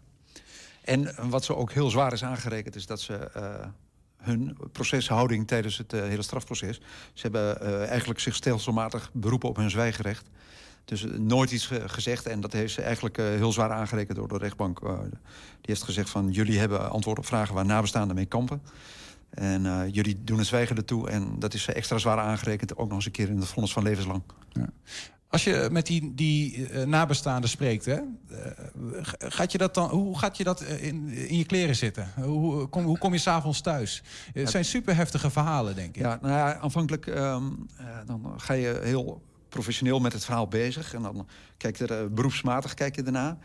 En 0.82 1.30
wat 1.30 1.46
ze 1.46 1.56
ook 1.56 1.72
heel 1.72 1.90
zwaar 1.90 2.14
is 2.14 2.24
aangerekend, 2.24 2.76
is 2.76 2.86
dat 2.86 3.02
ze 3.02 3.32
uh, 3.38 3.66
hun 4.18 4.58
proceshouding 4.72 5.48
tijdens 5.48 5.78
het 5.78 5.94
uh, 5.94 6.02
hele 6.02 6.22
strafproces. 6.22 6.80
Ze 7.14 7.22
hebben 7.22 7.88
eigenlijk 7.88 8.20
zich 8.20 8.36
stelselmatig 8.36 9.10
beroepen 9.14 9.50
op 9.50 9.56
hun 9.56 9.70
zwijgerecht. 9.70 10.30
Dus 10.86 11.06
nooit 11.18 11.52
iets 11.52 11.72
gezegd. 11.86 12.26
En 12.26 12.42
dat 12.42 12.54
heeft 12.54 12.74
ze 12.74 12.82
eigenlijk 12.82 13.18
uh, 13.18 13.26
heel 13.26 13.52
zwaar 13.52 13.72
aangerekend 13.72 14.18
door 14.18 14.28
de 14.28 14.38
rechtbank. 14.38 14.80
Uh, 14.80 15.00
die 15.00 15.12
heeft 15.62 15.84
gezegd 15.84 16.10
van 16.10 16.32
jullie 16.32 16.60
hebben 16.60 16.90
antwoord 16.90 17.18
op 17.18 17.26
vragen 17.26 17.56
waar 17.56 17.66
nabestaanden 17.66 18.16
mee 18.16 18.26
kampen. 18.26 18.62
En 19.30 19.66
uh, 19.66 19.82
jullie 19.92 20.24
doen 20.24 20.38
het 20.38 20.48
zwijgen 20.48 20.76
ertoe. 20.76 21.10
En 21.10 21.40
dat 21.40 21.54
is 21.54 21.68
extra 21.68 21.98
zwaar 21.98 22.20
aangerekend. 22.20 22.78
Ook 22.78 22.88
nog 22.88 22.96
eens 22.96 23.06
een 23.06 23.12
keer 23.12 23.30
in 23.30 23.38
het 23.38 23.48
vonnis 23.48 23.74
van 23.74 23.84
levenslang. 23.84 24.22
Ja. 24.50 24.70
Als 25.28 25.44
je 25.44 25.68
met 25.72 25.86
die, 25.86 26.16
die 26.16 26.70
nabestaanden 26.86 27.50
spreekt, 27.50 27.86
hè, 27.86 28.00
gaat 29.18 29.52
je 29.52 29.58
dat 29.58 29.74
dan, 29.74 29.90
hoe 29.90 30.20
gaat 30.20 30.38
je 30.38 30.44
dat 30.44 30.62
in, 30.62 31.08
in 31.08 31.38
je 31.38 31.46
kleren 31.46 31.76
zitten? 31.76 32.12
Hoe 32.22 32.68
kom, 32.68 32.84
hoe 32.86 32.98
kom 32.98 33.14
je 33.14 33.20
s'avonds 33.20 33.62
thuis? 33.62 34.04
Het 34.34 34.50
zijn 34.50 34.66
super 34.66 34.96
heftige 34.96 35.30
verhalen, 35.30 35.76
denk 35.76 35.96
ik. 35.96 36.02
Ja, 36.02 36.18
nou 36.22 36.34
ja, 36.34 36.58
aanvankelijk 36.58 37.06
um, 37.06 37.68
dan 38.06 38.34
ga 38.38 38.54
je 38.54 38.80
heel 38.84 39.22
professioneel 39.56 40.00
met 40.00 40.14
het 40.14 40.26
verhaal 40.26 40.48
bezig. 40.48 40.94
En 40.94 41.02
dan 41.02 41.28
kijk 41.58 41.78
je 41.78 41.88
er 41.88 42.04
uh, 42.04 42.10
beroepsmatig 42.10 42.74
kijk 42.74 42.96
je. 42.96 43.36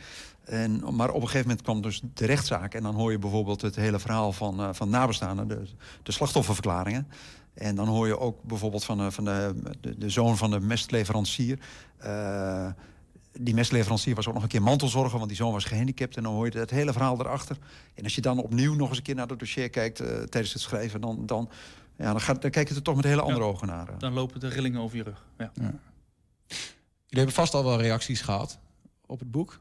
En, 0.44 0.94
maar 0.94 1.08
op 1.08 1.14
een 1.14 1.28
gegeven 1.28 1.48
moment 1.48 1.62
kwam 1.62 1.82
dus 1.82 2.02
de 2.14 2.26
rechtszaak. 2.26 2.74
En 2.74 2.82
dan 2.82 2.94
hoor 2.94 3.10
je 3.10 3.18
bijvoorbeeld 3.18 3.60
het 3.60 3.76
hele 3.76 3.98
verhaal 3.98 4.32
van, 4.32 4.60
uh, 4.60 4.68
van 4.72 4.88
nabestaanden, 4.88 5.48
de, 5.48 5.62
de 6.02 6.12
slachtofferverklaringen. 6.12 7.08
En 7.54 7.74
dan 7.74 7.88
hoor 7.88 8.06
je 8.06 8.18
ook 8.18 8.42
bijvoorbeeld 8.42 8.84
van, 8.84 9.00
uh, 9.00 9.10
van 9.10 9.24
de, 9.24 9.54
de, 9.80 9.98
de, 9.98 10.10
zoon 10.10 10.36
van 10.36 10.50
de 10.50 10.60
mestleverancier. 10.60 11.58
die 13.32 13.54
mestleverancier 13.54 14.14
was 14.14 14.28
ook 14.28 14.34
nog 14.34 14.42
een 14.42 14.48
keer 14.48 14.62
mantelzorger, 14.62 15.16
want 15.16 15.28
die 15.28 15.36
zoon 15.36 15.52
was 15.52 15.64
gehandicapt. 15.64 16.16
En 16.16 16.22
dan 16.22 16.32
hoor 16.32 16.48
je 16.52 16.58
het 16.58 16.70
hele 16.70 16.92
verhaal 16.92 17.20
erachter. 17.20 17.56
En 17.94 18.04
als 18.04 18.14
je 18.14 18.20
dan 18.20 18.38
opnieuw 18.38 18.74
nog 18.74 18.88
eens 18.88 18.98
een 18.98 19.04
keer 19.04 19.14
naar 19.14 19.26
het 19.26 19.38
dossier 19.38 19.70
kijkt 19.70 19.96
tijdens 20.30 20.52
het 20.52 20.62
schrijven, 20.62 21.00
dan, 21.00 21.26
dan, 21.26 21.48
ja, 21.96 22.10
dan, 22.10 22.20
gaat, 22.20 22.42
dan 22.42 22.50
kijk 22.50 22.68
je 22.68 22.74
er 22.74 22.82
toch 22.82 22.96
met 22.96 23.04
hele 23.04 23.22
andere 23.22 23.44
ja, 23.44 23.50
ogen 23.50 23.66
naar. 23.66 23.98
Dan 23.98 24.12
lopen 24.12 24.40
de 24.40 24.48
rillingen 24.48 24.80
over 24.80 24.96
je 24.96 25.02
rug. 25.02 25.24
ja. 25.38 25.50
ja. 25.54 25.74
Jullie 27.10 27.24
hebben 27.24 27.44
vast 27.44 27.54
al 27.54 27.64
wel 27.64 27.80
reacties 27.80 28.20
gehad 28.20 28.58
op 29.06 29.18
het 29.18 29.30
boek. 29.30 29.60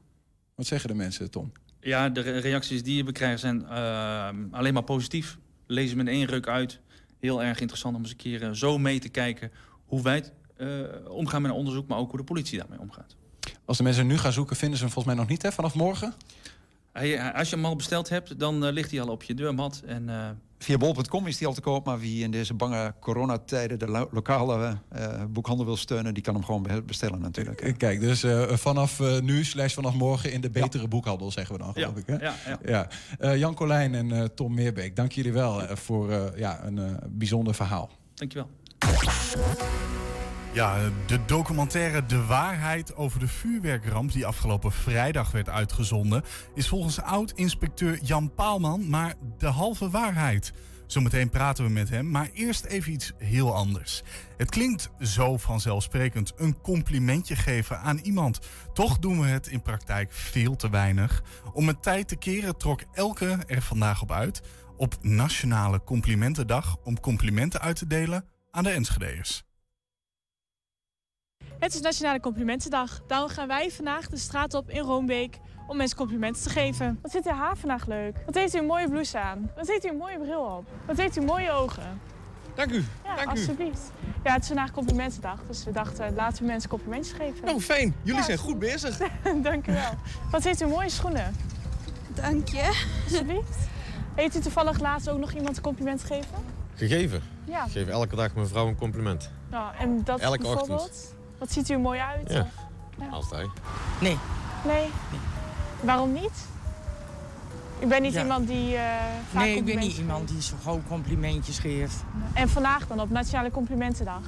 Wat 0.55 0.65
zeggen 0.65 0.89
de 0.89 0.95
mensen, 0.95 1.31
Tom? 1.31 1.51
Ja, 1.81 2.09
de 2.09 2.21
reacties 2.21 2.83
die 2.83 3.05
we 3.05 3.11
krijgen 3.11 3.39
zijn 3.39 3.61
uh, 3.61 4.29
alleen 4.51 4.73
maar 4.73 4.83
positief. 4.83 5.37
Lezen 5.67 5.97
met 5.97 6.07
één 6.07 6.25
ruk 6.25 6.47
uit. 6.47 6.79
Heel 7.19 7.43
erg 7.43 7.59
interessant 7.59 7.95
om 7.95 8.01
eens 8.01 8.11
een 8.11 8.17
keer 8.17 8.41
uh, 8.41 8.51
zo 8.51 8.77
mee 8.77 8.99
te 8.99 9.09
kijken 9.09 9.51
hoe 9.85 10.01
wij 10.01 10.23
uh, 10.57 11.09
omgaan 11.09 11.41
met 11.41 11.51
een 11.51 11.57
onderzoek, 11.57 11.87
maar 11.87 11.97
ook 11.97 12.09
hoe 12.09 12.19
de 12.19 12.25
politie 12.25 12.57
daarmee 12.57 12.79
omgaat. 12.79 13.15
Als 13.65 13.77
de 13.77 13.83
mensen 13.83 14.07
nu 14.07 14.17
gaan 14.17 14.33
zoeken, 14.33 14.55
vinden 14.55 14.77
ze 14.77 14.83
hem 14.83 14.93
volgens 14.93 15.15
mij 15.15 15.23
nog 15.23 15.31
niet, 15.31 15.41
hè? 15.41 15.51
Vanaf 15.51 15.75
morgen? 15.75 16.13
Hij, 16.93 17.33
als 17.33 17.49
je 17.49 17.55
hem 17.55 17.65
al 17.65 17.75
besteld 17.75 18.09
hebt, 18.09 18.39
dan 18.39 18.69
ligt 18.69 18.91
hij 18.91 19.01
al 19.01 19.07
op 19.07 19.23
je 19.23 19.33
deurmat. 19.33 19.81
En 19.85 20.09
Via 20.61 20.77
bol.com 20.77 21.27
is 21.27 21.37
die 21.37 21.47
al 21.47 21.53
te 21.53 21.61
koop, 21.61 21.85
maar 21.85 21.99
wie 21.99 22.23
in 22.23 22.31
deze 22.31 22.53
bange 22.53 22.93
coronatijden 22.99 23.79
de 23.79 23.87
lo 23.87 24.07
lokale 24.11 24.77
uh, 24.95 25.23
boekhandel 25.29 25.65
wil 25.65 25.77
steunen, 25.77 26.13
die 26.13 26.23
kan 26.23 26.33
hem 26.33 26.43
gewoon 26.43 26.67
bestellen 26.85 27.21
natuurlijk. 27.21 27.75
Kijk, 27.77 27.99
dus 27.99 28.23
uh, 28.23 28.47
vanaf 28.47 28.99
uh, 28.99 29.19
nu, 29.19 29.43
slash 29.43 29.73
vanaf 29.73 29.93
morgen 29.93 30.31
in 30.31 30.41
de 30.41 30.49
betere 30.49 30.83
ja. 30.83 30.89
boekhandel, 30.89 31.31
zeggen 31.31 31.55
we 31.55 31.61
dan 31.61 31.73
geloof 31.73 31.93
ja. 31.95 32.13
ik. 32.13 32.19
Hè? 32.19 32.25
Ja, 32.25 32.35
ja. 32.65 32.87
ja. 33.19 33.35
Jan 33.35 33.53
Colijn 33.53 33.95
en 33.95 34.35
Tom 34.35 34.53
Meerbeek, 34.53 34.95
dank 34.95 35.11
jullie 35.11 35.33
wel 35.33 35.61
voor 35.77 36.33
ja, 36.35 36.65
een 36.65 36.99
bijzonder 37.09 37.55
verhaal. 37.55 37.89
Dankjewel. 38.13 38.49
Ja, 40.53 40.89
de 41.05 41.25
documentaire 41.25 42.05
De 42.05 42.25
Waarheid 42.25 42.95
over 42.95 43.19
de 43.19 43.27
vuurwerkramp 43.27 44.11
die 44.11 44.25
afgelopen 44.25 44.71
vrijdag 44.71 45.31
werd 45.31 45.49
uitgezonden, 45.49 46.23
is 46.53 46.67
volgens 46.67 47.01
oud-inspecteur 47.01 47.99
Jan 48.03 48.33
Paalman 48.33 48.89
maar 48.89 49.13
de 49.37 49.47
halve 49.47 49.89
waarheid. 49.89 50.53
Zometeen 50.87 51.29
praten 51.29 51.65
we 51.65 51.71
met 51.71 51.89
hem, 51.89 52.09
maar 52.09 52.29
eerst 52.33 52.65
even 52.65 52.91
iets 52.91 53.11
heel 53.17 53.55
anders. 53.55 54.03
Het 54.37 54.49
klinkt 54.49 54.89
zo 54.99 55.37
vanzelfsprekend 55.37 56.33
een 56.37 56.61
complimentje 56.61 57.35
geven 57.35 57.79
aan 57.79 57.97
iemand. 57.97 58.39
Toch 58.73 58.99
doen 58.99 59.21
we 59.21 59.27
het 59.27 59.47
in 59.47 59.61
praktijk 59.61 60.11
veel 60.11 60.55
te 60.55 60.69
weinig. 60.69 61.23
Om 61.53 61.67
het 61.67 61.83
tijd 61.83 62.07
te 62.07 62.15
keren 62.15 62.57
trok 62.57 62.81
elke 62.93 63.37
er 63.47 63.61
vandaag 63.61 64.01
op 64.01 64.11
uit 64.11 64.41
op 64.77 64.97
Nationale 65.01 65.83
Complimentendag 65.83 66.77
om 66.83 66.99
complimenten 66.99 67.61
uit 67.61 67.75
te 67.75 67.87
delen 67.87 68.25
aan 68.51 68.63
de 68.63 68.69
Enschedeërs. 68.69 69.48
Het 71.59 71.73
is 71.73 71.81
Nationale 71.81 72.19
Complimentendag. 72.19 73.01
Daarom 73.07 73.29
gaan 73.29 73.47
wij 73.47 73.71
vandaag 73.71 74.07
de 74.09 74.17
straat 74.17 74.53
op 74.53 74.69
in 74.69 74.79
Roombeek 74.81 75.37
om 75.67 75.77
mensen 75.77 75.97
complimenten 75.97 76.41
te 76.43 76.49
geven. 76.49 76.99
Wat 77.01 77.11
vindt 77.11 77.27
u 77.27 77.29
haar 77.29 77.57
vandaag 77.57 77.85
leuk? 77.87 78.17
Wat 78.25 78.35
heeft 78.35 78.55
u 78.55 78.57
een 78.57 78.65
mooie 78.65 78.89
blouse 78.89 79.19
aan? 79.19 79.51
Wat 79.55 79.67
heeft 79.67 79.85
u 79.85 79.89
een 79.89 79.97
mooie 79.97 80.19
bril 80.19 80.41
op? 80.41 80.67
Wat 80.85 80.97
heeft 80.97 81.17
u 81.17 81.21
mooie 81.21 81.51
ogen? 81.51 82.01
Dank 82.55 82.71
u. 82.71 82.83
Ja, 83.03 83.15
Dank 83.15 83.27
u. 83.27 83.31
alsjeblieft. 83.31 83.91
Ja, 84.23 84.31
het 84.33 84.41
is 84.41 84.47
vandaag 84.47 84.71
complimentendag, 84.71 85.39
dus 85.47 85.63
we 85.63 85.71
dachten 85.71 86.13
laten 86.15 86.41
we 86.41 86.45
mensen 86.45 86.69
complimentjes 86.69 87.15
geven. 87.17 87.49
Oh, 87.49 87.59
fijn. 87.59 87.95
Jullie 88.03 88.19
Ja, 88.19 88.25
zijn 88.25 88.37
goed 88.37 88.59
bezig. 88.59 88.97
Dank 89.41 89.67
u 89.67 89.71
wel. 89.73 89.91
Wat 90.31 90.43
heeft 90.43 90.61
u 90.61 90.65
mooie 90.67 90.89
schoenen? 90.89 91.35
Dank 92.13 92.47
je. 92.47 92.83
Alsjeblieft. 93.03 93.57
Heeft 94.15 94.35
u 94.35 94.39
toevallig 94.39 94.79
laatst 94.79 95.09
ook 95.09 95.19
nog 95.19 95.31
iemand 95.33 95.55
een 95.57 95.63
compliment 95.63 96.01
gegeven? 96.01 96.35
Gegeven. 96.75 97.21
Ja. 97.45 97.65
Ik 97.65 97.71
geef 97.71 97.87
elke 97.87 98.15
dag 98.15 98.35
mijn 98.35 98.47
vrouw 98.47 98.67
een 98.67 98.75
compliment. 98.75 99.31
Nou, 99.49 99.75
en 99.79 100.03
dat 100.03 100.19
Elke 100.19 100.37
bijvoorbeeld? 100.37 100.79
ochtend. 100.79 101.17
Wat 101.39 101.51
ziet 101.51 101.69
u 101.69 101.73
er 101.73 101.79
mooi 101.79 101.99
uit? 101.99 102.31
Ja. 102.31 102.45
Ja. 102.99 103.07
Altijd. 103.11 103.49
Nee. 104.01 104.17
Nee? 104.65 104.89
Waarom 105.81 106.13
niet? 106.13 106.47
U 107.83 107.85
bent 107.87 108.01
niet 108.01 108.13
Ja. 108.13 108.21
iemand 108.21 108.47
die 108.47 108.75
eh 108.75 108.83
vaak 109.31 109.41
Nee, 109.43 109.55
ik 109.55 109.65
ben 109.65 109.77
niet 109.79 109.97
iemand 109.97 110.27
die 110.27 110.41
zo 110.41 110.55
gewoon 110.61 110.83
complimentjes 110.87 111.59
geeft. 111.59 111.95
En 112.33 112.49
vandaag 112.49 112.87
dan, 112.87 112.99
op 113.01 113.09
Nationale 113.09 113.51
Complimentendag? 113.51 114.21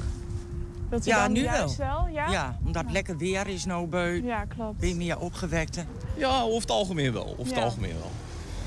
Wilt 0.89 1.05
u 1.07 1.09
Ja, 1.09 1.24
dan 1.24 1.32
nu 1.32 1.41
juist 1.43 1.76
wel. 1.78 1.88
wel? 2.05 2.07
Ja? 2.07 2.57
omdat 2.66 2.84
het 2.84 2.91
lekker 2.91 3.18
weer 3.18 3.47
is 3.47 3.66
nou 3.66 3.88
buiten. 3.88 4.26
Ja, 4.30 4.45
klopt. 4.45 4.80
Ben 4.80 4.89
je 4.89 4.95
meer 4.95 5.20
opgewekte? 5.20 5.84
Ja, 6.18 6.41
over 6.41 6.62
het 6.62 6.72
algemeen 6.72 7.14
wel. 7.14 7.28
Over 7.28 7.45
het 7.45 7.55
Ja. 7.55 7.62
algemeen 7.64 7.93
wel. 7.99 8.12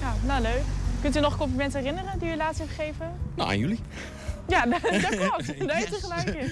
Ja, 0.01 0.15
nou 0.27 0.43
leuk. 0.43 0.63
Kunt 1.01 1.17
u 1.17 1.21
nog 1.21 1.37
complimenten 1.37 1.81
herinneren 1.81 2.19
die 2.19 2.33
u 2.33 2.37
laatst 2.37 2.61
heeft 2.61 2.73
gegeven? 2.75 3.13
Nou, 3.35 3.49
aan 3.51 3.59
jullie. 3.59 3.81
Ja, 4.49 4.67
dat, 4.67 4.81
dat 5.11 5.17
klopt. 5.17 5.59
Daar 5.69 5.77
heeft 5.77 5.93
u 5.97 6.01
gelijk 6.01 6.29
in. 6.35 6.51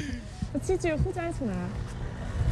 Wat 0.52 0.60
ziet 0.64 0.84
u 0.84 0.88
er 0.88 0.98
goed 1.04 1.16
uit 1.18 1.34
vandaag? 1.38 1.68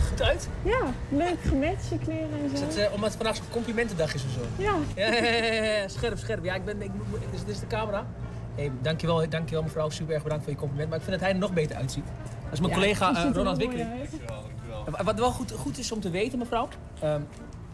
Goed 0.08 0.22
uit? 0.22 0.48
Ja, 0.62 0.80
leuk 1.08 1.36
gematcht, 1.42 1.88
je 1.88 1.98
kleren 1.98 2.28
en 2.32 2.52
Is 2.52 2.58
zo. 2.58 2.64
het 2.64 2.76
eh, 2.76 2.92
omdat 2.92 3.08
het 3.08 3.16
vandaag 3.16 3.36
zo'n 3.36 3.44
complimentendag 3.50 4.14
is 4.14 4.24
of 4.24 4.30
zo? 4.30 4.40
Ja. 4.62 4.74
Ja, 4.96 5.06
ja, 5.14 5.24
ja, 5.24 5.52
ja, 5.54 5.62
ja, 5.62 5.88
scherp, 5.88 6.18
scherp. 6.18 6.44
Ja, 6.44 6.54
ik 6.54 6.64
ben, 6.64 6.82
ik, 6.82 6.90
dit, 7.12 7.20
is, 7.32 7.38
dit 7.44 7.54
is 7.54 7.60
de 7.60 7.66
camera. 7.66 8.06
Hey, 8.54 8.70
dankjewel, 8.82 9.28
dankjewel 9.28 9.62
mevrouw. 9.62 9.90
Super 9.90 10.14
erg 10.14 10.22
bedankt 10.22 10.44
voor 10.44 10.52
je 10.52 10.58
compliment. 10.58 10.88
Maar 10.88 10.98
ik 10.98 11.04
vind 11.04 11.16
dat 11.16 11.24
hij 11.26 11.34
er 11.34 11.40
nog 11.42 11.52
beter 11.52 11.76
uitziet. 11.76 12.04
Dat 12.44 12.52
is 12.52 12.60
mijn 12.60 12.72
Ja, 12.72 12.78
collega 12.78 13.10
eh, 13.10 13.24
er 13.24 13.32
Ronald 13.34 13.56
wel 13.58 13.66
mooi 13.66 13.78
Wikkeling. 13.78 15.04
Wat 15.04 15.18
wel 15.18 15.30
goed, 15.30 15.52
goed 15.52 15.78
is 15.78 15.92
om 15.92 16.00
te 16.00 16.10
weten, 16.10 16.38
mevrouw. 16.38 16.68
Ehm, 17.00 17.20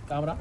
camera. 0.08 0.36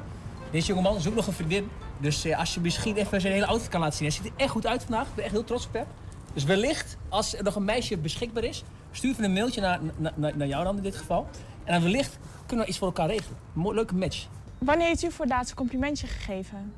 Deze 0.50 0.66
jongeman 0.66 1.00
zoekt 1.00 1.16
nog 1.16 1.26
een 1.26 1.32
vriendin. 1.32 1.70
Dus 1.98 2.24
eh, 2.24 2.38
als 2.38 2.54
je 2.54 2.60
misschien 2.60 2.96
even 2.96 3.20
zijn 3.20 3.32
hele 3.32 3.46
outfit 3.46 3.68
kan 3.70 3.80
laten 3.80 3.96
zien. 3.96 4.06
Hij 4.08 4.16
ziet 4.16 4.26
er 4.26 4.32
echt 4.36 4.50
goed 4.50 4.66
uit 4.66 4.82
vandaag. 4.82 5.06
Ik 5.06 5.14
ben 5.14 5.24
echt 5.24 5.32
heel 5.32 5.44
trots 5.44 5.66
op 5.66 5.72
hem. 5.72 5.84
Dus 6.32 6.44
wellicht, 6.44 6.96
als 7.08 7.36
er 7.36 7.42
nog 7.44 7.54
een 7.54 7.64
meisje 7.64 7.98
beschikbaar 7.98 8.44
is, 8.44 8.64
stuur 8.96 9.10
even 9.10 9.24
een 9.24 9.32
mailtje 9.32 9.60
naar, 9.60 9.80
naar, 9.96 10.36
naar- 10.36 10.46
jou 10.46 10.64
dan 10.64 10.76
in 10.76 10.82
dit 10.82 10.96
geval. 10.96 11.28
En 11.64 11.72
dan 11.72 11.82
wellicht 11.82 12.18
kunnen 12.46 12.64
we 12.64 12.70
iets 12.70 12.78
voor 12.78 12.86
elkaar 12.86 13.06
regelen. 13.08 13.38
Een 13.54 13.60
mooi- 13.60 13.74
leuke 13.76 13.94
match. 13.94 14.26
Wanneer 14.58 14.86
heeft 14.86 15.02
u 15.02 15.10
voor 15.10 15.24
het 15.24 15.34
laatst 15.34 15.50
een 15.50 15.56
complimentje 15.56 16.06
gegeven? 16.06 16.72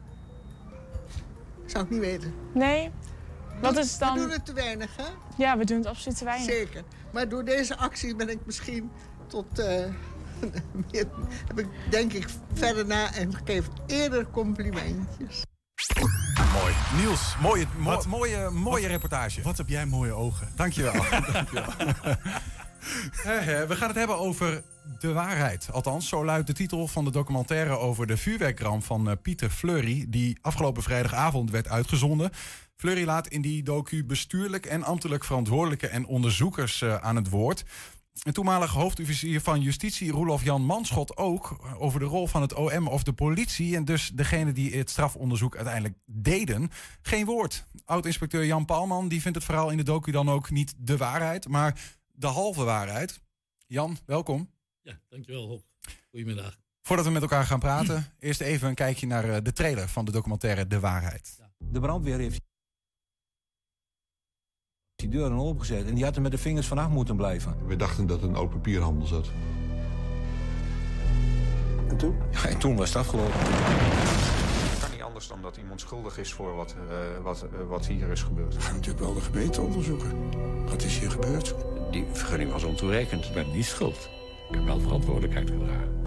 Zou 1.66 1.84
ik 1.84 1.90
niet 1.90 2.00
weten. 2.00 2.34
Nee? 2.54 2.90
Wat 3.60 3.76
is 3.76 3.98
dan... 3.98 4.14
We 4.14 4.20
doen 4.20 4.30
het 4.30 4.46
te 4.46 4.52
weinig, 4.52 4.96
hè? 4.96 5.04
Ja, 5.36 5.58
we 5.58 5.64
doen 5.64 5.76
het 5.78 5.86
absoluut 5.86 6.18
te 6.18 6.24
weinig. 6.24 6.50
Zeker. 6.50 6.82
Maar 7.12 7.28
door 7.28 7.44
deze 7.44 7.76
actie 7.76 8.16
ben 8.16 8.28
ik 8.28 8.38
misschien 8.46 8.90
tot... 9.26 9.58
eh, 9.58 9.84
heb 11.48 11.58
ik 11.58 11.66
denk 11.90 12.12
ik 12.12 12.28
verder 12.52 12.86
na 12.86 13.14
en 13.14 13.34
geef 13.44 13.68
eerder 13.86 14.30
complimentjes. 14.30 15.42
Mooi. 16.52 16.74
Niels, 16.96 17.36
mooie, 17.40 17.66
mo- 17.78 18.02
mooie, 18.08 18.50
mooie 18.50 18.86
reportage. 18.86 19.42
Wat 19.42 19.56
heb 19.56 19.68
jij 19.68 19.86
mooie 19.86 20.12
ogen. 20.12 20.48
Dankjewel. 20.56 20.92
Dankjewel. 21.32 21.72
Hè, 23.12 23.32
hè, 23.50 23.66
We 23.66 23.76
gaan 23.76 23.88
het 23.88 23.96
hebben 23.96 24.18
over 24.18 24.62
de 24.98 25.12
waarheid. 25.12 25.68
Althans, 25.72 26.08
zo 26.08 26.24
luidt 26.24 26.46
de 26.46 26.52
titel 26.52 26.88
van 26.88 27.04
de 27.04 27.10
documentaire 27.10 27.78
over 27.78 28.06
de 28.06 28.16
vuurwerkramp 28.16 28.84
van 28.84 29.10
eh, 29.10 29.16
Pieter 29.22 29.50
Fleury, 29.50 30.06
die 30.08 30.38
afgelopen 30.42 30.82
vrijdagavond 30.82 31.50
werd 31.50 31.68
uitgezonden. 31.68 32.30
Fleury 32.76 33.04
laat 33.04 33.26
in 33.26 33.42
die 33.42 33.62
docu 33.62 34.04
bestuurlijk 34.04 34.66
en 34.66 34.82
ambtelijk 34.84 35.24
verantwoordelijke 35.24 35.86
en 35.86 36.06
onderzoekers 36.06 36.82
eh, 36.82 36.94
aan 36.94 37.16
het 37.16 37.28
woord. 37.30 37.64
En 38.22 38.32
toenmalig 38.32 38.70
hoofdofficier 38.70 39.40
van 39.40 39.60
Justitie, 39.60 40.10
Roelof 40.10 40.44
Jan 40.44 40.62
Manschot, 40.62 41.16
ook 41.16 41.74
over 41.78 42.00
de 42.00 42.06
rol 42.06 42.26
van 42.26 42.42
het 42.42 42.54
OM 42.54 42.88
of 42.88 43.02
de 43.02 43.12
politie. 43.12 43.76
En 43.76 43.84
dus 43.84 44.10
degene 44.14 44.52
die 44.52 44.76
het 44.76 44.90
strafonderzoek 44.90 45.56
uiteindelijk 45.56 45.94
deden. 46.04 46.70
Geen 47.02 47.24
woord. 47.24 47.64
Oud-inspecteur 47.84 48.46
Jan 48.46 48.64
Palman 48.64 49.08
die 49.08 49.20
vindt 49.20 49.36
het 49.36 49.46
verhaal 49.46 49.70
in 49.70 49.76
de 49.76 49.82
docu 49.82 50.10
dan 50.10 50.30
ook 50.30 50.50
niet 50.50 50.74
de 50.76 50.96
waarheid, 50.96 51.48
maar 51.48 51.80
de 52.12 52.26
halve 52.26 52.64
waarheid. 52.64 53.20
Jan, 53.66 53.98
welkom. 54.06 54.50
Ja, 54.82 55.00
dankjewel. 55.08 55.46
Hoop. 55.46 55.62
Goedemiddag. 56.10 56.58
Voordat 56.82 57.06
we 57.06 57.12
met 57.12 57.22
elkaar 57.22 57.44
gaan 57.44 57.58
praten, 57.58 58.06
eerst 58.18 58.40
even 58.40 58.68
een 58.68 58.74
kijkje 58.74 59.06
naar 59.06 59.30
eh, 59.30 59.36
de 59.42 59.52
trailer 59.52 59.88
van 59.88 60.04
de 60.04 60.12
documentaire 60.12 60.66
De 60.66 60.80
Waarheid. 60.80 61.38
De 61.58 61.80
brandweer 61.80 62.18
heeft 62.18 62.40
die 64.98 65.08
deuren 65.08 65.38
opengezet 65.38 65.86
en 65.86 65.94
die 65.94 66.04
had 66.04 66.16
er 66.16 66.22
met 66.22 66.30
de 66.30 66.38
vingers 66.38 66.66
vanaf 66.66 66.88
moeten 66.88 67.16
blijven. 67.16 67.56
We 67.66 67.76
dachten 67.76 68.06
dat 68.06 68.20
het 68.20 68.30
een 68.30 68.36
oud 68.36 68.50
papierhandel 68.50 69.06
zat. 69.06 69.30
En 71.88 71.96
toen? 71.96 72.16
Ja, 72.30 72.48
en 72.48 72.58
toen 72.58 72.76
was 72.76 72.88
het 72.88 72.98
afgelopen. 72.98 73.32
Het 73.34 74.80
kan 74.80 74.90
niet 74.90 75.02
anders 75.02 75.28
dan 75.28 75.42
dat 75.42 75.56
iemand 75.56 75.80
schuldig 75.80 76.18
is 76.18 76.32
voor 76.32 76.54
wat, 76.54 76.74
eh, 76.88 77.22
wat, 77.22 77.42
eh, 77.42 77.68
wat 77.68 77.86
hier 77.86 78.08
is 78.08 78.22
gebeurd. 78.22 78.54
We 78.54 78.60
gaan 78.60 78.74
natuurlijk 78.74 79.04
wel 79.04 79.14
de 79.14 79.20
gemeente 79.20 79.60
onderzoeken. 79.60 80.10
Wat 80.66 80.82
is 80.82 80.98
hier 80.98 81.10
gebeurd? 81.10 81.54
Die 81.90 82.04
vergunning 82.12 82.52
was 82.52 82.64
ontoereikend. 82.64 83.24
Ik 83.24 83.34
ben 83.34 83.50
niet 83.50 83.66
schuld. 83.66 84.08
Ik 84.48 84.54
heb 84.54 84.64
wel 84.64 84.80
verantwoordelijkheid 84.80 85.50
gedragen. 85.50 85.98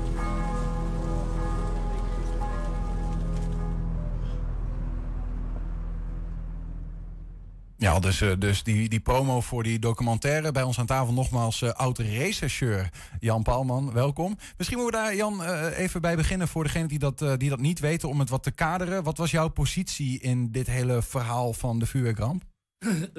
Ja, 7.81 7.99
dus, 7.99 8.21
eh, 8.21 8.31
dus 8.39 8.63
die, 8.63 8.89
die 8.89 8.99
promo 8.99 9.41
voor 9.41 9.63
die 9.63 9.79
documentaire. 9.79 10.51
Bij 10.51 10.63
ons 10.63 10.79
aan 10.79 10.85
tafel 10.85 11.13
nogmaals 11.13 11.61
uh, 11.61 11.69
oud-rechercheur 11.69 12.89
Jan 13.19 13.43
Paalman. 13.43 13.93
Welkom. 13.93 14.37
Misschien 14.57 14.79
moeten 14.79 14.99
we 14.99 15.05
daar, 15.05 15.15
Jan, 15.15 15.41
uh, 15.41 15.79
even 15.79 16.01
bij 16.01 16.15
beginnen 16.15 16.47
voor 16.47 16.63
degenen 16.63 16.87
die 16.87 16.99
dat, 16.99 17.19
die 17.37 17.49
dat 17.49 17.59
niet 17.59 17.79
weten, 17.79 18.09
om 18.09 18.19
het 18.19 18.29
wat 18.29 18.43
te 18.43 18.51
kaderen. 18.51 19.03
Wat 19.03 19.17
was 19.17 19.31
jouw 19.31 19.47
positie 19.47 20.19
in 20.19 20.51
dit 20.51 20.67
hele 20.67 21.01
verhaal 21.01 21.53
van 21.53 21.79
de 21.79 21.85
vuurwerkramp? 21.85 22.43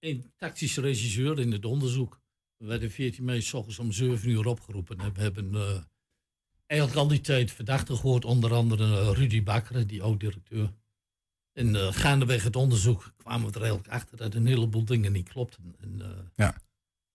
een 0.00 0.32
tactische 0.36 0.80
regisseur 0.80 1.38
in 1.38 1.52
het 1.52 1.64
onderzoek. 1.64 2.20
We 2.56 2.66
werden 2.66 2.90
14 2.90 3.24
mei 3.24 3.42
s 3.42 3.52
ochtends 3.52 3.78
om 3.78 3.92
7 3.92 4.28
uur 4.28 4.46
opgeroepen. 4.46 4.98
En 4.98 5.12
we 5.14 5.20
hebben 5.20 5.54
eigenlijk 6.66 7.00
al 7.00 7.08
die 7.08 7.20
tijd 7.20 7.52
verdachten 7.52 7.96
gehoord, 7.96 8.24
onder 8.24 8.54
andere 8.54 9.12
Rudy 9.12 9.42
Bakker, 9.42 9.86
die 9.86 10.02
oud-directeur. 10.02 10.70
En 11.60 11.74
uh, 11.74 11.86
gaandeweg 11.90 12.42
het 12.42 12.56
onderzoek 12.56 13.12
kwamen 13.16 13.46
we 13.46 13.54
er 13.54 13.62
eigenlijk 13.62 13.92
achter 13.92 14.16
dat 14.16 14.34
een 14.34 14.46
heleboel 14.46 14.84
dingen 14.84 15.12
niet 15.12 15.28
klopten. 15.28 15.74
En, 15.80 15.98
uh, 15.98 16.06
ja. 16.36 16.54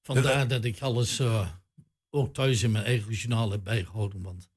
Vandaar 0.01 0.47
dat 0.47 0.63
ik 0.63 0.81
alles 0.81 1.19
uh, 1.19 1.47
ook 2.09 2.33
thuis 2.33 2.63
in 2.63 2.71
mijn 2.71 2.85
eigen 2.85 3.13
journaal 3.13 3.51
heb 3.51 3.63
bijgehouden, 3.63 4.21
want 4.21 4.49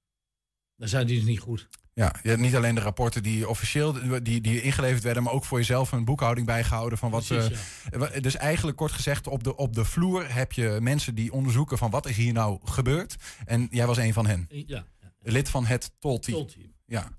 daar 0.76 0.88
zijn 0.88 1.06
die 1.06 1.16
dus 1.16 1.26
niet 1.26 1.40
goed. 1.40 1.68
Ja, 1.92 2.14
je 2.22 2.28
hebt 2.28 2.40
niet 2.40 2.56
alleen 2.56 2.74
de 2.74 2.80
rapporten 2.80 3.22
die 3.22 3.48
officieel 3.48 4.22
die, 4.22 4.40
die 4.40 4.62
ingeleverd 4.62 5.02
werden, 5.02 5.22
maar 5.22 5.32
ook 5.32 5.44
voor 5.44 5.58
jezelf 5.58 5.92
een 5.92 6.04
boekhouding 6.04 6.46
bijgehouden 6.46 6.98
van 6.98 7.10
wat. 7.10 7.26
Precies, 7.26 7.58
ja. 7.90 8.20
Dus 8.20 8.36
eigenlijk 8.36 8.76
kort 8.76 8.92
gezegd, 8.92 9.26
op 9.26 9.44
de, 9.44 9.56
op 9.56 9.74
de 9.74 9.84
vloer 9.84 10.34
heb 10.34 10.52
je 10.52 10.78
mensen 10.80 11.14
die 11.14 11.32
onderzoeken 11.32 11.78
van 11.78 11.90
wat 11.90 12.06
is 12.06 12.16
hier 12.16 12.32
nou 12.32 12.58
gebeurd. 12.64 13.16
En 13.44 13.68
jij 13.70 13.86
was 13.86 13.96
een 13.96 14.12
van 14.12 14.26
hen. 14.26 14.46
Ja. 14.48 14.64
ja, 14.66 14.86
ja. 15.00 15.32
Lid 15.32 15.48
van 15.48 15.66
het 15.66 15.92
Tolteam. 15.98 16.38
Tolteam. 16.38 16.74
Ja. 16.86 17.10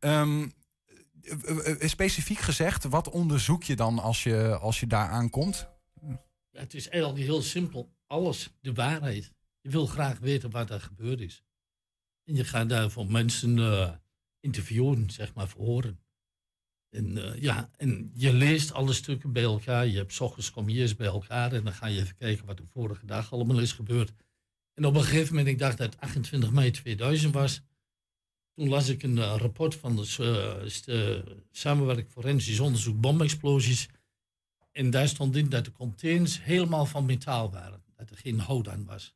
Um, 0.00 0.52
specifiek 1.78 2.38
gezegd, 2.38 2.84
wat 2.84 3.10
onderzoek 3.10 3.62
je 3.62 3.76
dan 3.76 3.98
als 3.98 4.22
je, 4.22 4.58
als 4.58 4.80
je 4.80 4.86
daar 4.86 5.08
aankomt? 5.08 5.68
Het 6.50 6.74
is 6.74 6.88
eigenlijk 6.88 7.24
heel 7.24 7.42
simpel. 7.42 7.92
Alles, 8.06 8.50
de 8.60 8.72
waarheid. 8.72 9.32
Je 9.60 9.70
wil 9.70 9.86
graag 9.86 10.18
weten 10.18 10.50
wat 10.50 10.70
er 10.70 10.80
gebeurd 10.80 11.20
is. 11.20 11.42
En 12.24 12.34
je 12.34 12.44
gaat 12.44 12.68
daarvoor 12.68 13.10
mensen 13.10 13.56
uh, 13.56 13.90
interviewen, 14.40 15.10
zeg 15.10 15.34
maar, 15.34 15.48
verhoren. 15.48 16.00
En, 16.90 17.34
ja, 17.40 17.70
en 17.76 18.10
je 18.14 18.32
leest 18.32 18.72
alle 18.72 18.92
stukken 18.92 19.32
bij 19.32 19.42
elkaar. 19.42 19.86
Je 19.86 19.96
hebt 19.96 20.20
ochtends 20.20 20.50
kom 20.50 20.68
je 20.68 20.80
eerst 20.80 20.96
bij 20.96 21.06
elkaar 21.06 21.52
en 21.52 21.64
dan 21.64 21.72
ga 21.72 21.86
je 21.86 22.00
even 22.00 22.16
kijken 22.16 22.46
wat 22.46 22.56
de 22.56 22.66
vorige 22.66 23.06
dag 23.06 23.32
allemaal 23.32 23.58
is 23.58 23.72
gebeurd. 23.72 24.12
En 24.74 24.84
op 24.84 24.94
een 24.94 25.02
gegeven 25.02 25.28
moment, 25.34 25.48
ik 25.48 25.58
dacht 25.58 25.78
dat 25.78 25.92
het 25.92 26.00
28 26.00 26.50
mei 26.50 26.70
2000 26.70 27.34
was. 27.34 27.62
Toen 28.58 28.68
las 28.68 28.88
ik 28.88 29.02
een 29.02 29.16
uh, 29.16 29.34
rapport 29.36 29.74
van 29.74 29.96
de, 29.96 30.82
uh, 30.86 31.34
samenwerking 31.50 32.10
forensisch 32.10 32.60
onderzoek 32.60 33.00
bomexplosies. 33.00 33.88
En 34.72 34.90
daar 34.90 35.08
stond 35.08 35.36
in 35.36 35.48
dat 35.48 35.64
de 35.64 35.72
containers 35.72 36.42
helemaal 36.42 36.86
van 36.86 37.04
metaal 37.04 37.50
waren. 37.50 37.82
Dat 37.96 38.10
er 38.10 38.16
geen 38.16 38.38
hout 38.38 38.68
aan 38.68 38.84
was. 38.84 39.14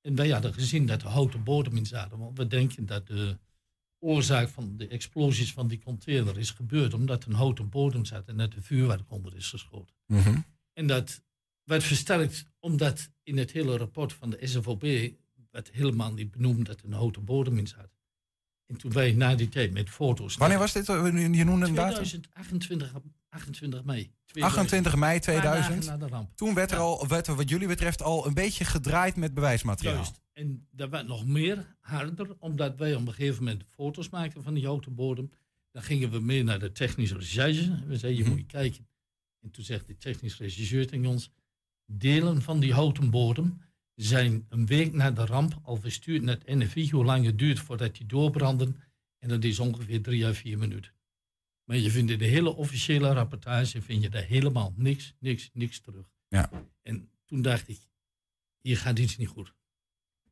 En 0.00 0.14
wij 0.14 0.28
hadden 0.28 0.54
gezien 0.54 0.86
dat 0.86 1.02
er 1.02 1.08
houten 1.08 1.44
bodem 1.44 1.76
in 1.76 1.86
zaten. 1.86 2.18
Want 2.18 2.38
we 2.38 2.46
denken 2.46 2.86
dat 2.86 3.06
de 3.06 3.38
oorzaak 3.98 4.48
van 4.48 4.76
de 4.76 4.88
explosies 4.88 5.52
van 5.52 5.68
die 5.68 5.82
container 5.82 6.38
is 6.38 6.50
gebeurd. 6.50 6.94
Omdat 6.94 7.22
er 7.22 7.28
een 7.28 7.34
houten 7.34 7.68
bodem 7.68 8.04
zat 8.04 8.28
en 8.28 8.36
dat 8.36 8.54
er 8.54 8.62
vuurwerk 8.62 9.10
onder 9.10 9.36
is 9.36 9.48
geschoten. 9.48 9.94
Mm 10.06 10.18
-hmm. 10.18 10.44
En 10.72 10.86
dat 10.86 11.22
werd 11.64 11.82
versterkt 11.82 12.46
omdat 12.58 13.10
in 13.22 13.38
het 13.38 13.50
hele 13.50 13.76
rapport 13.76 14.12
van 14.12 14.30
de 14.30 14.46
SFOB 14.46 14.82
werd 15.50 15.70
helemaal 15.70 16.12
niet 16.12 16.30
benoemd 16.30 16.66
dat 16.66 16.80
er 16.80 16.86
een 16.86 16.92
houten 16.92 17.24
bodem 17.24 17.58
in 17.58 17.66
zat. 17.66 18.00
En 18.72 18.78
toen 18.78 18.92
wij 18.92 19.12
na 19.12 19.34
die 19.34 19.48
tijd 19.48 19.72
met 19.72 19.90
foto's... 19.90 20.36
Wanneer 20.36 20.58
was 20.58 20.72
dit? 20.72 20.88
Eh, 20.88 21.04
Je 21.12 21.44
noemde 21.44 21.66
een 21.66 21.74
datum? 21.74 22.04
2028, 22.04 22.92
28 23.28 23.84
mei. 23.84 24.12
28 24.40 24.96
mei 24.96 25.20
Paar 25.20 25.42
dagen 25.42 25.62
2000. 25.62 25.86
na 25.86 26.06
de 26.06 26.12
ramp. 26.12 26.36
Toen 26.36 26.54
werd 26.54 26.70
er 26.70 26.78
al, 26.78 27.06
werd 27.08 27.26
er 27.26 27.34
wat 27.36 27.48
jullie 27.48 27.68
betreft 27.68 28.02
al 28.02 28.26
een 28.26 28.34
beetje 28.34 28.64
gedraaid 28.64 29.16
met 29.16 29.34
bewijsmateriaal. 29.34 29.94
Juist. 29.94 30.20
En 30.32 30.66
dat 30.70 30.90
werd 30.90 31.06
nog 31.06 31.26
meer 31.26 31.76
harder, 31.80 32.36
omdat 32.38 32.76
wij 32.76 32.94
op 32.94 33.06
een 33.06 33.14
gegeven 33.14 33.44
moment 33.44 33.64
foto's 33.74 34.08
maakten 34.08 34.42
van 34.42 34.54
die 34.54 34.66
houten 34.66 34.94
bodem. 34.94 35.30
Dan 35.70 35.82
gingen 35.82 36.10
we 36.10 36.20
mee 36.20 36.42
naar 36.42 36.58
de 36.58 36.72
technische 36.72 37.18
recherche. 37.18 37.84
We 37.86 37.96
zeiden, 37.96 38.24
je 38.24 38.28
moet 38.30 38.38
je 38.38 38.46
kijken. 38.46 38.86
En 39.40 39.50
toen 39.50 39.64
zegt 39.64 39.86
de 39.86 39.96
technische 39.96 40.42
regisseur 40.42 40.86
tegen 40.86 41.06
ons, 41.06 41.30
delen 41.86 42.42
van 42.42 42.60
die 42.60 42.72
houten 42.72 43.10
bodem 43.10 43.60
zijn 44.04 44.46
een 44.48 44.66
week 44.66 44.92
na 44.92 45.10
de 45.10 45.26
ramp 45.26 45.58
al 45.62 45.76
verstuurd 45.76 46.22
naar 46.22 46.38
het 46.44 46.56
NFI, 46.56 46.90
hoe 46.90 47.04
lang 47.04 47.24
het 47.24 47.38
duurt 47.38 47.58
voordat 47.58 47.96
die 47.96 48.06
doorbranden. 48.06 48.76
En 49.18 49.28
dat 49.28 49.44
is 49.44 49.58
ongeveer 49.58 50.02
drie 50.02 50.26
à 50.26 50.32
vier 50.32 50.58
minuten. 50.58 50.92
Maar 51.64 51.76
je 51.76 51.90
vindt 51.90 52.10
in 52.10 52.18
de 52.18 52.24
hele 52.24 52.54
officiële 52.54 53.12
rapportage 53.12 53.82
vind 53.82 54.02
je 54.02 54.08
daar 54.08 54.22
helemaal 54.24 54.72
niks, 54.76 55.14
niks, 55.18 55.50
niks 55.52 55.80
terug. 55.80 56.06
Ja. 56.28 56.50
En 56.82 57.10
toen 57.26 57.42
dacht 57.42 57.68
ik, 57.68 57.78
hier 58.60 58.76
gaat 58.76 58.98
iets 58.98 59.16
niet 59.16 59.28
goed. 59.28 59.54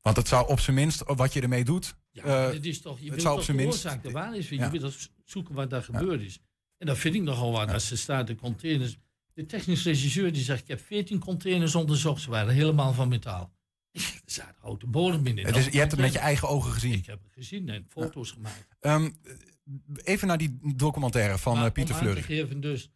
Want 0.00 0.16
het 0.16 0.28
zou 0.28 0.48
op 0.48 0.60
zijn 0.60 0.76
minst, 0.76 1.02
wat 1.06 1.32
je 1.32 1.40
ermee 1.40 1.64
doet. 1.64 1.94
Ja, 2.10 2.22
eh, 2.24 2.52
het 2.52 2.66
is 2.66 2.80
toch, 2.80 2.98
je 2.98 3.04
het 3.04 3.10
wilt 3.10 3.22
zou 3.22 3.38
op 3.38 3.42
zijn 3.44 3.56
de 3.56 3.62
minst. 3.62 3.84
oorzaak 3.84 4.02
de 4.02 4.10
waarheid 4.10 4.44
vinden. 4.44 4.66
Ja. 4.66 4.72
Je 4.72 4.80
wilt 4.80 4.92
toch 4.92 5.08
zoeken 5.24 5.54
wat 5.54 5.70
daar 5.70 5.82
gebeurd 5.82 6.20
is. 6.20 6.38
En 6.76 6.86
dat 6.86 6.98
vind 6.98 7.14
ik 7.14 7.22
nogal 7.22 7.52
wat. 7.52 7.72
Als 7.72 7.90
er 7.90 7.98
staat 7.98 8.26
de 8.26 8.34
containers. 8.34 8.96
De 9.32 9.46
technische 9.46 9.88
regisseur 9.88 10.32
die 10.32 10.42
zegt, 10.42 10.60
ik 10.60 10.68
heb 10.68 10.80
14 10.80 11.18
containers 11.18 11.74
onderzocht. 11.74 12.22
Ze 12.22 12.30
waren 12.30 12.54
helemaal 12.54 12.92
van 12.92 13.08
metaal. 13.08 13.52
er 13.98 14.20
zaten 14.24 14.54
houten 14.60 14.90
bodem 14.90 15.26
in. 15.26 15.38
Het 15.46 15.56
is, 15.56 15.66
je 15.66 15.78
hebt 15.78 15.90
het 15.90 16.00
met 16.00 16.12
je 16.12 16.18
eigen 16.18 16.48
ogen 16.48 16.72
gezien. 16.72 16.92
Ik 16.92 17.06
heb 17.06 17.22
het 17.22 17.32
gezien 17.32 17.68
en 17.68 17.86
foto's 17.88 18.30
gemaakt. 18.30 18.66
Ehm, 18.80 19.10
even 20.02 20.28
naar 20.28 20.38
die 20.38 20.58
documentaire 20.76 21.38
van 21.38 21.54
Maar 21.56 21.66
eh, 21.66 21.72
Pieter 21.72 21.94
Fleury. 21.94 22.22
geven, 22.22 22.60
dus, 22.60 22.90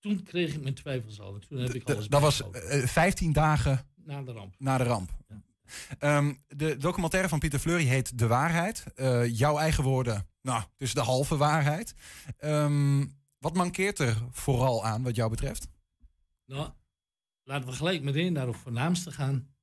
toen 0.00 0.22
kreeg 0.22 0.54
ik 0.54 0.62
mijn 0.62 0.74
twijfels 0.74 1.20
al. 1.20 1.34
En 1.34 1.40
toen 1.48 1.58
heb 1.58 1.74
ik 1.74 1.90
alles 1.90 2.08
Dat 2.08 2.20
was 2.20 2.38
bijgehouden. 2.42 2.82
eh, 2.82 2.88
15 2.88 3.32
dagen 3.32 3.86
Na 4.04 4.22
de 4.22 4.32
ramp. 4.32 4.54
na 4.58 4.78
de 4.78 4.84
ramp. 4.84 5.10
Ehm, 5.98 6.34
de 6.48 6.76
documentaire 6.76 7.28
van 7.28 7.38
Pieter 7.38 7.58
Fleury 7.58 7.84
heet 7.84 8.18
De 8.18 8.26
Waarheid. 8.26 8.84
Eh, 8.94 9.38
jouw 9.38 9.58
eigen 9.58 9.84
woorden, 9.84 10.28
nou, 10.42 10.62
is 10.76 10.94
de 10.94 11.00
halve 11.00 11.36
waarheid. 11.36 11.94
Ehm, 12.38 13.06
wat 13.38 13.54
mankeert 13.54 13.98
er 13.98 14.16
vooral 14.30 14.84
aan 14.84 15.02
wat 15.02 15.16
jou 15.16 15.30
betreft? 15.30 15.68
Nou, 16.46 16.70
laten 17.44 17.68
we 17.68 17.74
gelijk 17.74 18.02
meteen 18.02 18.32
naar 18.32 18.46
het 18.46 18.56
voornaamste 18.56 19.10
gaan. 19.12 19.54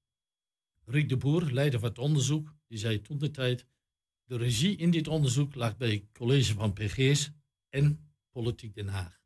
Riek 0.85 1.09
de 1.09 1.17
Boer, 1.17 1.51
leider 1.51 1.79
van 1.79 1.89
het 1.89 1.97
onderzoek, 1.97 2.55
die 2.67 2.77
zei 2.77 3.01
toen 3.01 3.17
de 3.17 3.31
tijd... 3.31 3.67
de 4.23 4.37
regie 4.37 4.75
in 4.75 4.91
dit 4.91 5.07
onderzoek 5.07 5.55
lag 5.55 5.77
bij 5.77 5.91
het 5.91 6.11
college 6.11 6.53
van 6.53 6.73
PG's 6.73 7.31
en 7.69 8.13
Politiek 8.31 8.75
Den 8.75 8.87
Haag. 8.87 9.21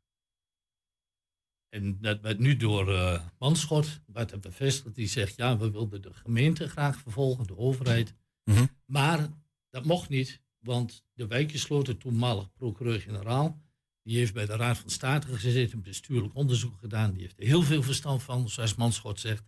En 1.68 2.00
dat 2.00 2.20
werd 2.20 2.38
nu 2.38 2.56
door 2.56 2.94
eh 2.94 3.26
Manschot, 3.38 4.00
werd 4.06 4.30
het 4.30 4.40
bevestigd, 4.40 4.94
die 4.94 5.06
zegt... 5.06 5.36
ja, 5.36 5.58
we 5.58 5.70
wilden 5.70 6.02
de 6.02 6.14
gemeente 6.14 6.68
graag 6.68 7.00
vervolgen, 7.00 7.46
de 7.46 7.56
overheid. 7.56 8.14
Mhm. 8.44 8.66
Maar 8.84 9.28
dat 9.70 9.84
mocht 9.84 10.08
niet, 10.08 10.42
want 10.58 11.04
de 11.12 11.26
wijkjesloten, 11.26 11.98
toenmalig 11.98 12.52
procureur-generaal... 12.52 13.62
die 14.02 14.16
heeft 14.16 14.32
bij 14.32 14.46
de 14.46 14.56
Raad 14.56 14.78
van 14.78 14.90
State 14.90 15.36
gezeten, 15.36 15.82
bestuurlijk 15.82 16.34
onderzoek 16.34 16.78
gedaan. 16.78 17.12
Die 17.12 17.22
heeft 17.22 17.38
er 17.38 17.46
heel 17.46 17.62
veel 17.62 17.82
verstand 17.82 18.22
van, 18.22 18.48
zoals 18.48 18.74
Manschot 18.74 19.20
zegt. 19.20 19.44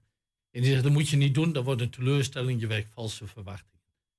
En 0.51 0.61
die 0.61 0.71
zegt, 0.71 0.83
dat 0.83 0.93
moet 0.93 1.09
je 1.09 1.17
niet 1.17 1.35
doen, 1.35 1.53
dat 1.53 1.65
wordt 1.65 1.81
een 1.81 1.91
teleurstelling, 1.91 2.61
je 2.61 2.67
wekt 2.67 2.91
valse 2.95 3.27
verwachtingen. 3.27 3.71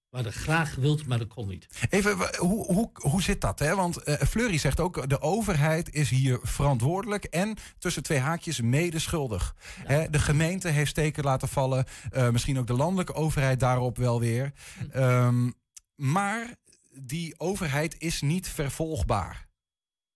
We 0.09 0.17
hadden 0.17 0.33
graag 0.33 0.73
gewild, 0.73 1.05
maar 1.05 1.17
dat 1.17 1.27
kon 1.27 1.47
niet. 1.47 1.67
Even, 1.89 2.37
hoe, 2.37 2.65
hoe, 2.65 2.89
hoe 2.93 3.21
zit 3.21 3.41
dat? 3.41 3.59
Hè? 3.59 3.75
Want 3.75 3.97
eh, 4.03 4.15
Fleury 4.15 4.57
zegt 4.57 4.79
ook, 4.79 5.09
de 5.09 5.21
overheid 5.21 5.93
is 5.93 6.09
hier 6.09 6.39
verantwoordelijk 6.41 7.23
en 7.23 7.57
tussen 7.77 8.03
twee 8.03 8.19
haakjes 8.19 8.61
medeschuldig. 8.61 9.55
Hè? 9.63 10.09
De 10.09 10.19
gemeente 10.19 10.67
heeft 10.67 10.89
steken 10.89 11.23
laten 11.23 11.47
vallen, 11.47 11.85
eh, 12.11 12.29
misschien 12.29 12.59
ook 12.59 12.67
de 12.67 12.73
landelijke 12.73 13.13
overheid 13.13 13.59
daarop 13.59 13.97
wel 13.97 14.19
weer. 14.19 14.53
Ehm, 14.91 15.51
maar 15.95 16.55
die 16.99 17.39
overheid 17.39 17.95
is 17.99 18.21
niet 18.21 18.47
vervolgbaar. 18.47 19.49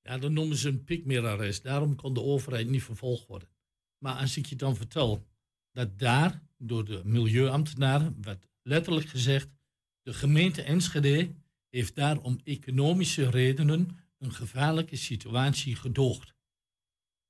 Ja, 0.01 0.17
dan 0.17 0.33
noemen 0.33 0.57
ze 0.57 0.67
een 0.69 0.83
pikmeerarrest. 0.83 1.63
Daarom 1.63 1.95
kon 1.95 2.13
de 2.13 2.23
overheid 2.23 2.69
niet 2.69 2.83
vervolgd 2.83 3.27
worden. 3.27 3.49
Maar 3.97 4.15
als 4.15 4.37
ik 4.37 4.45
je 4.45 4.55
dan 4.55 4.75
vertel 4.75 5.25
dat 5.75 5.99
daar 5.99 6.41
door 6.57 6.85
de 6.85 7.01
milieuambtenaren 7.03 8.17
werd 8.21 8.47
letterlijk 8.61 9.07
gezegd: 9.07 9.49
de 10.01 10.13
gemeente 10.13 10.61
Enschede 10.61 11.35
heeft 11.69 11.95
daar 11.95 12.17
om 12.17 12.39
economische 12.43 13.29
redenen 13.29 13.97
een 14.17 14.33
gevaarlijke 14.33 14.95
situatie 14.95 15.75
gedoogd. 15.75 16.33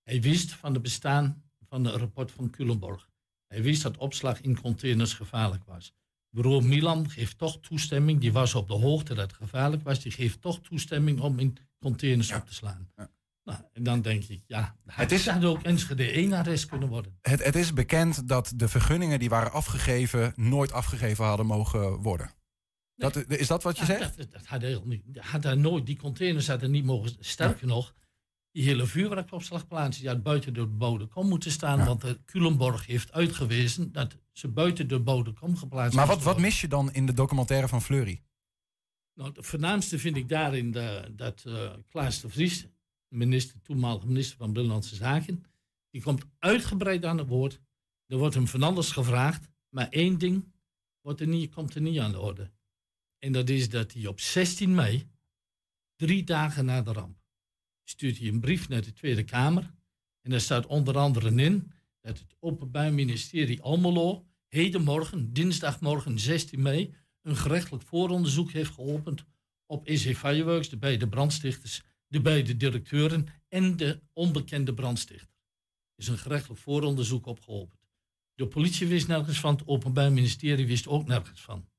Hij 0.04 0.22
wist 0.22 0.52
van 0.52 0.74
het 0.74 0.82
bestaan 0.82 1.44
van 1.68 1.86
het 1.86 1.96
rapport 1.96 2.32
van 2.32 2.50
Culemborg. 2.50 3.10
Hij 3.48 3.62
wist 3.62 3.82
dat 3.82 3.98
opslag 3.98 4.42
in 4.42 4.62
containers 4.62 5.14
gevaarlijk 5.14 5.64
was. 5.64 5.94
Bureau 6.30 6.64
Milan 6.64 7.10
geeft 7.10 7.38
toch 7.38 7.60
toestemming, 7.60 8.20
die 8.20 8.32
was 8.32 8.56
op 8.56 8.68
de 8.68 8.74
hoogte 8.74 9.14
dat 9.14 9.32
het 9.32 9.40
gevaarlijk 9.40 9.84
was, 9.84 10.00
die 10.00 10.12
geeft 10.12 10.42
toch 10.42 10.62
toestemming 10.62 11.20
om 11.20 11.40
in 11.40 11.58
containers 11.80 12.32
op 12.32 12.46
te 12.46 12.54
slaan. 12.54 12.92
Nou, 13.46 13.60
en 13.74 13.84
dan 13.84 14.02
denk 14.02 14.24
ik, 14.24 14.42
ja, 14.48 14.76
het 14.86 15.12
is 15.12 15.28
had 15.28 15.44
ook 15.44 15.64
Enschede 15.64 16.12
1 16.12 16.34
arrest 16.34 16.66
kunnen 16.66 16.90
worden. 16.90 17.18
Het, 17.22 17.44
het 17.44 17.56
is 17.56 17.74
bekend 17.74 18.28
dat 18.28 18.54
de 18.56 18.68
vergunningen 18.68 19.20
die 19.20 19.30
waren 19.30 19.52
afgegeven 19.52 20.34
nooit 20.36 20.72
afgegeven 20.72 21.26
hadden 21.26 21.46
mogen 21.46 22.02
worden. 22.02 22.32
Dat, 22.96 23.30
is 23.32 23.48
dat 23.48 23.64
wat 23.64 23.78
je 23.78 23.86
Ja, 23.86 23.98
zegt? 23.98 24.18
Dat, 24.18 24.32
dat 24.32 24.46
had, 24.46 24.62
heel 24.62 24.84
niet, 24.86 25.04
had 25.18 25.42
daar 25.42 25.58
nooit, 25.58 25.86
die 25.86 25.98
containers 25.98 26.48
hadden 26.48 26.72
niet 26.72 26.86
mogen. 26.86 27.16
Sterker 27.20 27.68
nog, 27.68 27.94
die 28.52 28.64
hele 28.64 28.86
vuurwerkopslagplaats 28.86 29.98
die 30.00 30.08
had 30.08 30.24
buiten 30.24 30.54
de 30.54 30.68
bebouwde 30.68 31.06
kom 31.06 31.28
moeten 31.28 31.52
staan. 31.52 31.86
Want 31.86 32.02
de 32.02 32.20
Culemborg 32.26 32.86
heeft 32.86 33.12
uitgewezen 33.12 33.92
dat 33.92 34.18
ze 34.32 34.48
buiten 34.48 34.88
de 34.88 34.96
bebouwde 34.96 35.34
kom 35.34 35.58
geplaatst 35.58 35.96
Maar 35.96 36.08
wat, 36.08 36.24
wat 36.24 36.40
mis 36.40 36.62
je 36.62 36.68
dan 36.68 36.94
in 36.94 37.06
de 37.06 37.14
documentaire 37.14 37.68
van 37.68 37.82
Fleury? 37.82 38.22
Nou, 39.14 39.32
het 39.34 39.46
voornaamste 39.46 40.00
vind 40.00 40.18
ik 40.18 40.30
daarin 40.30 40.72
de, 40.72 41.12
dat 41.16 41.44
eh, 41.48 41.72
Klaas 41.90 42.22
de 42.22 42.30
Vries, 42.30 42.68
minister, 43.08 43.62
toenmalige 43.62 44.08
minister 44.08 44.38
van 44.38 44.54
Binnenlandse 44.54 44.96
Zaken, 44.96 45.44
die 45.90 46.02
komt 46.02 46.26
uitgebreid 46.40 47.06
aan 47.06 47.18
het 47.18 47.28
woord. 47.28 47.62
Er 48.08 48.18
wordt 48.18 48.36
hem 48.36 48.48
van 48.48 48.64
alles 48.64 48.92
gevraagd, 48.92 49.50
maar 49.70 49.90
één 49.90 50.18
ding 50.18 50.54
wordt 51.02 51.22
er 51.22 51.28
niet, 51.28 51.54
komt 51.54 51.76
er 51.76 51.82
niet 51.82 52.00
aan 52.00 52.12
de 52.12 52.20
orde. 52.20 52.52
En 53.20 53.32
dat 53.32 53.50
is 53.50 53.70
dat 53.70 53.94
hij 53.94 54.08
op 54.08 54.20
16 54.20 54.76
mei, 54.76 55.10
drie 55.96 56.24
dagen 56.24 56.66
na 56.66 56.82
de 56.82 56.92
ramp, 56.92 57.18
stuurt 57.84 58.18
hij 58.18 58.28
een 58.28 58.40
brief 58.40 58.70
naar 58.70 58.82
de 58.82 58.94
Tweede 58.94 59.24
Kamer. 59.24 59.74
En 60.22 60.32
daar 60.32 60.42
staat 60.42 60.66
onder 60.66 60.98
andere 60.98 61.44
in 61.44 61.72
dat 62.02 62.20
het 62.20 62.36
Openbaar 62.40 62.94
Ministerie 62.94 63.62
Almelo 63.62 64.26
hedenmorgen, 64.48 65.34
dinsdagmorgen 65.34 66.20
16 66.20 66.62
mei, 66.62 66.96
een 67.22 67.36
gerechtelijk 67.36 67.84
vooronderzoek 67.84 68.52
heeft 68.52 68.74
geopend 68.74 69.26
op 69.66 69.86
EC 69.86 70.18
Fireworks, 70.18 70.70
de 70.70 70.78
beide 70.78 71.08
brandstichters, 71.08 71.84
de 72.08 72.22
beide 72.22 72.58
directeuren 72.58 73.28
en 73.48 73.78
de 73.78 74.02
onbekende 74.14 74.74
brandstichter. 74.74 75.34
Er 75.96 76.04
is 76.04 76.08
een 76.08 76.18
gerechtelijk 76.18 76.62
vooronderzoek 76.62 77.26
opgeopend. 77.26 77.80
De 78.34 78.48
politie 78.48 78.88
wist 78.88 79.08
nergens 79.08 79.40
van, 79.40 79.56
het 79.56 79.68
Openbaar 79.68 80.12
Ministerie 80.12 80.68
wist 80.68 80.88
ook 80.88 81.08
nergens 81.08 81.42
van. 81.42 81.70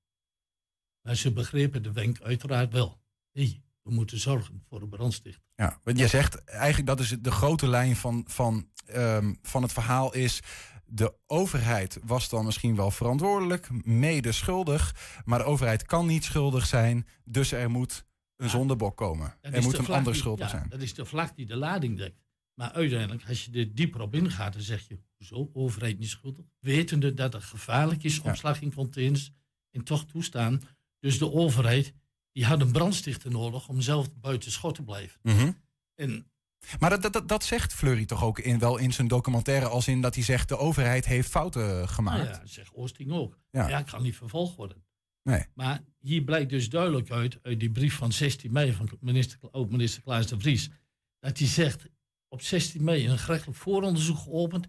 Maar 1.03 1.15
ze 1.15 1.33
begrepen 1.33 1.83
de 1.83 1.93
wenk 1.93 2.21
uiteraard 2.21 2.73
wel. 2.73 3.01
Nee, 3.33 3.65
we 3.83 3.93
moeten 3.93 4.19
zorgen 4.19 4.63
voor 4.69 4.81
de 4.81 4.89
brandstichter. 4.89 5.43
Ja, 5.55 5.81
want 5.83 5.99
je 5.99 6.07
zegt 6.07 6.45
eigenlijk 6.45 6.87
dat 6.87 7.01
is 7.01 7.09
de 7.21 7.31
grote 7.31 7.69
lijn 7.69 7.97
van, 7.97 8.25
van, 8.27 8.71
ehm, 8.87 9.35
van 9.43 9.63
het 9.63 9.73
verhaal 9.73 10.15
is. 10.15 10.41
De 10.87 11.15
overheid 11.27 11.99
was 12.05 12.29
dan 12.29 12.45
misschien 12.45 12.77
wel 12.77 12.91
verantwoordelijk, 12.91 13.69
mede 13.85 14.33
schuldig. 14.33 14.95
Maar 15.25 15.39
de 15.39 15.45
overheid 15.45 15.87
kan 15.87 16.07
niet 16.07 16.25
schuldig 16.25 16.67
zijn. 16.67 17.07
Dus 17.25 17.53
er 17.53 17.71
moet 17.71 18.06
een 18.37 18.49
zondebok 18.51 18.97
komen. 18.97 19.35
Er 19.41 19.63
moet 19.63 19.79
een 19.79 19.85
vlag 19.85 19.97
ander 19.97 20.13
die- 20.13 20.23
schuldig 20.23 20.45
ja, 20.45 20.51
zijn. 20.51 20.69
Dat 20.69 20.81
is 20.81 20.95
de 20.95 21.05
vlag 21.05 21.35
die 21.35 21.47
de 21.47 21.57
lading 21.57 21.97
dekt. 21.97 22.25
Maar 22.55 22.73
uiteindelijk, 22.73 23.29
als 23.29 23.45
je 23.45 23.53
er 23.53 23.75
dieper 23.75 24.01
op 24.01 24.15
ingaat, 24.15 24.53
dan 24.53 24.63
zeg 24.63 24.89
je, 24.89 24.99
hoezo, 25.17 25.51
overheid 25.53 25.99
niet 25.99 26.09
schuldig? 26.09 26.45
Wetende 26.59 27.15
dat 27.15 27.33
het 27.33 27.45
gevaarlijk 27.45 28.03
is, 28.05 28.21
opslag 28.21 28.61
in 28.61 28.75
containers, 28.75 29.33
en 29.71 29.85
toch 29.85 30.05
toestaan. 30.07 30.61
Dus 30.99 31.19
de 31.19 31.33
overheid, 31.33 31.95
die 32.33 32.45
had 32.45 32.61
een 32.61 32.73
brandstichter 32.73 33.31
nodig 33.31 33.69
om 33.69 33.81
zelf 33.81 34.15
buiten 34.15 34.51
schot 34.51 34.75
te 34.75 34.83
blijven. 34.83 35.21
Mhm. 35.23 35.53
En 35.95 36.31
Maar 36.79 36.91
dat, 36.91 37.03
dat, 37.03 37.13
dat, 37.13 37.29
dat 37.29 37.45
zegt 37.45 37.75
Fleury 37.75 38.05
toch 38.05 38.25
ook 38.25 38.39
in, 38.39 38.59
wel 38.59 38.77
in 38.77 38.93
zijn 38.93 39.09
documentaire. 39.09 39.67
Als 39.69 39.89
in 39.89 40.01
dat 40.01 40.15
hij 40.15 40.25
zegt 40.25 40.49
de 40.49 40.59
overheid 40.59 41.05
heeft 41.07 41.31
fouten 41.31 41.89
gemaakt. 41.89 42.23
nou 42.23 42.31
ja, 42.41 42.47
zegt 42.47 42.75
Oosting 42.75 43.13
ook. 43.13 43.39
Ja. 43.51 43.69
Ja, 43.69 43.79
ik 43.79 43.87
kan 43.87 44.03
niet 44.03 44.17
vervolgd 44.17 44.57
worden. 44.57 44.85
Nee. 45.27 45.45
Maar 45.55 45.83
hier 45.99 46.23
blijkt 46.23 46.51
dus 46.51 46.69
duidelijk 46.69 47.11
uit, 47.11 47.39
uit 47.43 47.61
die 47.61 47.71
brief 47.71 47.95
van 47.95 48.13
16 48.13 48.53
mei 48.53 48.73
van 48.73 48.89
minister, 49.01 49.39
ook 49.51 49.71
minister 49.71 50.03
Klaas 50.03 50.27
de 50.27 50.41
Vries, 50.41 50.71
dat 51.19 51.39
hij 51.39 51.47
zegt 51.47 51.89
op 52.29 52.43
16 52.43 52.85
mei 52.85 53.09
een 53.09 53.19
gerechtelijk 53.19 53.59
vooronderzoek 53.59 54.19
geopend 54.19 54.67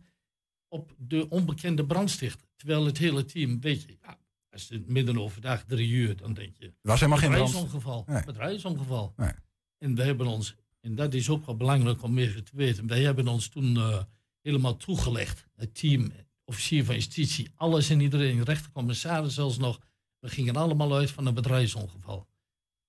op 0.68 0.94
de 0.98 1.30
onbekende 1.30 1.86
brandstichter. 1.86 2.48
Terwijl 2.56 2.86
het 2.86 2.98
hele 2.98 3.26
team, 3.26 3.60
weet 3.60 3.82
je, 3.82 3.98
ja, 4.02 4.20
Als 4.50 4.70
het 4.70 4.88
midden 4.88 5.18
overdag 5.20 5.64
drie 5.64 5.90
uur, 5.90 6.16
dan 6.18 6.34
denk 6.34 6.58
je. 6.58 6.74
Was 6.82 7.00
helemaal 7.00 7.20
geen 7.20 7.30
bedrijfsongeval. 7.30 8.04
Nee. 8.08 8.24
Bedrijfsongeval. 8.24 9.14
Nee. 9.16 9.32
En 9.78 9.96
we 9.96 10.04
hebben 10.04 10.28
ons, 10.28 10.56
en 10.82 10.96
dat 10.96 11.14
is 11.14 11.30
ook 11.30 11.46
wel 11.46 11.58
belangrijk 11.58 12.04
om 12.04 12.18
even 12.18 12.44
te 12.44 12.56
weten, 12.56 12.88
wij 12.88 13.02
hebben 13.02 13.28
ons 13.28 13.48
toen 13.48 13.78
eh, 13.78 14.04
helemaal 14.42 14.78
toegelegd. 14.78 15.48
Het 15.56 15.76
team, 15.76 16.12
officier 16.46 16.86
van 16.86 16.96
justitie, 16.96 17.52
alles 17.56 17.90
en 17.90 18.00
iedereen, 18.00 18.44
rechtercommissaris 18.44 19.34
zelfs 19.34 19.58
nog. 19.58 19.80
We 20.20 20.30
gingen 20.30 20.56
allemaal 20.56 20.96
uit 20.96 21.12
van 21.12 21.26
een 21.26 21.34
bedrijfsongeval. 21.34 22.28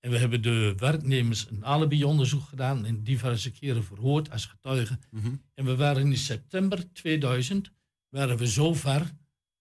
En 0.01 0.11
we 0.11 0.19
hebben 0.19 0.43
de 0.43 0.75
werknemers 0.77 1.51
een 1.51 1.65
alibi-onderzoek 1.65 2.43
gedaan 2.43 2.85
en 2.85 3.03
diverse 3.03 3.51
keren 3.51 3.85
verhoord 3.85 4.31
als 4.31 4.47
getuigen. 4.47 5.01
Mhm. 5.11 5.35
En 5.55 5.65
we 5.65 5.77
waren 5.77 6.07
in 6.07 6.17
september 6.17 6.93
2000 6.93 7.73
waren 8.09 8.37
we 8.37 8.49
zo 8.49 8.75
ver 8.75 9.13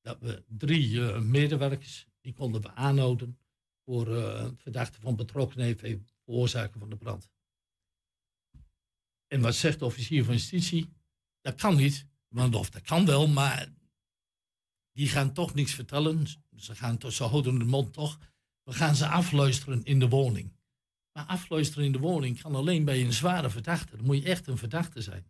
dat 0.01 0.17
we 0.19 0.43
drie 0.47 1.01
eh, 1.01 1.21
medewerkers 1.21 2.07
die 2.21 2.33
konden 2.33 2.61
we 2.61 2.73
aanhouden 2.73 3.37
voor 3.85 4.17
eh, 4.17 4.47
verdachte 4.57 4.99
van 4.99 5.15
betrokkenheid 5.15 5.81
bij 5.81 6.01
veroorzaken 6.25 6.79
van 6.79 6.89
de 6.89 6.97
brand. 6.97 7.29
En 9.27 9.41
wat 9.41 9.55
zegt 9.55 9.79
de 9.79 9.85
officier 9.85 10.23
van 10.23 10.33
justitie? 10.33 10.89
Dat 11.41 11.55
kan 11.55 11.75
niet, 11.75 12.05
want 12.27 12.55
of 12.55 12.69
dat 12.69 12.81
kan 12.81 13.05
wel, 13.05 13.27
maar 13.27 13.73
die 14.97 15.07
gaan 15.07 15.33
toch 15.33 15.53
niks 15.53 15.73
vertellen. 15.73 16.27
Ze, 16.55 16.75
gaan 16.75 16.97
toch, 16.97 17.13
ze 17.13 17.23
houden 17.23 17.59
de 17.59 17.65
mond 17.65 17.93
toch. 17.93 18.19
We 18.63 18.73
gaan 18.73 18.95
ze 18.95 19.07
afluisteren 19.07 19.83
in 19.83 19.99
de 19.99 20.09
woning. 20.09 20.51
Maar 21.11 21.25
afluisteren 21.25 21.85
in 21.85 21.91
de 21.91 21.99
woning 21.99 22.41
kan 22.41 22.55
alleen 22.55 22.85
bij 22.85 23.01
een 23.05 23.13
zware 23.13 23.49
verdachte. 23.49 23.95
Dan 23.95 24.05
moet 24.05 24.17
je 24.17 24.29
echt 24.29 24.47
een 24.47 24.57
verdachte 24.57 25.01
zijn. 25.01 25.25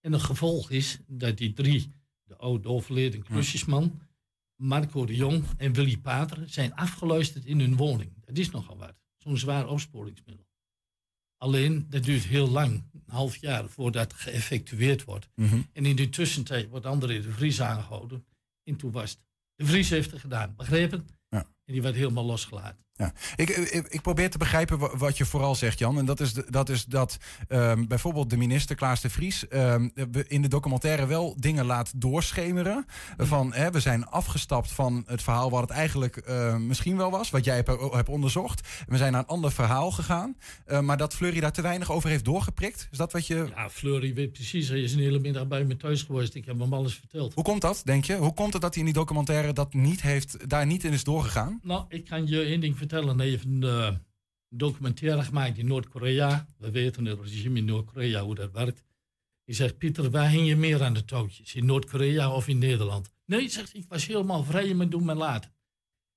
En 0.00 0.12
het 0.12 0.22
gevolg 0.22 0.70
is 0.70 0.98
dat 1.06 1.36
die 1.36 1.52
drie, 1.52 1.92
de 2.24 2.36
oude 2.36 2.68
overleden 2.68 3.22
klusjesman, 3.22 4.00
Marco 4.56 5.06
de 5.06 5.16
Jong 5.16 5.44
en 5.56 5.72
Willy 5.72 5.96
Pater, 5.96 6.48
zijn 6.48 6.74
afgeluisterd 6.74 7.44
in 7.44 7.60
hun 7.60 7.76
woning. 7.76 8.12
Dat 8.24 8.38
is 8.38 8.50
nogal 8.50 8.76
wat. 8.76 8.94
Zo'n 9.16 9.38
zwaar 9.38 9.68
opsporingsmiddel. 9.68 10.46
Alleen, 11.36 11.86
dat 11.88 12.04
duurt 12.04 12.24
heel 12.24 12.48
lang, 12.48 12.84
een 12.92 13.02
half 13.06 13.36
jaar, 13.36 13.68
voordat 13.68 14.12
geëffectueerd 14.12 15.04
wordt. 15.04 15.28
Mhm. 15.34 15.62
En 15.72 15.86
in 15.86 15.96
de 15.96 16.08
tussentijd 16.08 16.68
wordt 16.68 16.86
André 16.86 17.20
de 17.20 17.32
Vries 17.32 17.60
aangehouden. 17.60 18.24
Was 18.78 19.10
het. 19.10 19.20
De 19.54 19.66
Vries 19.66 19.90
heeft 19.90 20.10
het 20.10 20.20
gedaan, 20.20 20.54
begrepen? 20.56 21.06
Ja. 21.28 21.38
En 21.38 21.72
die 21.72 21.82
werd 21.82 21.94
helemaal 21.94 22.24
losgelaten. 22.24 22.84
Ja. 23.00 23.12
Ik, 23.36 23.48
ik, 23.50 23.86
ik 23.88 24.00
probeer 24.00 24.30
te 24.30 24.38
begrijpen 24.38 24.78
wa- 24.78 24.96
wat 24.96 25.16
je 25.18 25.24
vooral 25.24 25.54
zegt, 25.54 25.78
Jan. 25.78 25.98
En 25.98 26.04
dat 26.04 26.20
is, 26.20 26.32
dat, 26.32 26.68
is 26.68 26.84
dat 26.84 27.16
ehm, 27.48 27.86
bijvoorbeeld 27.86 28.30
de 28.30 28.36
minister 28.36 28.76
Klaas 28.76 29.00
de 29.00 29.10
Vries 29.10 29.48
ehm, 29.48 29.88
in 30.28 30.42
de 30.42 30.48
documentaire 30.48 31.06
wel 31.06 31.34
dingen 31.38 31.64
laat 31.64 31.92
doorschemeren. 31.96 32.86
Van 33.16 33.52
hè, 33.52 33.70
we 33.70 33.80
zijn 33.80 34.06
afgestapt 34.06 34.72
van 34.72 35.04
het 35.06 35.22
verhaal 35.22 35.50
wat 35.50 35.60
het 35.60 35.70
eigenlijk 35.70 36.16
eh, 36.16 36.56
misschien 36.56 36.96
wel 36.96 37.10
was, 37.10 37.30
wat 37.30 37.44
jij 37.44 37.54
hebt, 37.56 37.68
hebt 37.92 38.08
onderzocht. 38.08 38.68
We 38.86 38.96
zijn 38.96 39.12
naar 39.12 39.20
een 39.20 39.26
ander 39.26 39.52
verhaal 39.52 39.90
gegaan. 39.90 40.36
Eh, 40.64 40.80
maar 40.80 40.96
dat 40.96 41.14
Fleury 41.14 41.40
daar 41.40 41.52
te 41.52 41.62
weinig 41.62 41.92
over 41.92 42.08
heeft 42.08 42.24
doorgeprikt. 42.24 42.88
Is 42.90 42.98
dat 42.98 43.12
wat 43.12 43.26
je. 43.26 43.46
Ja, 43.54 43.70
Fleury 43.70 44.14
weet 44.14 44.32
precies. 44.32 44.68
Hij 44.68 44.80
is 44.80 44.92
een 44.92 44.98
hele 45.00 45.18
middag 45.18 45.46
bij 45.48 45.64
me 45.64 45.76
thuis 45.76 46.02
geweest. 46.02 46.34
Ik 46.34 46.44
heb 46.46 46.58
hem 46.58 46.72
alles 46.72 46.94
verteld. 46.94 47.34
Hoe 47.34 47.44
komt 47.44 47.60
dat, 47.60 47.82
denk 47.84 48.04
je? 48.04 48.16
Hoe 48.16 48.34
komt 48.34 48.52
het 48.52 48.62
dat 48.62 48.74
hij 48.74 48.78
in 48.84 48.90
die 48.90 48.98
documentaire 48.98 49.52
dat 49.52 49.74
niet 49.74 50.02
heeft, 50.02 50.48
daar 50.50 50.66
niet 50.66 50.84
in 50.84 50.92
is 50.92 51.04
doorgegaan? 51.04 51.60
Nou, 51.62 51.84
ik 51.88 52.04
kan 52.04 52.26
je 52.26 52.40
één 52.42 52.60
ding 52.60 52.76
vertellen. 52.76 52.88
Hij 52.90 53.26
heeft 53.28 53.44
een 53.44 53.62
eh, 53.62 53.94
documentaire 54.48 55.22
gemaakt 55.22 55.58
in 55.58 55.66
Noord-Korea. 55.66 56.46
We 56.58 56.70
weten 56.70 57.04
het 57.04 57.20
regime 57.20 57.58
in 57.58 57.64
Noord-Korea 57.64 58.22
hoe 58.22 58.34
dat 58.34 58.52
werkt. 58.52 58.82
Hij 59.44 59.54
zegt, 59.54 59.78
Pieter, 59.78 60.10
waar 60.10 60.28
hing 60.30 60.46
je 60.46 60.56
meer 60.56 60.82
aan 60.82 60.94
de 60.94 61.04
touwtjes? 61.04 61.54
In 61.54 61.66
Noord-Korea 61.66 62.34
of 62.34 62.48
in 62.48 62.58
Nederland? 62.58 63.12
Nee, 63.26 63.48
zegt 63.48 63.72
hij, 63.72 63.80
ik 63.80 63.88
was 63.88 64.06
helemaal 64.06 64.44
vrij 64.44 64.66
in 64.66 64.76
mijn 64.76 64.90
doen 64.90 65.10
en 65.10 65.16
laten. 65.16 65.52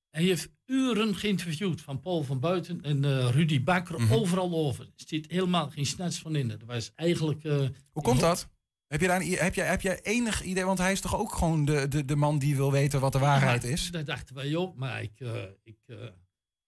Hij 0.09 0.23
heeft 0.23 0.49
uren 0.65 1.15
geïnterviewd 1.15 1.81
van 1.81 1.99
Paul 1.99 2.23
van 2.23 2.39
Buiten 2.39 2.81
en 2.81 3.03
eh, 3.05 3.29
Rudy 3.31 3.63
Bakker, 3.63 4.01
Mhm. 4.01 4.13
overal 4.13 4.53
over. 4.53 4.85
Er 4.85 4.91
zit 5.05 5.31
helemaal 5.31 5.69
geen 5.69 5.85
snets 5.85 6.19
van 6.19 6.35
in. 6.35 6.47
Dat 6.47 6.63
was 6.65 6.91
eigenlijk... 6.95 7.43
eh, 7.43 7.67
Hoe 7.91 8.03
komt 8.03 8.19
dat? 8.19 8.49
Heb 8.87 9.01
je, 9.01 9.07
daar 9.07 9.21
een, 9.21 9.31
heb, 9.31 9.53
jij, 9.55 9.67
heb 9.67 9.81
jij 9.81 10.01
enig 10.01 10.43
idee? 10.43 10.65
Want 10.65 10.77
hij 10.77 10.91
is 10.91 11.01
toch 11.01 11.17
ook 11.17 11.33
gewoon 11.33 11.65
de, 11.65 11.87
de, 11.87 12.05
de 12.05 12.15
man 12.15 12.39
die 12.39 12.55
wil 12.55 12.71
weten 12.71 12.99
wat 12.99 13.11
de 13.11 13.19
waarheid 13.19 13.63
is? 13.63 13.91
Dat 13.91 14.05
dachten 14.05 14.35
wij 14.35 14.55
ook, 14.55 14.75
maar 14.75 15.01
ik, 15.01 15.19
ik 15.63 15.77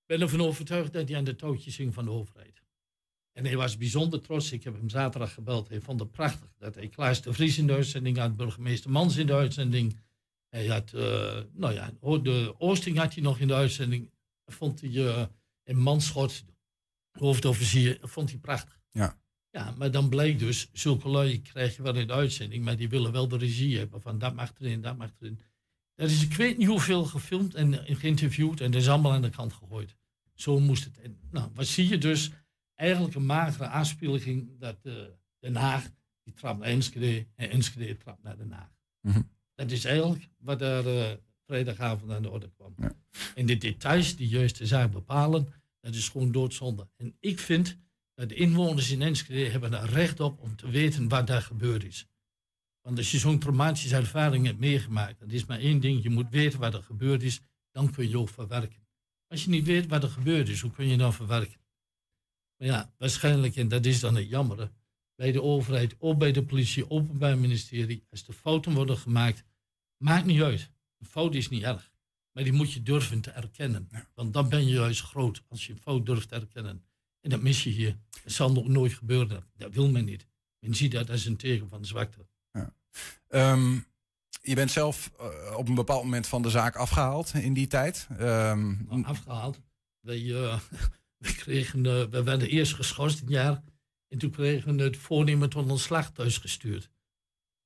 ben 0.05 0.21
ervan 0.21 0.41
overtuigd 0.41 0.93
dat 0.93 1.07
hij 1.07 1.17
aan 1.17 1.23
de 1.23 1.35
touwtjes 1.35 1.77
hing 1.77 1.93
van 1.93 2.05
de 2.05 2.11
overheid. 2.11 2.63
En 3.31 3.45
hij 3.45 3.55
was 3.55 3.77
bijzonder 3.77 4.21
trots. 4.21 4.51
Ik 4.51 4.63
heb 4.63 4.73
hem 4.75 4.89
zaterdag 4.89 5.33
gebeld. 5.33 5.69
Hij 5.69 5.81
vond 5.81 5.99
het 5.99 6.11
prachtig 6.11 6.53
dat 6.57 6.75
hij 6.75 6.87
Klaas 6.87 7.21
de 7.21 7.33
Vries 7.33 7.57
in 7.57 7.67
de 7.67 7.73
uitzending 7.73 8.17
had, 8.17 8.35
burgemeester 8.35 8.91
Mans 8.91 9.17
in 9.17 9.27
de 9.27 9.33
uitzending. 9.33 9.99
Hij 10.49 10.67
had, 10.67 10.93
eh, 10.93 11.41
nou 11.51 11.73
ja, 11.73 11.93
de 12.21 12.55
Oosting 12.57 12.97
had 12.97 13.13
hij 13.13 13.23
nog 13.23 13.39
in 13.39 13.47
de 13.47 13.53
uitzending. 13.53 14.11
Vond 14.45 14.81
hij, 14.81 15.07
eh 15.07 15.25
en 15.63 15.77
Manschot, 15.77 16.43
hoofdofficier, 17.11 17.97
vond 18.01 18.29
hij 18.29 18.39
prachtig. 18.39 18.79
Ja. 18.91 19.19
Ja, 19.49 19.73
maar 19.77 19.91
dan 19.91 20.09
blijkt 20.09 20.39
dus, 20.39 20.69
zulke 20.73 21.09
lui 21.09 21.41
krijg 21.41 21.75
je 21.75 21.81
wel 21.81 21.95
in 21.95 22.07
de 22.07 22.13
uitzending, 22.13 22.63
maar 22.63 22.77
die 22.77 22.89
willen 22.89 23.11
wel 23.11 23.27
de 23.27 23.37
regie 23.37 23.77
hebben 23.77 24.01
van 24.01 24.19
dat 24.19 24.35
mag 24.35 24.53
erin, 24.59 24.81
dat 24.81 24.97
mag 24.97 25.11
erin. 25.19 25.39
Er 25.95 26.05
is, 26.05 26.23
ik 26.23 26.33
weet 26.33 26.57
niet 26.57 26.67
hoeveel 26.67 27.05
gefilmd 27.05 27.55
en, 27.55 27.95
geïnterviewd 27.95 28.61
en 28.61 28.71
dat 28.71 28.81
is 28.81 28.89
allemaal 28.89 29.11
aan 29.11 29.21
de 29.21 29.29
kant 29.29 29.53
gegooid. 29.53 29.95
Zo 30.33 30.59
moest 30.59 30.83
het. 30.83 30.99
En, 30.99 31.17
nou, 31.31 31.49
wat 31.53 31.67
zie 31.67 31.87
je 31.87 31.97
dus? 31.97 32.31
Eigenlijk 32.73 33.15
een 33.15 33.25
magere 33.25 33.65
aanspiegeling 33.65 34.59
dat 34.59 34.77
eh, 34.83 34.93
Den 35.39 35.55
Haag, 35.55 35.89
die 36.23 36.33
trapt 36.33 36.59
naar 36.59 36.67
Enschede 36.67 37.27
en 37.35 37.49
Enschede 37.49 37.97
trapt 37.97 38.23
naar 38.23 38.37
Den 38.37 38.51
Haag. 38.51 38.71
Mhm. 39.01 39.21
Dat 39.55 39.71
is 39.71 39.85
eigenlijk 39.85 40.29
wat 40.37 40.61
er 40.61 40.99
eh, 40.99 41.17
vrijdagavond 41.45 42.11
aan 42.11 42.21
de 42.21 42.29
orde 42.29 42.51
kwam. 42.55 42.75
En 43.35 43.45
de 43.45 43.57
details 43.57 44.15
die 44.15 44.27
juist 44.27 44.57
de 44.57 44.65
zaak 44.65 44.91
bepalen, 44.91 45.53
dat 45.81 45.95
is 45.95 46.09
gewoon 46.09 46.31
doodzonde. 46.31 46.87
En 46.97 47.15
ik 47.19 47.39
vind 47.39 47.77
dat 48.13 48.29
de 48.29 48.35
inwoners 48.35 48.91
in 48.91 49.01
Enschede 49.01 49.49
hebben 49.49 49.73
er 49.73 49.89
recht 49.89 50.19
op 50.19 50.39
om 50.39 50.55
te 50.55 50.69
weten 50.69 51.07
wat 51.07 51.27
daar 51.27 51.41
gebeurd 51.41 51.83
is. 51.83 52.07
Want 52.85 52.97
als 52.97 53.11
je 53.11 53.17
zo'n 53.17 53.39
traumatische 53.39 53.95
ervaring 53.95 54.45
hebt 54.45 54.59
meegemaakt, 54.59 55.19
dat 55.19 55.31
is 55.31 55.45
maar 55.45 55.59
één 55.59 55.79
ding, 55.79 56.03
je 56.03 56.09
moet 56.09 56.29
weten 56.29 56.59
wat 56.59 56.73
er 56.73 56.83
gebeurd 56.83 57.23
is, 57.23 57.41
dan 57.71 57.91
kun 57.91 58.09
je 58.09 58.17
ook 58.17 58.29
verwerken. 58.29 58.87
Als 59.27 59.43
je 59.43 59.49
niet 59.49 59.65
weet 59.65 59.87
wat 59.87 60.03
er 60.03 60.09
gebeurd 60.09 60.49
is, 60.49 60.61
hoe 60.61 60.71
kun 60.71 60.87
je 60.87 60.97
dan 60.97 61.13
verwerken? 61.13 61.59
Maar 62.57 62.67
ja, 62.67 62.93
waarschijnlijk, 62.97 63.55
en 63.55 63.67
dat 63.67 63.85
is 63.85 63.99
dan 63.99 64.15
het 64.15 64.29
jammere, 64.29 64.71
bij 65.15 65.31
de 65.31 65.41
overheid, 65.41 65.95
ook 65.99 66.17
bij 66.17 66.31
de 66.31 66.43
politie, 66.43 66.89
openbaar 66.89 67.37
ministerie, 67.37 68.05
als 68.09 68.27
er 68.27 68.33
fouten 68.33 68.73
worden 68.73 68.97
gemaakt, 68.97 69.43
maakt 69.97 70.25
niet 70.25 70.41
uit. 70.41 70.71
Een 70.99 71.07
fout 71.07 71.35
is 71.35 71.49
niet 71.49 71.63
erg. 71.63 71.91
Maar 72.31 72.43
die 72.43 72.53
moet 72.53 72.73
je 72.73 72.83
durven 72.83 73.21
te 73.21 73.31
erkennen. 73.31 73.89
Want 74.13 74.33
dan 74.33 74.49
ben 74.49 74.67
je 74.67 74.73
juist 74.73 75.01
groot, 75.01 75.43
als 75.47 75.67
je 75.67 75.73
een 75.73 75.79
fout 75.79 76.05
durft 76.05 76.29
te 76.29 76.35
erkennen. 76.35 76.85
En 77.21 77.29
dat 77.29 77.41
mis 77.41 77.63
je 77.63 77.69
hier. 77.69 77.97
Dat 78.23 78.31
zal 78.31 78.51
nog 78.51 78.67
nooit 78.67 78.93
gebeuren. 78.93 79.47
Dat 79.57 79.73
wil 79.73 79.89
men 79.89 80.05
niet. 80.05 80.27
Men 80.59 80.75
ziet 80.75 80.91
dat 80.91 81.09
als 81.09 81.25
een 81.25 81.37
teken 81.37 81.69
van 81.69 81.85
zwakte. 81.85 82.27
Ehm, 83.27 83.77
je 84.41 84.55
bent 84.55 84.71
zelf 84.71 85.11
eh, 85.19 85.57
op 85.57 85.67
een 85.67 85.75
bepaald 85.75 86.03
moment 86.03 86.27
van 86.27 86.41
de 86.41 86.49
zaak 86.49 86.75
afgehaald 86.75 87.33
in 87.33 87.53
die 87.53 87.67
tijd. 87.67 88.07
Ehm, 88.17 88.73
Nou, 88.87 89.03
afgehaald. 89.03 89.61
Wij, 89.99 90.17
eh, 90.17 90.59
we, 91.23 91.35
kregen, 91.35 91.85
eh, 91.85 92.03
we 92.03 92.23
werden 92.23 92.49
eerst 92.49 92.73
geschorst 92.73 93.21
een 93.21 93.29
jaar. 93.29 93.63
En 94.07 94.17
toen 94.17 94.31
kregen 94.31 94.77
we 94.77 94.83
het 94.83 94.97
voornemen 94.97 95.49
tot 95.49 95.69
ontslag 95.69 96.11
thuis 96.11 96.37
gestuurd. 96.37 96.89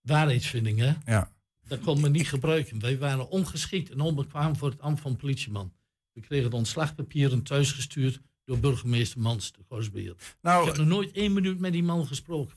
Waarheidsvinding, 0.02 0.80
hè? 0.80 0.94
Ja. 1.06 1.32
Dat 1.68 1.80
kon 1.80 2.02
men 2.02 2.12
niet 2.12 2.28
gebruiken. 2.28 2.80
Wij 2.80 2.98
waren 2.98 3.30
ongeschikt 3.30 3.90
en 3.90 4.00
onbekwaam 4.00 4.56
voor 4.56 4.70
het 4.70 4.82
ambt 4.82 5.02
van 5.02 5.16
politieman. 5.16 5.74
We 6.12 6.22
kregen 6.22 6.50
de 6.50 6.56
ontslagpapieren 6.56 7.44
thuisgestuurd 7.44 8.22
door 8.46 8.60
burgemeester 8.60 9.20
Mans, 9.20 9.52
de 9.52 9.60
Gorsbeheer. 9.68 10.16
Nou, 10.42 10.62
ik 10.62 10.68
heb 10.68 10.78
nog 10.78 10.88
nooit 10.88 11.12
één 11.12 11.34
minuut 11.34 11.60
met 11.60 11.72
die 11.72 11.84
man 11.84 12.08
gesproken. 12.08 12.56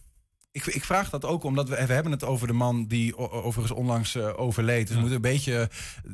Ik, 0.53 0.67
ik 0.67 0.85
vraag 0.85 1.11
dat 1.11 1.25
ook 1.25 1.45
omdat 1.45 1.69
we, 1.69 1.87
we 1.87 1.93
hebben 1.93 2.13
het 2.13 2.25
over 2.25 2.47
de 2.47 2.53
man 2.53 2.87
die 2.87 3.17
overigens 3.17 3.71
onlangs 3.79 4.15
eh, 4.15 4.29
overleed. 4.37 4.81
Dus 4.87 4.95
we 4.95 5.01
moeten 5.01 5.17
een 5.17 5.23
beetje, 5.33 5.69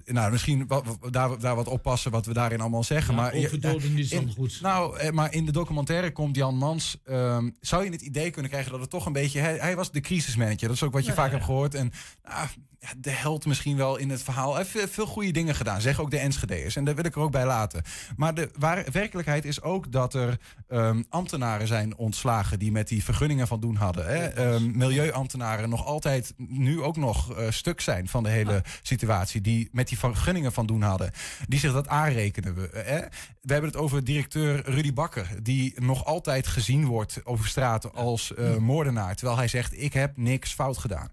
eh, 0.04 0.14
nou 0.14 0.30
misschien 0.30 0.66
wat, 0.66 0.84
wat- 1.00 1.12
daar, 1.12 1.38
daar 1.38 1.56
wat 1.56 1.68
oppassen 1.68 2.10
wat 2.10 2.26
we 2.26 2.32
daarin 2.32 2.60
allemaal 2.60 2.84
zeggen. 2.84 3.14
Ja, 3.14 3.20
maar 3.20 3.36
je- 3.36 3.46
overdoding 3.46 3.98
is 3.98 4.08
dan 4.08 4.20
in- 4.22 4.32
goed. 4.34 4.58
Nou, 4.62 4.98
eh, 4.98 5.10
maar 5.10 5.32
in 5.34 5.44
de 5.46 5.52
documentaire 5.52 6.12
komt 6.12 6.36
Jan 6.36 6.56
Mans. 6.56 6.96
ehm, 7.04 7.50
zou 7.60 7.84
je 7.84 7.90
het 7.90 8.00
idee 8.02 8.30
kunnen 8.30 8.50
krijgen 8.50 8.72
dat 8.72 8.80
het 8.80 8.90
toch 8.90 9.06
een 9.06 9.12
beetje. 9.12 9.40
Hij, 9.40 9.56
hij 9.56 9.76
was 9.76 9.90
de 9.90 10.00
crisismanager. 10.00 10.66
Dat 10.68 10.76
is 10.76 10.82
ook 10.82 10.92
wat 10.92 11.02
je 11.04 11.08
Ja, 11.10 11.14
vaak 11.16 11.26
ja. 11.26 11.32
hebt 11.32 11.44
gehoord. 11.44 11.74
En 11.74 11.92
nou, 12.24 12.46
ja, 12.80 12.88
de 12.98 13.10
held 13.10 13.46
misschien 13.46 13.76
wel 13.76 13.96
in 13.96 14.10
het 14.10 14.22
verhaal. 14.22 14.54
Hij 14.54 14.66
heeft 14.72 14.92
veel, 14.94 15.06
goede 15.06 15.30
dingen 15.30 15.54
gedaan. 15.54 15.80
Zeg 15.80 16.00
ook 16.00 16.10
de 16.10 16.18
Enschede'ers. 16.18 16.76
En 16.76 16.84
daar 16.84 16.94
wil 16.94 17.04
ik 17.04 17.14
er 17.14 17.20
ook 17.20 17.30
bij 17.30 17.46
laten. 17.46 17.82
Maar 18.16 18.34
de 18.34 18.50
waar, 18.58 18.84
werkelijkheid 18.92 19.44
is 19.44 19.62
ook 19.62 19.92
dat 19.92 20.14
er 20.14 20.38
ehm, 20.68 21.02
ambtenaren 21.08 21.66
zijn 21.66 21.96
ontslagen 21.96 22.58
die 22.58 22.72
met 22.72 22.88
die 22.88 23.04
vergunningen 23.04 23.46
van 23.46 23.60
doen 23.60 23.76
hadden. 23.76 24.06
Hè? 24.06 24.27
Ehm, 24.34 24.76
milieuambtenaren 24.76 25.68
nog 25.68 25.84
altijd 25.84 26.34
nu 26.36 26.82
ook 26.82 26.96
nog 26.96 27.36
eh, 27.36 27.50
stuk 27.50 27.80
zijn 27.80 28.08
van 28.08 28.22
de 28.22 28.28
hele 28.28 28.62
situatie. 28.82 29.40
Die 29.40 29.68
met 29.72 29.88
die 29.88 29.98
vergunningen 29.98 30.52
van 30.52 30.66
doen 30.66 30.82
hadden. 30.82 31.12
Die 31.48 31.58
zich 31.58 31.72
dat 31.72 31.88
aanrekenen. 31.88 32.54
We, 32.54 32.68
eh, 32.68 32.86
hè? 32.86 33.00
we 33.40 33.52
hebben 33.52 33.70
het 33.70 33.80
over 33.80 34.04
directeur 34.04 34.70
Rudy 34.70 34.92
Bakker. 34.92 35.28
Die 35.42 35.80
nog 35.80 36.04
altijd 36.04 36.46
gezien 36.46 36.86
wordt 36.86 37.20
over 37.24 37.48
straat 37.48 37.94
als 37.94 38.34
eh, 38.34 38.56
moordenaar. 38.56 39.14
Terwijl 39.14 39.38
hij 39.38 39.48
zegt 39.48 39.82
ik 39.82 39.92
heb 39.92 40.16
niks 40.16 40.52
fout 40.52 40.78
gedaan. 40.78 41.10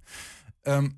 Ehm, 0.61 0.89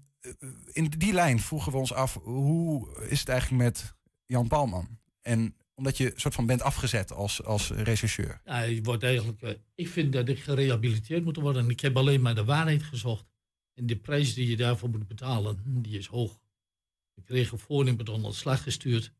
in 0.72 0.94
die 0.98 1.14
lijn 1.14 1.40
vroegen 1.40 1.72
we 1.72 1.78
ons 1.78 1.94
af, 1.94 2.20
hoe 2.24 2.88
is 3.08 3.20
het 3.20 3.30
eigenlijk 3.30 3.64
met 3.64 3.94
Jan 4.26 4.48
Palman. 4.48 4.88
En 5.22 5.56
omdat 5.78 5.98
je 5.98 6.14
soort 6.16 6.34
van 6.34 6.46
bent 6.46 6.62
afgezet 6.62 7.12
als, 7.12 7.44
als 7.44 7.70
rechercheur. 7.70 8.42
Ja, 8.46 8.62
je 8.62 8.82
wordt 8.82 9.04
eigenlijk, 9.04 9.42
eh, 9.42 9.54
ik 9.76 9.88
vind 9.88 10.14
dat 10.14 10.28
ik 10.28 10.40
gerehabiliteerd 10.40 11.24
moet 11.24 11.36
worden. 11.36 11.64
En 11.64 11.70
ik 11.70 11.80
heb 11.80 11.98
alleen 11.98 12.22
maar 12.22 12.36
de 12.36 12.44
waarheid 12.44 12.84
gezocht. 12.84 13.26
En 13.74 13.86
de 13.86 13.98
prijs 13.98 14.34
die 14.34 14.50
je 14.50 14.58
daarvoor 14.58 14.90
moet 14.90 15.08
betalen, 15.08 15.62
die 15.66 15.98
is 15.98 16.06
hoog. 16.06 16.40
Ik 17.14 17.26
kreeg 17.26 17.52
een 17.52 17.60
voornemen 17.60 18.08
ontslag 18.08 18.64
gestuurd. 18.64 19.14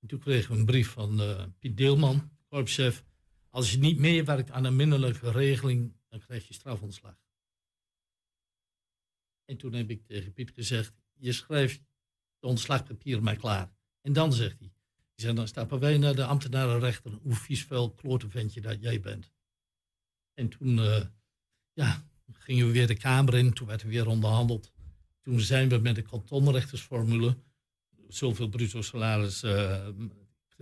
En 0.00 0.08
toen 0.08 0.18
kregen 0.18 0.52
we 0.52 0.58
een 0.58 0.64
brief 0.64 0.88
van 0.88 1.20
eh, 1.20 1.44
Piet 1.58 1.76
Deelman, 1.76 2.30
korpschef. 2.48 3.04
Als 3.50 3.72
je 3.72 3.78
niet 3.78 3.98
meewerkt 3.98 4.50
aan 4.50 4.64
een 4.64 4.76
minderlijke 4.76 5.30
regeling, 5.30 5.96
dan 6.08 6.20
krijg 6.20 6.48
je 6.48 6.54
strafontslag. 6.54 7.16
En 9.44 9.56
toen 9.56 9.72
heb 9.72 9.90
ik 9.90 10.06
tegen 10.06 10.32
Piet 10.32 10.50
gezegd, 10.50 10.94
je 11.12 11.32
schrijft 11.32 11.82
de 12.38 12.46
ontslagpapier 12.46 13.22
maar 13.22 13.36
klaar. 13.36 13.72
En 14.00 14.12
dan 14.12 14.32
zegt 14.32 14.58
hij, 14.58 14.72
zeg, 15.22 15.34
dan 15.34 15.48
stappen 15.48 15.80
wij 15.80 15.98
naar 15.98 16.14
de 16.14 16.24
ambtenarenrechter, 16.24 17.12
hoe 17.22 17.34
vies 17.34 17.64
vuil 17.64 17.94
dat 18.62 18.80
jij 18.80 19.00
bent. 19.00 19.30
En 20.34 20.48
toen, 20.48 20.78
eh, 20.78 21.04
ja, 21.72 22.06
gingen 22.32 22.66
we 22.66 22.72
weer 22.72 22.86
de 22.86 22.96
Kamer 22.96 23.34
in, 23.34 23.52
toen 23.52 23.66
werd 23.66 23.82
er 23.82 23.88
weer 23.88 24.06
onderhandeld. 24.06 24.72
Toen 25.22 25.40
zijn 25.40 25.68
we 25.68 25.78
met 25.78 25.94
de 25.94 26.02
kantonrechtersformule, 26.02 27.36
zoveel 28.08 28.48
bruto 28.48 28.82
salaris 28.82 29.42
eh, 29.42 29.88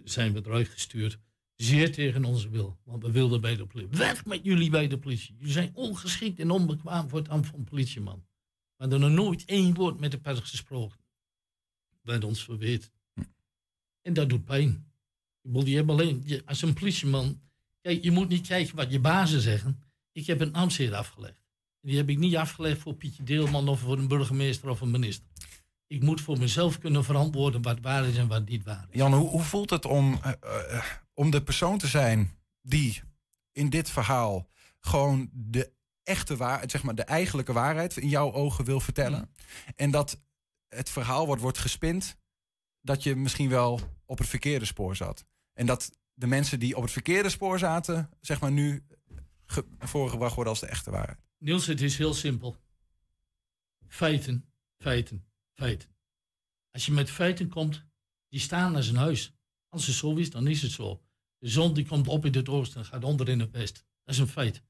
zijn 0.04 0.32
we 0.32 0.40
eruit 0.44 0.68
gestuurd. 0.68 1.18
Zeer 1.56 1.92
tegen 1.92 2.24
onze 2.24 2.50
wil, 2.50 2.78
want 2.84 3.02
we 3.02 3.10
wilden 3.10 3.40
bij 3.40 3.56
de 3.56 3.66
politie. 3.66 3.98
Weg 3.98 4.24
met 4.24 4.40
jullie 4.42 4.70
bij 4.70 4.88
de 4.88 4.98
politie. 4.98 5.34
Jullie 5.38 5.52
zijn 5.52 5.70
ongeschikt 5.74 6.38
en 6.38 6.50
onbekwaam 6.50 7.08
voor 7.08 7.18
het 7.18 7.28
ambt 7.28 7.46
van 7.46 7.64
politieman. 7.64 8.26
We 8.76 8.86
hadden 8.86 9.00
nog 9.00 9.10
nooit 9.10 9.44
één 9.44 9.74
woord 9.74 10.00
met 10.00 10.10
de 10.10 10.20
pers 10.20 10.40
gesproken. 10.40 10.98
Werd 12.02 12.24
ons 12.24 12.44
verweten. 12.44 12.90
En 14.02 14.12
dat 14.12 14.28
doet 14.28 14.44
pijn. 14.44 14.90
Ik 15.42 15.52
bedoel, 15.52 15.68
je 15.68 15.76
hebt 15.76 15.90
alleen, 15.90 16.22
je, 16.24 16.42
als 16.46 16.62
een 16.62 16.74
politieman, 16.74 17.40
kijk, 17.80 18.02
je 18.02 18.10
moet 18.10 18.28
niet 18.28 18.46
kijken 18.46 18.76
wat 18.76 18.92
je 18.92 19.00
bazen 19.00 19.40
zeggen. 19.40 19.82
Ik 20.12 20.26
heb 20.26 20.40
een 20.40 20.54
ambtsheer 20.54 20.94
afgelegd. 20.94 21.38
Die 21.80 21.96
heb 21.96 22.08
ik 22.08 22.18
niet 22.18 22.36
afgelegd 22.36 22.80
voor 22.80 22.94
Pietje 22.94 23.22
Deelman 23.22 23.68
of 23.68 23.80
voor 23.80 23.98
een 23.98 24.08
burgemeester 24.08 24.68
of 24.68 24.80
een 24.80 24.90
minister. 24.90 25.26
Ik 25.86 26.02
moet 26.02 26.20
voor 26.20 26.38
mezelf 26.38 26.78
kunnen 26.78 27.04
verantwoorden 27.04 27.62
wat 27.62 27.80
waar 27.80 28.04
is 28.04 28.16
en 28.16 28.28
wat 28.28 28.48
niet 28.48 28.64
waar 28.64 28.86
is. 28.90 28.96
Jan, 28.96 29.14
hoe, 29.14 29.28
hoe 29.28 29.42
voelt 29.42 29.70
het 29.70 29.84
om, 29.84 30.18
eh, 30.22 30.32
eh, 30.40 30.84
om 31.14 31.30
de 31.30 31.42
persoon 31.42 31.78
te 31.78 31.86
zijn 31.86 32.38
die 32.62 33.02
in 33.52 33.70
dit 33.70 33.90
verhaal 33.90 34.48
gewoon 34.80 35.30
de 35.32 35.72
echte 36.02 36.36
waarheid, 36.36 36.70
zeg 36.70 36.82
maar 36.82 36.94
de 36.94 37.02
eigenlijke 37.02 37.52
waarheid 37.52 37.96
in 37.96 38.08
jouw 38.08 38.32
ogen 38.32 38.64
wil 38.64 38.80
vertellen? 38.80 39.30
En 39.76 39.90
dat 39.90 40.22
het 40.68 40.90
verhaal 40.90 41.26
wordt, 41.26 41.42
wordt 41.42 41.58
gespind 41.58 42.16
dat 42.80 43.02
je 43.02 43.16
misschien 43.16 43.48
wel 43.48 43.80
op 44.04 44.18
het 44.18 44.28
verkeerde 44.28 44.64
spoor 44.64 44.96
zat. 44.96 45.24
En 45.52 45.66
dat 45.66 45.98
de 46.14 46.26
mensen 46.26 46.58
die 46.58 46.76
op 46.76 46.82
het 46.82 46.92
verkeerde 46.92 47.28
spoor 47.28 47.58
zaten, 47.58 48.10
zeg 48.20 48.40
maar 48.40 48.52
nu 48.52 48.84
ge- 49.46 49.66
voorgebracht 49.78 50.34
worden 50.34 50.52
als 50.52 50.60
de 50.62 50.66
echte 50.66 50.90
waarheid. 50.90 51.18
Niels, 51.38 51.66
het 51.66 51.80
is 51.80 51.98
heel 51.98 52.14
simpel. 52.14 52.56
Feiten, 53.88 54.52
feiten, 54.78 55.24
feiten. 55.52 55.88
Als 56.70 56.86
je 56.86 56.92
met 56.92 57.10
feiten 57.10 57.48
komt, 57.48 57.84
die 58.28 58.40
staan 58.40 58.72
naar 58.72 58.82
zijn 58.82 58.96
huis. 58.96 59.32
Als 59.68 59.86
het 59.86 59.96
zo 59.96 60.16
is, 60.16 60.30
dan 60.30 60.46
is 60.46 60.62
het 60.62 60.70
zo. 60.70 61.02
De 61.38 61.48
zon 61.48 61.74
die 61.74 61.86
komt 61.86 62.08
op 62.08 62.24
in 62.24 62.34
het 62.34 62.48
oosten 62.48 62.80
en 62.80 62.86
gaat 62.86 63.04
onder 63.04 63.28
in 63.28 63.40
het 63.40 63.50
west. 63.50 63.74
Dat 64.04 64.14
is 64.14 64.20
een 64.20 64.28
feit. 64.28 64.62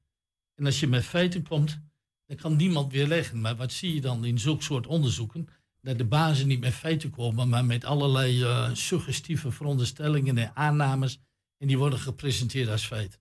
En 0.55 0.65
als 0.65 0.79
je 0.79 0.87
met 0.87 1.03
feiten 1.05 1.43
komt, 1.47 1.79
dan 2.25 2.37
kan 2.37 2.55
niemand 2.55 2.91
weerleggen. 2.91 3.41
Maar 3.41 3.55
wat 3.55 3.71
zie 3.71 3.93
je 3.93 4.01
dan 4.01 4.25
in 4.25 4.39
zulke 4.39 4.63
soort 4.63 4.87
onderzoeken? 4.87 5.47
Dat 5.81 5.97
de 5.97 6.05
bazen 6.05 6.47
niet 6.47 6.59
met 6.59 6.73
feiten 6.73 7.09
komen, 7.09 7.49
maar 7.49 7.65
met 7.65 7.85
allerlei 7.85 8.43
eh, 8.43 8.73
suggestieve 8.73 9.51
veronderstellingen 9.51 10.37
en 10.37 10.55
aannames. 10.55 11.19
En 11.57 11.67
die 11.67 11.77
worden 11.77 11.99
gepresenteerd 11.99 12.69
als 12.69 12.85
feit. 12.85 13.19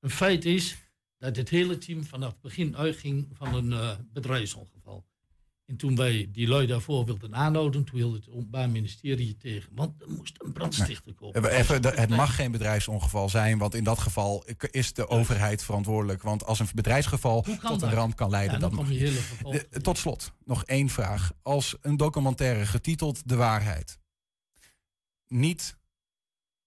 Een 0.00 0.10
feit 0.10 0.44
is 0.44 0.76
dat 1.18 1.36
het 1.36 1.48
hele 1.48 1.78
team 1.78 2.04
vanaf 2.04 2.32
het 2.32 2.40
begin 2.40 2.76
uitging 2.76 3.28
van 3.32 3.54
een 3.54 3.72
eh, 3.72 3.96
bedrijfsongeval. 4.12 5.04
En 5.72 5.78
toen 5.78 5.96
wij 5.96 6.28
die 6.32 6.48
lui 6.48 6.66
daarvoor 6.66 7.04
wilden 7.04 7.34
aanhouden, 7.34 7.84
toen 7.84 7.96
hield 7.98 8.14
het 8.14 8.28
Openbaar 8.28 8.70
Ministerie 8.70 9.26
je 9.26 9.36
tegen. 9.36 9.70
Want 9.74 10.02
er 10.02 10.10
moest 10.10 10.36
een 10.42 10.52
brandstichter 10.52 11.14
komen. 11.14 11.50
Even, 11.50 11.94
het 11.96 12.08
mag 12.08 12.34
geen 12.34 12.52
bedrijfsongeval 12.52 13.28
zijn, 13.28 13.58
want 13.58 13.74
in 13.74 13.84
dat 13.84 13.98
geval 13.98 14.44
is 14.70 14.92
de 14.92 15.08
overheid 15.08 15.62
verantwoordelijk. 15.64 16.22
Want 16.22 16.44
als 16.44 16.58
een 16.58 16.66
bedrijfsgeval 16.74 17.42
tot 17.42 17.56
een 17.62 17.78
dat? 17.78 17.92
ramp 17.92 18.16
kan 18.16 18.30
leiden, 18.30 18.54
Ja, 18.54 18.58
dan 18.60 18.74
mag 18.74 18.88
je 18.90 19.06
geval 19.10 19.52
De- 19.52 19.80
Tot 19.80 19.98
slot, 19.98 20.32
nog 20.44 20.64
één 20.64 20.88
vraag. 20.88 21.32
Als 21.42 21.76
een 21.80 21.96
documentaire 21.96 22.66
getiteld 22.66 23.28
De 23.28 23.36
Waarheid 23.36 23.98
niet 25.26 25.76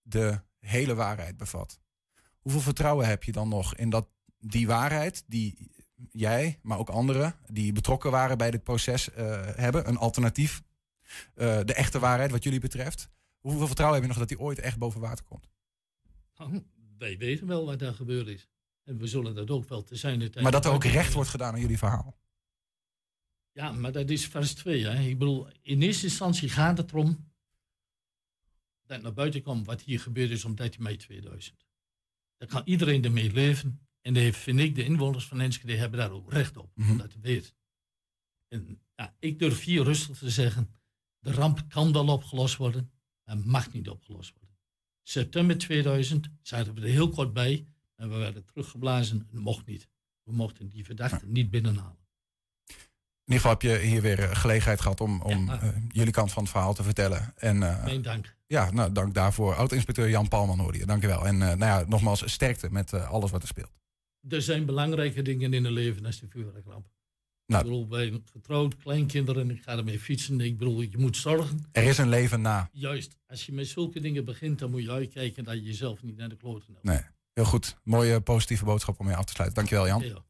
de 0.01 0.41
hele 0.59 0.95
waarheid 0.95 1.37
bevat, 1.37 1.79
hoeveel 2.39 2.61
vertrouwen 2.61 3.07
heb 3.07 3.23
je 3.23 3.31
dan 3.31 3.49
nog 3.49 3.75
in 3.75 3.89
dat 3.89 4.07
die 4.39 4.67
waarheid 4.67 5.23
die 5.27 5.71
jij, 6.11 6.59
maar 6.61 6.77
ook 6.77 6.89
anderen 6.89 7.35
die 7.51 7.71
betrokken 7.71 8.11
waren 8.11 8.37
bij 8.37 8.51
dit 8.51 8.63
proces 8.63 9.11
eh, 9.11 9.55
hebben, 9.55 9.87
een 9.87 9.97
alternatief, 9.97 10.63
eh, 11.33 11.59
de 11.63 11.73
echte 11.73 11.99
waarheid 11.99 12.31
wat 12.31 12.43
jullie 12.43 12.59
betreft? 12.59 13.09
Hoeveel 13.39 13.67
vertrouwen 13.67 13.99
heb 13.99 14.09
je 14.09 14.17
nog 14.17 14.27
dat 14.27 14.37
die 14.37 14.45
ooit 14.45 14.59
echt 14.59 14.77
boven 14.77 15.01
water 15.01 15.25
komt? 15.25 15.49
Nou, 16.37 16.63
wij 16.97 17.17
weten 17.17 17.47
wel 17.47 17.65
wat 17.65 17.79
daar 17.79 17.93
gebeurd 17.93 18.27
is. 18.27 18.49
En 18.83 18.97
we 18.97 19.07
zullen 19.07 19.35
dat 19.35 19.49
ook 19.49 19.69
wel 19.69 19.83
te 19.83 19.95
zijn. 19.95 20.19
de 20.19 20.29
tijd 20.29 20.43
Maar 20.43 20.51
dat 20.51 20.65
er 20.65 20.71
ook 20.71 20.83
recht 20.83 21.13
wordt 21.13 21.29
gedaan 21.29 21.53
aan 21.53 21.59
jullie 21.59 21.77
verhaal. 21.77 22.17
Ja, 23.51 23.71
maar 23.71 23.91
dat 23.91 24.09
is 24.09 24.27
vers 24.27 24.53
2. 24.53 24.85
Hè. 24.85 25.03
Ik 25.03 25.17
bedoel, 25.17 25.47
in 25.61 25.81
eerste 25.81 26.05
instantie 26.05 26.49
gaat 26.49 26.77
het 26.77 26.91
erom 26.91 27.33
dat 28.85 29.01
naar 29.01 29.13
buiten 29.13 29.41
komt 29.41 29.65
wat 29.65 29.81
hier 29.81 29.99
gebeurd 29.99 30.29
is 30.29 30.45
op 30.45 30.57
13 30.57 30.83
mei 30.83 30.95
2000. 30.97 31.65
Daar 32.37 32.47
kan 32.47 32.61
iedereen 32.65 33.03
ermee 33.03 33.31
leven. 33.31 33.84
En 34.05 34.13
daar 34.13 34.31
vind 34.31 34.59
ik, 34.59 34.75
de 34.75 34.83
inwoners 34.83 35.25
van 35.25 35.41
Enschede 35.41 35.75
hebben 35.75 35.99
daar 35.99 36.11
ook 36.11 36.31
recht 36.31 36.57
op, 36.57 36.71
om 36.77 36.97
dat 36.97 37.09
te 37.09 37.19
weten. 37.19 37.53
En 38.47 38.81
ja, 38.95 39.15
ik 39.19 39.39
durf 39.39 39.63
hier 39.63 39.83
rustig 39.83 40.17
te 40.17 40.29
zeggen, 40.29 40.69
de 41.19 41.31
ramp 41.31 41.65
kan 41.69 41.93
wel 41.93 42.07
opgelost 42.07 42.55
worden, 42.55 42.91
maar 43.23 43.37
mag 43.37 43.71
niet 43.71 43.89
opgelost 43.89 44.33
worden. 44.33 44.57
September 45.03 45.57
2000 45.57 46.29
zaten 46.41 46.73
we 46.73 46.81
er 46.81 46.87
heel 46.87 47.09
kort 47.09 47.33
bij 47.33 47.67
en 47.95 48.09
we 48.09 48.15
werden 48.15 48.45
teruggeblazen 48.45 49.19
en 49.19 49.27
dat 49.31 49.41
mocht 49.41 49.65
niet. 49.65 49.87
We 50.23 50.33
mochten 50.33 50.69
die 50.69 50.85
verdachten 50.85 51.31
niet 51.31 51.49
binnenhalen. 51.49 52.05
In 52.67 53.33
ieder 53.33 53.49
geval 53.49 53.51
heb 53.51 53.61
je 53.61 53.87
hier 53.87 54.01
weer 54.01 54.19
eh, 54.19 54.35
gelegenheid 54.35 54.81
gehad 54.81 55.01
om, 55.01 55.21
om 55.21 55.49
eh, 55.49 55.69
jullie 55.89 56.13
kant 56.13 56.31
van 56.31 56.43
het 56.43 56.51
verhaal 56.51 56.73
te 56.73 56.83
vertellen. 56.83 57.33
En, 57.35 57.63
eh, 57.63 57.83
Mijn 57.83 58.01
dank. 58.01 58.35
Ja, 58.47 58.71
nou, 58.71 58.91
dank 58.91 59.13
daarvoor. 59.13 59.55
Oud-inspecteur 59.55 60.09
Jan 60.09 60.27
Palman 60.27 60.59
hoorde 60.59 60.77
je. 60.77 60.85
Dank 60.85 61.01
je 61.01 61.07
wel. 61.07 61.27
En 61.27 61.37
nou 61.37 61.57
ja, 61.57 61.83
nogmaals, 61.87 62.31
sterkte 62.31 62.71
met 62.71 62.93
alles 62.93 63.31
wat 63.31 63.41
er 63.41 63.47
speelt. 63.47 63.83
Er 64.29 64.41
zijn 64.41 64.65
belangrijke 64.65 65.21
dingen 65.21 65.53
in 65.53 65.63
het 65.63 65.73
leven 65.73 66.05
als 66.05 66.19
de 66.19 66.27
vuurwerkramp. 66.29 66.87
Nou. 67.47 67.63
Ik 67.63 67.69
bedoel, 67.69 67.89
wij 67.89 68.21
getrouwd, 68.31 68.77
kleinkinderen, 68.77 69.49
ik 69.49 69.61
ga 69.61 69.77
ermee 69.77 69.99
fietsen. 69.99 70.41
Ik 70.41 70.57
bedoel, 70.57 70.81
je 70.81 70.97
moet 70.97 71.17
zorgen. 71.17 71.59
Er 71.71 71.83
is 71.83 71.97
een 71.97 72.09
leven 72.09 72.41
na. 72.41 72.69
Juist, 72.71 73.15
als 73.27 73.45
je 73.45 73.51
met 73.51 73.67
zulke 73.67 73.99
dingen 73.99 74.25
begint, 74.25 74.59
dan 74.59 74.71
moet 74.71 74.83
je 74.83 74.91
uitkijken 74.91 75.43
dat 75.43 75.55
je 75.55 75.63
jezelf 75.63 76.03
niet 76.03 76.17
naar 76.17 76.29
de 76.29 76.35
kloten 76.35 76.67
helpt. 76.67 76.83
Nee, 76.83 77.01
heel 77.33 77.45
goed. 77.45 77.77
Mooie 77.83 78.21
positieve 78.21 78.65
boodschap 78.65 78.99
om 78.99 79.05
mee 79.05 79.15
af 79.15 79.25
te 79.25 79.33
sluiten. 79.33 79.57
Dankjewel 79.57 79.87
Jan. 79.87 80.01
Ja. 80.01 80.23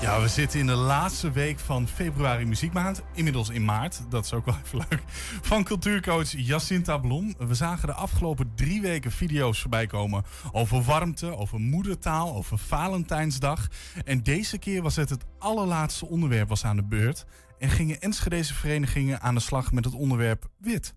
Ja, 0.00 0.20
we 0.20 0.28
zitten 0.28 0.60
in 0.60 0.66
de 0.66 0.74
laatste 0.74 1.30
week 1.30 1.58
van 1.58 1.88
februari 1.88 2.44
muziekmaand. 2.44 3.02
Inmiddels 3.14 3.48
in 3.48 3.64
maart, 3.64 4.00
dat 4.10 4.24
is 4.24 4.32
ook 4.32 4.44
wel 4.44 4.54
even 4.64 4.78
leuk. 4.78 5.02
Van 5.42 5.64
cultuurcoach 5.64 6.30
Jacinta 6.30 6.98
Blom. 6.98 7.34
We 7.38 7.54
zagen 7.54 7.86
de 7.86 7.94
afgelopen 7.94 8.52
drie 8.54 8.80
weken 8.80 9.10
video's 9.10 9.60
voorbij 9.60 9.86
komen 9.86 10.24
over 10.52 10.82
warmte, 10.82 11.36
over 11.36 11.58
moedertaal, 11.60 12.34
over 12.34 12.58
Valentijnsdag. 12.58 13.68
En 14.04 14.22
deze 14.22 14.58
keer 14.58 14.82
was 14.82 14.96
het 14.96 15.10
het 15.10 15.24
allerlaatste 15.38 16.06
onderwerp 16.06 16.48
was 16.48 16.64
aan 16.64 16.76
de 16.76 16.84
beurt. 16.84 17.24
En 17.58 17.70
gingen 17.70 18.00
Enschedeze 18.00 18.54
verenigingen 18.54 19.20
aan 19.20 19.34
de 19.34 19.40
slag 19.40 19.72
met 19.72 19.84
het 19.84 19.94
onderwerp 19.94 20.48
wit. 20.58 20.94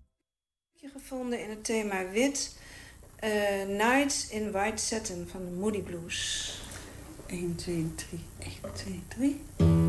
gevonden 0.94 1.42
in 1.42 1.50
het 1.50 1.64
thema 1.64 2.08
wit. 2.12 2.58
eh, 3.16 3.30
Nights 3.68 4.28
in 4.28 4.50
White 4.50 4.82
Satin 4.82 5.28
van 5.30 5.44
de 5.44 5.50
Moody 5.50 5.80
Blues. 5.82 6.60
1, 7.32 7.56
2, 7.56 7.90
3. 7.96 8.20
1, 8.62 8.74
2, 8.74 9.00
3. 9.08 9.81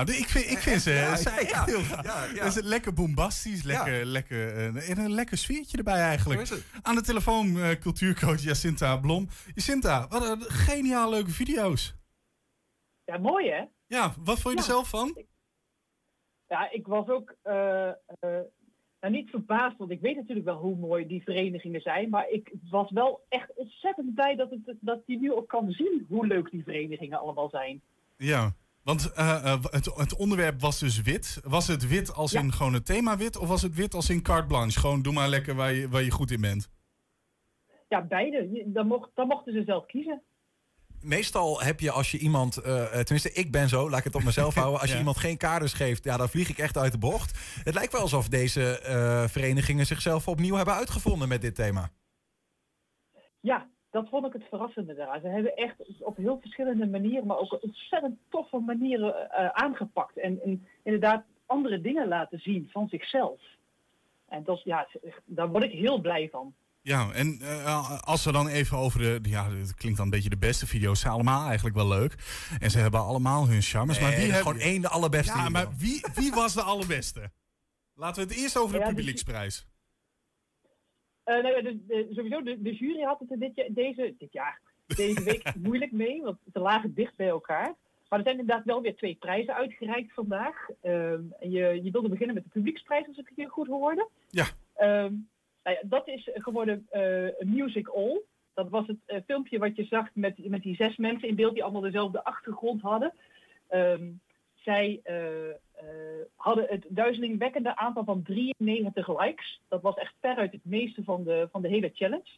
Ik 0.00 0.28
vind, 0.28 0.50
ik 0.50 0.58
vind 0.58 0.80
ze, 0.82 0.92
Ja, 0.92 1.16
ze 1.16 1.22
zijn 1.22 1.38
echt 1.38 1.50
ja, 1.50 1.64
heel 1.64 1.82
gaaf. 1.82 2.34
ja, 2.34 2.44
is 2.44 2.60
lekker 2.60 2.92
bombastisch, 2.94 3.62
lekker, 3.62 4.04
lekker, 4.04 4.56
eh, 4.56 4.90
en 4.90 4.98
een 4.98 5.12
lekker 5.12 5.38
sfeertje 5.38 5.76
erbij 5.76 6.00
eigenlijk. 6.00 6.62
Aan 6.82 6.94
de 6.94 7.02
telefoon 7.02 7.58
eh, 7.58 7.70
cultuurcoach 7.70 8.40
Jacinta 8.40 8.96
Blom. 8.96 9.28
Jacinta, 9.54 10.06
wat 10.08 10.28
een 10.28 10.42
geniaal 10.42 11.10
leuke 11.10 11.30
video's. 11.30 11.94
Ja, 13.04 13.18
mooi 13.18 13.50
hè? 13.50 13.64
Ja, 13.86 14.14
wat 14.18 14.40
vond 14.40 14.54
je 14.54 14.60
er 14.60 14.66
zelf 14.66 14.88
van? 14.88 15.24
Ja, 16.48 16.70
ik 16.70 16.86
was 16.86 17.08
ook 17.08 17.34
eh, 17.42 17.88
eh, 17.88 17.94
nou, 19.00 19.12
niet 19.12 19.30
verbaasd, 19.30 19.76
want 19.76 19.90
ik 19.90 20.00
weet 20.00 20.16
natuurlijk 20.16 20.46
wel 20.46 20.56
hoe 20.56 20.76
mooi 20.76 21.06
die 21.06 21.22
verenigingen 21.22 21.80
zijn. 21.80 22.08
Maar 22.08 22.28
ik 22.28 22.52
was 22.70 22.90
wel 22.90 23.24
echt 23.28 23.54
ontzettend 23.54 24.14
blij 24.14 24.36
dat, 24.36 24.50
het, 24.50 24.76
dat 24.80 25.02
je 25.06 25.18
nu 25.18 25.32
ook 25.32 25.48
kan 25.48 25.70
zien 25.70 26.06
hoe 26.08 26.26
leuk 26.26 26.50
die 26.50 26.62
verenigingen 26.62 27.18
allemaal 27.18 27.48
zijn. 27.48 27.82
Ja, 28.16 28.52
want 28.84 29.12
eh, 29.12 29.52
eh, 29.52 29.64
het, 29.70 29.84
het 29.96 30.14
onderwerp 30.16 30.60
was 30.60 30.78
dus 30.78 31.00
wit. 31.02 31.40
Was 31.44 31.66
het 31.66 31.88
wit 31.88 32.12
als 32.14 32.32
in 32.32 32.52
gewoon 32.52 32.72
het 32.72 32.86
thema 32.86 33.16
wit? 33.16 33.36
Of 33.36 33.48
was 33.48 33.62
het 33.62 33.74
wit 33.74 33.94
als 33.94 34.10
in 34.10 34.22
carte 34.22 34.46
blanche? 34.46 34.78
Gewoon 34.80 35.02
doe 35.02 35.12
maar 35.12 35.28
lekker 35.28 35.54
waar 35.54 35.72
je, 35.72 35.88
waar 35.88 36.02
je 36.02 36.10
goed 36.10 36.30
in 36.30 36.40
bent. 36.40 36.68
Ja, 37.88 38.02
beide. 38.02 38.62
Dan, 38.66 38.86
mocht, 38.86 39.10
dan 39.14 39.26
mochten 39.26 39.52
ze 39.52 39.62
zelf 39.66 39.86
kiezen. 39.86 40.22
Meestal 41.00 41.62
heb 41.62 41.80
je 41.80 41.90
als 41.90 42.10
je 42.10 42.18
iemand, 42.18 42.56
eh, 42.56 42.84
tenminste 42.84 43.32
ik 43.32 43.50
ben 43.52 43.68
zo, 43.68 43.90
laat 43.90 43.98
ik 43.98 44.04
het 44.04 44.14
op 44.14 44.22
mezelf 44.22 44.54
houden. 44.64 44.78
Als 44.80 44.88
je 44.88 44.92
Ja. 44.94 44.98
iemand 44.98 45.18
geen 45.18 45.36
kaders 45.36 45.72
geeft, 45.72 46.04
ja, 46.04 46.16
dan 46.16 46.28
vlieg 46.28 46.48
ik 46.48 46.58
echt 46.58 46.76
uit 46.76 46.92
de 46.92 46.98
bocht. 46.98 47.38
Het 47.64 47.74
lijkt 47.74 47.92
wel 47.92 48.00
alsof 48.00 48.28
deze 48.28 48.78
eh, 48.78 49.28
verenigingen 49.28 49.86
zichzelf 49.86 50.28
opnieuw 50.28 50.54
hebben 50.54 50.74
uitgevonden 50.74 51.28
met 51.28 51.40
dit 51.40 51.54
thema. 51.54 51.90
Ja, 53.40 53.68
dat 53.94 54.08
vond 54.08 54.26
ik 54.26 54.32
het 54.32 54.44
verrassende 54.48 54.94
daaraan. 54.94 55.20
Ze 55.20 55.28
hebben 55.28 55.56
echt 55.56 55.74
op 55.98 56.16
heel 56.16 56.38
verschillende 56.40 56.86
manieren, 56.86 57.26
maar 57.26 57.38
ook 57.38 57.52
op 57.52 57.62
ontzettend 57.62 58.18
toffe 58.28 58.58
manieren 58.58 59.30
eh, 59.30 59.48
aangepakt. 59.48 60.18
En, 60.18 60.40
en 60.44 60.66
inderdaad 60.82 61.24
andere 61.46 61.80
dingen 61.80 62.08
laten 62.08 62.38
zien 62.38 62.68
van 62.72 62.88
zichzelf. 62.88 63.40
En 64.28 64.44
dat, 64.44 64.56
is- 64.56 64.62
ja, 64.64 64.88
daar 65.24 65.48
word 65.48 65.64
ik 65.64 65.70
heel 65.72 66.00
blij 66.00 66.28
van. 66.32 66.54
Ja, 66.82 67.10
en 67.12 67.38
eh, 67.42 68.00
als 68.02 68.24
we 68.24 68.32
dan 68.32 68.48
even 68.48 68.76
over 68.78 68.98
de... 69.00 69.18
Ja, 69.22 69.50
het 69.50 69.74
klinkt 69.74 69.96
dan 69.96 70.06
een 70.06 70.12
beetje 70.12 70.28
de 70.28 70.36
beste 70.38 70.66
video's. 70.66 70.94
Ze 70.94 71.00
zijn 71.02 71.12
allemaal 71.14 71.46
eigenlijk 71.46 71.76
wel 71.76 71.88
leuk. 71.88 72.14
En 72.60 72.70
ze 72.70 72.78
hebben 72.78 73.00
allemaal 73.00 73.48
hun 73.48 73.62
charmes. 73.62 74.00
maar 74.00 74.10
wie 74.10 74.18
hebben- 74.18 74.36
gewoon 74.42 74.58
één 74.58 74.80
de 74.80 74.88
allerbeste 74.88 75.36
Ja, 75.38 75.48
maar 75.48 75.66
wie, 75.76 76.04
wie 76.14 76.32
was 76.32 76.54
de 76.54 76.62
allerbeste? 76.62 77.30
Laten 77.94 78.22
we 78.26 78.28
het 78.32 78.38
eerst 78.42 78.56
over 78.58 78.72
de 78.78 78.84
Ja, 78.84 78.88
publieksprijs. 78.88 79.66
Eh, 81.24 81.42
nou 81.42 81.54
ja, 81.54 81.62
de, 81.62 81.86
de- 81.86 82.08
sowieso, 82.10 82.42
de, 82.42 82.62
de 82.62 82.74
jury 82.74 83.02
had 83.02 83.18
het 83.18 83.30
er 83.30 83.38
dit, 83.38 83.68
deze, 83.68 84.14
dit 84.18 84.32
jaar, 84.32 84.60
deze 84.86 85.22
week 85.22 85.54
moeilijk 85.66 85.92
mee, 85.92 86.22
want 86.22 86.38
ze 86.52 86.58
lagen 86.58 86.94
dicht 86.94 87.16
bij 87.16 87.28
elkaar. 87.28 87.74
Maar 88.08 88.18
er 88.18 88.24
zijn 88.24 88.38
inderdaad 88.38 88.64
wel 88.64 88.82
weer 88.82 88.96
twee 88.96 89.14
prijzen 89.20 89.54
uitgereikt 89.54 90.12
vandaag. 90.12 90.68
Ehm, 90.80 91.20
en 91.40 91.50
je, 91.50 91.80
je 91.82 91.90
wilde 91.90 92.08
beginnen 92.08 92.34
met 92.34 92.44
de 92.44 92.50
publieksprijs, 92.50 93.06
als 93.06 93.16
ik 93.16 93.28
het 93.28 93.36
je 93.36 93.46
goed 93.48 93.66
hoorde. 93.66 94.08
Ja. 94.28 94.46
Ehm, 94.74 95.12
nou 95.62 95.76
ja, 95.76 95.80
dat 95.82 96.08
is 96.08 96.30
geworden 96.34 96.86
eh, 96.90 97.28
Music 97.38 97.88
All. 97.88 98.20
Dat 98.54 98.68
was 98.68 98.86
het 98.86 98.96
eh, 99.06 99.20
filmpje 99.26 99.58
wat 99.58 99.76
je 99.76 99.84
zag 99.84 100.08
met, 100.12 100.48
met 100.48 100.62
die 100.62 100.74
zes 100.74 100.96
mensen 100.96 101.28
in 101.28 101.34
beeld 101.34 101.54
die 101.54 101.62
allemaal 101.62 101.80
dezelfde 101.80 102.24
achtergrond 102.24 102.80
hadden. 102.80 103.12
Ehm, 103.68 104.10
zij 104.64 105.00
eh, 105.02 105.50
eh, 105.50 105.56
hadden 106.36 106.66
het 106.68 106.84
duizelingwekkende 106.88 107.76
aantal 107.76 108.04
van 108.04 108.22
93 108.22 109.20
likes. 109.20 109.60
Dat 109.68 109.82
was 109.82 109.94
echt 109.94 110.14
veruit 110.20 110.52
het 110.52 110.64
meeste 110.64 111.02
van 111.04 111.24
de, 111.24 111.48
van 111.52 111.62
de 111.62 111.68
hele 111.68 111.90
challenge. 111.94 112.30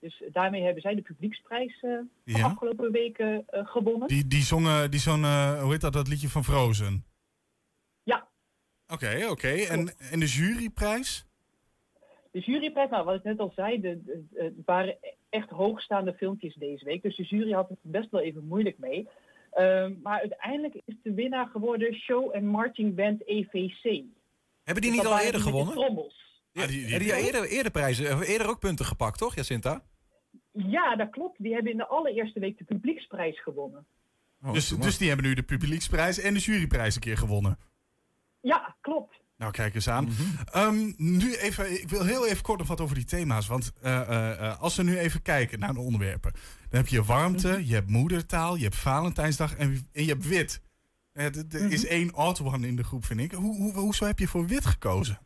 Dus 0.00 0.22
daarmee 0.32 0.62
hebben 0.62 0.82
zij 0.82 0.94
de 0.94 1.02
publieksprijs 1.02 1.82
eh 1.82 1.90
van 1.90 2.08
Ja. 2.24 2.44
afgelopen 2.44 2.92
weken 2.92 3.44
eh, 3.48 3.66
gewonnen. 3.66 4.08
Die, 4.08 4.26
die 4.26 4.42
zongen, 4.42 4.90
die 4.90 5.00
zo'n, 5.00 5.24
eh, 5.24 5.60
hoe 5.62 5.70
heet 5.72 5.80
dat, 5.80 5.92
dat 5.92 6.08
liedje 6.08 6.28
van 6.28 6.44
Frozen? 6.44 7.04
Ja. 8.02 8.26
Oké, 8.88 9.26
oké. 9.30 9.48
En, 9.48 9.92
en 10.10 10.20
de 10.20 10.26
juryprijs? 10.26 11.26
De 12.30 12.40
juryprijs, 12.40 12.90
nou 12.90 13.04
wat 13.04 13.14
ik 13.14 13.22
net 13.22 13.38
al 13.38 13.52
zei, 13.54 13.80
de, 13.80 14.02
de- 14.04 14.24
de- 14.30 14.52
waren 14.64 14.96
echt 15.30 15.50
hoogstaande 15.50 16.14
filmpjes 16.14 16.54
deze 16.54 16.84
week. 16.84 17.02
Dus 17.02 17.16
de 17.16 17.22
jury 17.22 17.52
had 17.52 17.68
het 17.68 17.78
best 17.82 18.10
wel 18.10 18.20
even 18.20 18.44
moeilijk 18.46 18.78
mee. 18.78 19.08
Ehm, 19.52 19.94
maar 20.02 20.20
uiteindelijk 20.20 20.74
is 20.84 20.94
de 21.02 21.14
winnaar 21.14 21.46
geworden 21.46 21.94
Show 21.94 22.34
and 22.34 22.42
Marching 22.42 22.94
Band 22.94 23.28
EVC. 23.28 23.82
Hebben 24.62 24.82
die 24.82 24.92
Dus 24.92 25.00
niet 25.00 25.06
al 25.06 25.18
eerder 25.18 25.40
gewonnen? 25.40 25.74
trommels. 25.74 26.42
Ja, 26.52 26.66
die, 26.66 26.80
hebben 26.80 27.00
die 27.00 27.12
al 27.12 27.24
eerder, 27.24 27.44
eerder 27.44 27.72
prijzen, 27.72 28.14
of 28.14 28.26
eerder 28.28 28.48
ook 28.48 28.58
punten 28.58 28.84
gepakt, 28.84 29.18
toch, 29.18 29.34
Jacinta? 29.34 29.82
Ja, 30.52 30.96
dat 30.96 31.10
klopt. 31.10 31.42
Die 31.42 31.54
hebben 31.54 31.72
in 31.72 31.78
de 31.78 31.86
allereerste 31.86 32.40
week 32.40 32.58
de 32.58 32.64
publieksprijs 32.64 33.42
gewonnen. 33.42 33.86
dus, 34.52 34.68
dus 34.68 34.98
die 34.98 35.08
hebben 35.08 35.26
nu 35.26 35.34
de 35.34 35.42
publieksprijs 35.42 36.18
en 36.18 36.34
de 36.34 36.40
juryprijs 36.40 36.94
een 36.94 37.00
keer 37.00 37.16
gewonnen. 37.16 37.58
Ja, 38.40 38.76
klopt. 38.80 39.21
Nou, 39.42 39.54
kijk 39.54 39.74
eens 39.74 39.88
aan. 39.88 40.04
Mhm. 40.04 40.22
Ehm, 40.52 40.92
nu 40.96 41.34
even, 41.34 41.72
ik 41.72 41.88
wil 41.88 42.04
heel 42.04 42.26
even 42.26 42.42
kort 42.42 42.58
nog 42.58 42.68
wat 42.68 42.80
over 42.80 42.94
die 42.94 43.04
thema's. 43.04 43.46
Want 43.46 43.72
eh, 43.82 44.00
eh, 44.00 44.40
eh, 44.40 44.60
als 44.60 44.76
we 44.76 44.82
nu 44.82 44.98
even 44.98 45.22
kijken 45.22 45.58
naar 45.58 45.72
de 45.72 45.80
onderwerpen. 45.80 46.32
Dan 46.68 46.80
heb 46.80 46.86
je 46.88 47.02
warmte, 47.02 47.48
Mhm. 47.48 47.60
je 47.64 47.74
hebt 47.74 47.90
moedertaal, 47.90 48.56
je 48.56 48.62
hebt 48.62 48.76
Valentijnsdag 48.76 49.56
en, 49.56 49.68
en 49.92 50.04
je 50.04 50.08
hebt 50.08 50.28
wit. 50.28 50.62
Mhm. 51.12 51.24
Er 51.50 51.72
is 51.72 51.86
één 51.86 52.14
odd 52.14 52.40
one 52.40 52.66
in 52.66 52.76
de 52.76 52.84
groep, 52.84 53.04
vind 53.04 53.20
ik. 53.20 53.32
Hoe, 53.32 53.56
hoe, 53.56 53.72
hoezo 53.72 54.04
heb 54.06 54.18
je 54.18 54.28
voor 54.28 54.46
wit 54.46 54.66
gekozen? 54.66 55.18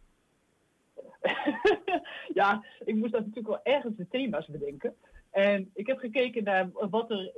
ja, 2.40 2.64
ik 2.84 2.94
moest 2.94 3.12
dat 3.12 3.20
natuurlijk 3.20 3.48
wel 3.48 3.74
ergens 3.74 3.96
de 3.96 4.06
thema's 4.10 4.46
bedenken. 4.46 4.94
En 5.30 5.70
ik 5.74 5.86
heb 5.86 5.98
gekeken 5.98 6.44
naar 6.44 6.68
wat 6.72 7.10
er 7.10 7.32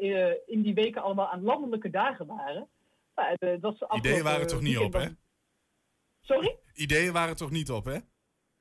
in 0.47 0.62
die 0.62 0.74
weken 0.74 1.03
allemaal 1.03 1.29
aan 1.29 1.43
landelijke 1.43 1.91
dagen 1.91 2.26
waren. 2.26 2.66
Nou, 3.14 3.59
dat 3.61 3.74
is 3.74 3.97
Ideeën 3.97 4.22
waren 4.22 4.47
toch 4.47 4.61
niet 4.61 4.79
op, 4.79 4.93
hè? 4.93 5.07
Sorry? 6.29 6.57
Ideeën 6.74 7.12
waren 7.12 7.37
toch 7.37 7.51
niet 7.51 7.70
op, 7.70 7.85
hè? 7.85 7.99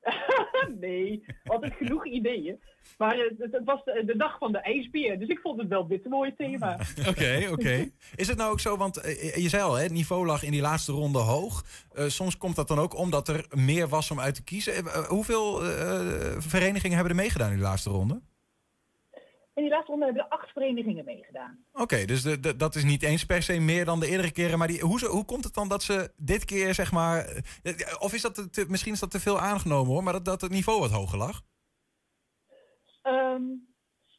nee, 0.86 1.26
altijd 1.43 1.74
genoeg 1.74 2.05
ideeën. 2.05 2.59
Maar 2.97 3.20
eh, 3.20 3.38
het, 3.38 3.51
het 3.51 3.63
was 3.63 3.84
de, 3.84 4.03
de 4.05 4.18
dag 4.18 4.38
van 4.38 4.51
de 4.51 4.57
ijsbeer, 4.57 5.20
dus 5.20 5.28
ik 5.28 5.39
vond 5.39 5.59
het 5.59 5.68
wel 5.68 5.88
dit 5.88 6.05
een 6.05 6.11
mooi 6.11 6.34
thema. 6.38 6.80
Oké, 7.09 7.47
oké. 7.51 7.89
Is 8.15 8.28
het 8.28 8.38
nou 8.38 8.51
ook 8.51 8.59
zo, 8.59 8.78
want 8.78 8.97
eh, 8.97 9.36
je 9.36 9.49
zei 9.49 9.63
al, 9.63 9.76
hè, 9.76 9.84
het 9.84 9.91
niveau 9.91 10.26
lag 10.26 10.43
in 10.43 10.51
die 10.51 10.61
laatste 10.61 10.91
ronde 10.91 11.20
hoog. 11.20 11.65
Eh, 11.91 12.07
soms 12.07 12.38
komt 12.38 12.55
dat 12.55 12.68
dan 12.68 12.80
ook 12.80 12.97
omdat 12.97 13.28
er 13.28 13.45
meer 13.49 13.88
was 13.88 14.11
om 14.11 14.20
uit 14.20 14.36
te 14.36 14.43
kiezen. 14.43 14.74
Eh, 14.74 14.80
eh, 14.80 15.03
hoeveel 15.07 15.65
eh, 15.65 16.36
verenigingen 16.38 16.95
hebben 16.97 17.15
er 17.15 17.22
meegedaan 17.22 17.49
in 17.49 17.55
die 17.55 17.63
laatste 17.63 17.89
ronde? 17.89 18.22
In 19.58 19.64
die 19.64 19.72
laatste 19.72 19.91
ronde 19.91 20.05
hebben 20.05 20.24
er 20.24 20.30
acht 20.30 20.49
verenigingen 20.51 21.05
meegedaan. 21.05 21.58
Oké, 21.74 22.05
dus 22.05 22.22
de, 22.22 22.39
de- 22.39 22.55
dat 22.55 22.76
is 22.76 22.84
niet 22.84 23.03
eens 23.03 23.26
per 23.26 23.41
se 23.41 23.60
meer 23.60 23.86
dan 23.86 23.99
de 23.99 24.08
eerdere 24.08 24.32
keren. 24.32 24.58
Maar 24.58 24.68
die, 24.68 24.80
hoe, 24.82 25.05
hoe 25.05 25.26
komt 25.26 25.43
het 25.43 25.53
dan 25.53 25.68
dat 25.68 25.84
ze 25.84 26.12
dit 26.18 26.45
keer, 26.45 26.74
zeg 26.74 26.91
maar... 26.91 27.26
eh, 27.64 27.74
Of 27.99 28.14
is 28.14 28.22
dat 28.22 28.53
te- 28.53 28.66
misschien 28.68 28.93
is 28.93 28.99
dat 28.99 29.12
te 29.12 29.20
veel 29.20 29.39
aangenomen 29.39 29.91
hoor, 29.93 30.03
maar 30.03 30.14
dat, 30.14 30.26
dat 30.26 30.41
het 30.41 30.51
niveau 30.51 30.80
wat 30.80 30.91
hoger 30.91 31.18
lag? 31.18 31.41
Ehm, 33.01 33.41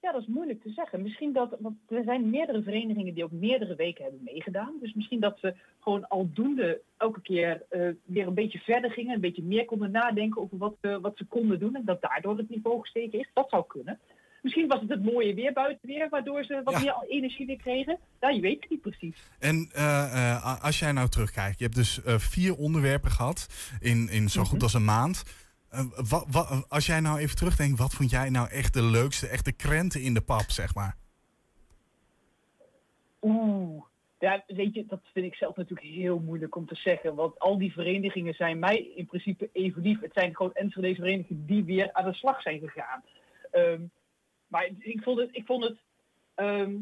ja, 0.01 0.13
dat 0.13 0.21
is 0.21 0.27
moeilijk 0.27 0.63
te 0.63 0.71
zeggen. 0.71 1.03
Misschien 1.03 1.33
dat, 1.33 1.57
want 1.61 1.77
er 1.89 2.03
zijn 2.05 2.31
meerdere 2.31 2.63
verenigingen 2.63 3.15
die 3.15 3.25
ook 3.25 3.33
meerdere 3.33 3.75
weken 3.75 4.03
hebben 4.05 4.23
meegedaan. 4.25 4.73
Dus 4.81 4.95
misschien 4.95 5.21
dat 5.21 5.39
ze 5.41 5.55
gewoon 5.81 6.09
aldoende 6.09 6.81
elke 6.97 7.21
keer 7.21 7.63
eh, 7.69 7.89
weer 8.05 8.27
een 8.27 8.35
beetje 8.35 8.59
verder 8.59 8.91
gingen, 8.91 9.15
een 9.15 9.21
beetje 9.21 9.43
meer 9.43 9.65
konden 9.65 9.91
nadenken 9.91 10.43
over 10.43 10.59
wat, 10.59 10.77
eh, 10.81 10.97
wat 10.97 11.17
ze 11.17 11.25
konden 11.25 11.59
doen. 11.59 11.75
En 11.75 11.85
dat 11.85 12.01
daardoor 12.03 12.37
het 12.37 12.49
niveau 12.51 12.81
gestegen 12.81 13.19
is. 13.19 13.31
Dat 13.35 13.49
zou 13.49 13.65
kunnen. 13.67 13.99
Misschien 14.43 14.69
was 14.69 14.81
het 14.81 14.89
het 14.89 15.03
mooie 15.05 15.35
weer 15.35 15.53
buiten 15.53 15.89
weer, 15.89 16.09
waardoor 16.09 16.45
ze 16.45 16.61
wat 16.65 16.81
meer 16.81 16.97
energie 17.09 17.47
weer 17.47 17.57
kregen. 17.57 17.99
Ja, 18.21 18.29
je 18.29 18.41
weet 18.41 18.61
het 18.61 18.71
niet 18.71 18.81
precies. 18.81 19.17
En 19.39 19.71
eh, 19.73 20.33
eh, 20.33 20.63
als 20.65 20.79
jij 20.79 20.93
nou 20.93 21.09
terugkijkt, 21.09 21.59
je 21.59 21.65
hebt 21.65 21.77
dus 21.77 22.03
eh, 22.03 22.19
vier 22.19 22.55
onderwerpen 22.57 23.11
gehad 23.11 23.47
in, 23.81 24.09
in 24.09 24.29
zo 24.29 24.41
Mhm. 24.41 24.49
goed 24.51 24.63
als 24.63 24.75
een 24.75 24.85
maand. 24.85 25.23
Eh, 25.71 25.85
wa- 26.09 26.25
wa- 26.31 26.65
als 26.69 26.87
jij 26.87 27.01
nou 27.01 27.19
even 27.19 27.37
terugdenkt, 27.37 27.79
wat 27.79 27.93
vond 27.95 28.11
jij 28.11 28.31
nou 28.31 28.49
echt 28.51 28.73
de 28.75 28.83
leukste, 28.83 29.27
echt 29.29 29.45
de 29.45 29.53
krenten 29.53 30.01
in 30.03 30.15
de 30.15 30.21
pap, 30.21 30.51
zeg 30.51 30.75
maar? 30.75 30.97
Oeh. 33.23 33.83
Ja, 34.19 34.45
weet 34.47 34.75
je, 34.75 34.85
dat 34.87 35.01
vind 35.13 35.27
ik 35.27 35.35
zelf 35.35 35.57
natuurlijk 35.57 35.89
heel 35.89 36.19
moeilijk 36.19 36.57
om 36.57 36.67
te 36.67 36.75
zeggen. 36.75 37.15
Want 37.15 37.39
al 37.39 37.59
die 37.59 37.73
verenigingen 37.73 38.35
zijn 38.35 38.59
mij 38.59 38.77
in 38.97 39.07
principe 39.07 39.49
even 39.53 39.83
lief. 39.83 40.01
Het 40.01 40.13
zijn 40.15 40.37
gewoon 40.37 40.53
Enschede 40.55 40.95
verenigingen 40.95 41.47
die 41.47 41.65
weer 41.65 41.93
aan 41.93 42.05
de 42.05 42.15
slag 42.15 42.43
zijn 42.43 42.61
gegaan. 42.61 43.03
Ehm, 43.51 43.81
maar 44.49 44.69
ik 44.79 45.03
vond 45.03 45.19
het, 45.19 45.29
ik 45.33 45.47
vond 45.47 45.65
het 45.65 45.79
ehm, 46.35 46.77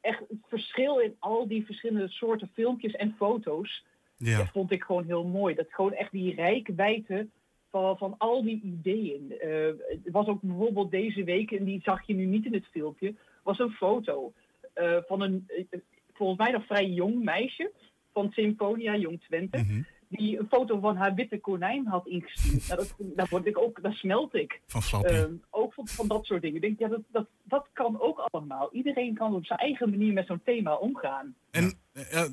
echt 0.00 0.18
het 0.18 0.48
verschil 0.48 0.98
in 0.98 1.16
al 1.18 1.48
die 1.48 1.64
verschillende 1.64 2.08
soorten 2.08 2.50
filmpjes 2.52 2.92
en 2.92 3.14
foto's. 3.16 3.84
Ja. 4.16 4.38
Dat 4.38 4.48
vond 4.48 4.70
ik 4.70 4.82
gewoon 4.82 5.04
heel 5.04 5.24
mooi. 5.24 5.54
Dat 5.54 5.66
gewoon 5.70 5.92
echt 5.92 6.10
die 6.10 6.34
rijkwijde 6.34 7.28
van, 7.70 7.98
van 7.98 8.14
al 8.18 8.42
die 8.42 8.60
ideeën. 8.62 9.38
Eh, 9.38 9.66
het 9.88 10.10
was 10.12 10.26
ook 10.26 10.40
bijvoorbeeld 10.40 10.90
deze 10.90 11.24
week, 11.24 11.50
en 11.50 11.64
die 11.64 11.80
zag 11.82 12.06
je 12.06 12.14
nu 12.14 12.24
niet 12.24 12.44
in 12.44 12.52
het 12.52 12.66
filmpje, 12.66 13.14
was 13.42 13.58
een 13.58 13.70
foto 13.70 14.32
eh, 14.72 14.96
van 15.06 15.20
een, 15.20 15.44
eh, 15.48 15.80
volgens 16.12 16.38
mij 16.38 16.50
nog 16.50 16.66
vrij 16.66 16.86
jong 16.86 17.22
meisje 17.22 17.72
van 18.12 18.30
Symfonia 18.30 18.96
Jong 18.96 19.20
Twente. 19.20 19.58
Mhm. 19.58 19.82
Die 20.08 20.38
een 20.38 20.46
foto 20.48 20.78
van 20.78 20.96
haar 20.96 21.14
witte 21.14 21.38
konijn 21.40 21.86
had 21.86 22.06
ingestuurd. 22.06 22.68
nou, 22.68 22.80
dat, 22.80 22.94
daar, 23.16 23.26
word 23.30 23.46
ik 23.46 23.58
ook, 23.58 23.82
daar 23.82 23.92
smelt 23.92 24.34
ik. 24.34 24.60
Van. 24.66 25.04
Ehm, 25.04 25.32
ook 25.50 25.74
van, 25.74 25.88
van 25.88 26.08
dat 26.08 26.24
soort 26.24 26.42
dingen. 26.42 26.56
Ik 26.56 26.62
denk, 26.62 26.78
ja, 26.78 26.88
dat, 26.88 27.00
dat, 27.12 27.26
dat 27.42 27.66
kan 27.72 28.00
ook 28.00 28.18
allemaal. 28.18 28.72
Iedereen 28.72 29.14
kan 29.14 29.34
op 29.34 29.46
zijn 29.46 29.58
eigen 29.58 29.90
manier 29.90 30.12
met 30.12 30.26
zo'n 30.26 30.40
thema 30.44 30.74
omgaan. 30.74 31.34
En 31.50 31.78
Eh, 31.94 32.24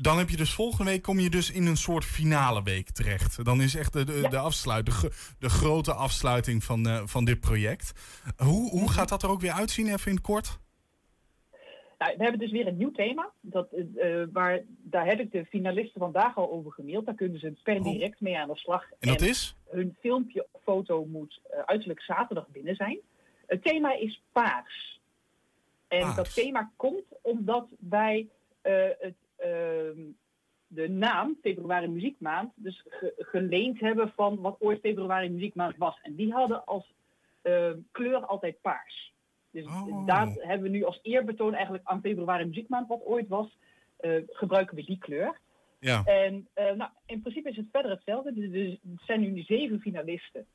dan 0.00 0.18
heb 0.18 0.28
je 0.28 0.36
dus 0.36 0.52
volgende 0.52 0.90
week 0.90 1.02
kom 1.02 1.18
je 1.18 1.30
dus 1.30 1.50
in 1.50 1.66
een 1.66 1.76
soort 1.76 2.04
finale 2.04 2.62
week 2.62 2.90
terecht. 2.90 3.44
Dan 3.44 3.62
is 3.62 3.74
echt 3.74 3.92
de, 3.92 4.04
de, 4.04 4.26
de 4.28 4.38
afsluit, 4.38 4.86
de, 4.86 5.10
de 5.38 5.48
grote 5.48 5.92
afsluiting 5.92 6.64
van, 6.64 6.86
eh, 6.88 7.02
van 7.04 7.24
dit 7.24 7.40
project. 7.40 7.92
Hoe, 8.36 8.70
hoe 8.70 8.90
gaat 8.90 9.08
dat 9.08 9.22
er 9.22 9.30
ook 9.30 9.40
weer 9.40 9.52
uitzien, 9.52 9.86
even 9.86 10.06
in 10.06 10.16
het 10.16 10.24
kort? 10.24 10.60
Nou, 12.02 12.16
we 12.16 12.22
hebben 12.22 12.40
dus 12.40 12.50
weer 12.50 12.66
een 12.66 12.76
nieuw 12.76 12.90
thema. 12.92 13.32
Dat, 13.40 13.72
eh, 13.72 14.20
eh, 14.22 14.28
waar, 14.32 14.60
daar 14.66 15.06
heb 15.06 15.20
ik 15.20 15.32
de 15.32 15.44
finalisten 15.46 16.00
vandaag 16.00 16.36
al 16.36 16.50
over 16.50 16.72
gemaild. 16.72 17.06
Daar 17.06 17.14
kunnen 17.14 17.38
ze 17.38 17.52
per 17.62 17.82
direct 17.82 18.20
mee 18.20 18.38
aan 18.38 18.48
de 18.48 18.56
slag. 18.56 18.82
En 19.00 19.08
dat 19.08 19.20
is? 19.20 19.56
Hun 19.70 19.96
filmpje 20.00 20.46
of 20.52 20.62
foto 20.62 21.04
moet 21.04 21.40
eh, 21.50 21.58
uiterlijk 21.64 22.00
zaterdag 22.02 22.48
binnen 22.48 22.74
zijn. 22.74 22.98
Het 23.46 23.62
thema 23.62 23.92
is 23.92 24.22
paars. 24.32 25.00
En 25.88 26.00
dat 26.16 26.34
thema 26.34 26.70
komt 26.76 27.04
omdat 27.22 27.68
wij 27.78 28.28
het, 28.62 29.14
ehm, 29.36 30.00
de 30.66 30.88
naam 30.88 31.38
Februari 31.42 31.88
Muziekmaand 31.88 32.52
dus 32.54 32.82
ge- 32.88 33.14
geleend 33.18 33.80
hebben 33.80 34.12
van 34.16 34.40
wat 34.40 34.56
ooit 34.60 34.80
Februari 34.80 35.28
Muziekmaand 35.30 35.76
was. 35.76 35.98
En 36.02 36.14
die 36.14 36.32
hadden 36.32 36.64
als 36.64 36.92
kleur 37.90 38.26
altijd 38.26 38.60
paars. 38.60 39.11
Dus 39.52 39.66
daar 40.06 40.28
hebben 40.38 40.70
we 40.70 40.76
nu 40.76 40.84
als 40.84 40.98
eerbetoon 41.02 41.54
eigenlijk 41.54 41.84
aan 41.86 42.00
Februari 42.00 42.44
Muziekmaand, 42.44 42.88
wat 42.88 43.04
ooit 43.04 43.28
was, 43.28 43.58
eh, 43.96 44.22
gebruiken 44.26 44.76
we 44.76 44.84
die 44.84 44.98
kleur. 44.98 45.40
Ja. 45.78 46.04
En 46.04 46.48
eh, 46.52 46.72
nou, 46.72 46.90
in 47.06 47.20
principe 47.20 47.48
is 47.48 47.56
het 47.56 47.68
verder 47.70 47.90
hetzelfde. 47.90 48.32
Dus 48.32 48.72
er 48.72 48.78
zijn 49.06 49.20
nu 49.20 49.42
zeven 49.42 49.80
finalisten. 49.80 50.46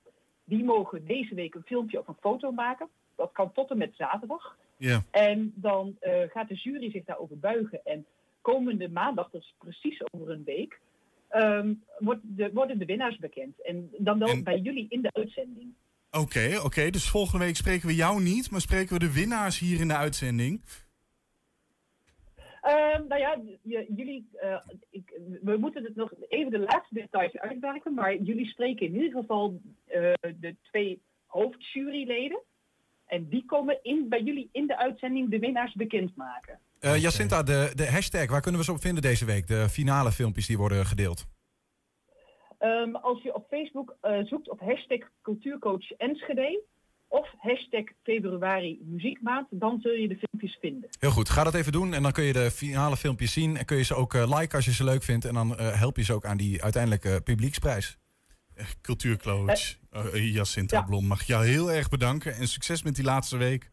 Die 0.44 0.64
mogen 0.64 1.06
deze 1.06 1.36
week 1.36 1.56
een 1.56 1.64
filmpje 1.66 2.00
of 2.00 2.08
een 2.08 2.18
foto 2.20 2.52
maken. 2.52 2.90
Dat 3.16 3.32
kan 3.32 3.52
tot 3.52 3.72
en 3.72 3.78
met 3.78 3.96
zaterdag. 3.96 4.58
Ja. 4.78 5.04
En 5.12 5.52
dan 5.56 5.96
eh, 6.00 6.22
gaat 6.30 6.48
de 6.48 6.56
jury 6.56 6.92
zich 6.92 7.04
daarover 7.04 7.40
buigen. 7.40 7.80
En 7.84 8.06
komende 8.42 8.90
maandag, 8.90 9.30
dat 9.30 9.42
is 9.42 9.54
precies 9.58 10.02
over 10.14 10.30
een 10.30 10.44
week, 10.44 10.80
ehm, 11.28 11.74
wordt 11.98 12.22
de, 12.24 12.52
worden 12.54 12.80
de 12.80 12.86
winnaars 12.86 13.18
bekend. 13.18 13.62
En 13.62 13.90
dan 13.98 14.20
wel 14.20 14.44
bij 14.44 14.60
jullie 14.60 14.86
in 14.90 15.02
de 15.02 15.14
uitzending. 15.14 15.74
Oké, 16.12 16.60
oké. 16.64 16.90
Dus 16.90 17.10
volgende 17.10 17.46
week 17.46 17.56
spreken 17.56 17.88
we 17.88 17.96
jou 17.96 18.22
niet, 18.22 18.52
maar 18.52 18.62
spreken 18.62 18.94
we 18.94 19.00
de 19.00 19.14
winnaars 19.14 19.60
hier 19.60 19.80
in 19.80 19.88
de 19.88 19.96
uitzending. 19.96 20.62
Ehm, 22.62 23.08
nou 23.08 23.22
ja, 23.22 23.40
jullie, 23.96 24.30
eh, 24.34 24.58
ik, 24.90 25.20
we 25.42 25.58
moeten 25.58 25.84
het 25.84 25.96
nog 25.96 26.12
even 26.30 26.52
de 26.52 26.60
laatste 26.60 26.94
details 26.94 27.38
uitwerken, 27.38 27.94
maar 27.94 28.16
jullie 28.16 28.46
spreken 28.46 28.86
in 28.86 28.94
ieder 28.94 29.12
geval 29.12 29.62
eh, 29.86 30.14
de 30.40 30.56
twee 30.62 31.02
hoofdjuryleden. 31.26 32.40
En 33.06 33.28
die 33.30 33.46
komen 33.46 33.80
in, 33.82 34.06
bij 34.10 34.22
jullie 34.22 34.50
in 34.52 34.68
de 34.68 34.78
uitzending 34.78 35.30
de 35.30 35.40
winnaars 35.40 35.74
bekendmaken. 35.74 36.60
Eh, 36.80 37.02
Jacinta, 37.02 37.44
de, 37.44 37.72
de 37.76 37.92
hashtag, 37.92 38.30
waar 38.30 38.42
kunnen 38.42 38.60
we 38.60 38.66
ze 38.66 38.72
op 38.72 38.82
vinden 38.82 39.02
deze 39.02 39.26
week? 39.26 39.48
De 39.48 39.70
finale 39.70 40.12
filmpjes 40.12 40.48
die 40.48 40.58
worden 40.58 40.86
gedeeld. 40.86 41.26
Ehm, 42.58 42.96
als 42.96 43.22
je 43.22 43.36
op 43.36 43.46
Facebook 43.50 43.96
eh, 44.02 44.20
zoekt 44.24 44.50
op 44.50 44.60
hashtag 44.60 45.00
cultuurcoach 45.22 45.92
Enschede 45.92 46.64
of 47.08 47.34
hashtag 47.38 47.84
februari 48.04 48.80
muziekmaand, 48.86 49.48
dan 49.50 49.80
zul 49.82 49.92
je 49.92 50.08
de 50.08 50.16
filmpjes 50.16 50.58
vinden. 50.62 50.90
Heel 51.00 51.12
goed, 51.12 51.30
ga 51.30 51.44
dat 51.44 51.54
even 51.54 51.72
doen 51.72 51.94
en 51.94 52.04
dan 52.04 52.12
kun 52.12 52.24
je 52.24 52.34
de 52.34 52.52
finale 52.52 52.98
filmpjes 52.98 53.34
zien. 53.34 53.58
En 53.58 53.66
kun 53.66 53.78
je 53.78 53.84
ze 53.84 53.96
ook 53.96 54.14
eh, 54.14 54.38
liken 54.40 54.56
als 54.56 54.66
je 54.66 54.74
ze 54.74 54.84
leuk 54.84 55.04
vindt. 55.04 55.26
En 55.26 55.34
dan 55.34 55.58
eh, 55.58 55.80
help 55.80 55.98
je 55.98 56.04
ze 56.04 56.14
ook 56.14 56.26
aan 56.26 56.38
die 56.38 56.64
uiteindelijke 56.64 57.22
publieksprijs. 57.24 57.98
Cultuurcoach 58.82 59.78
eh, 59.90 60.34
Jacinta 60.34 60.82
Blom, 60.82 61.06
mag 61.06 61.22
ik 61.22 61.28
jou 61.28 61.46
heel 61.46 61.72
erg 61.72 61.90
bedanken 61.90 62.36
en 62.36 62.48
succes 62.48 62.84
met 62.84 62.96
die 62.96 63.06
laatste 63.06 63.38
week. 63.38 63.72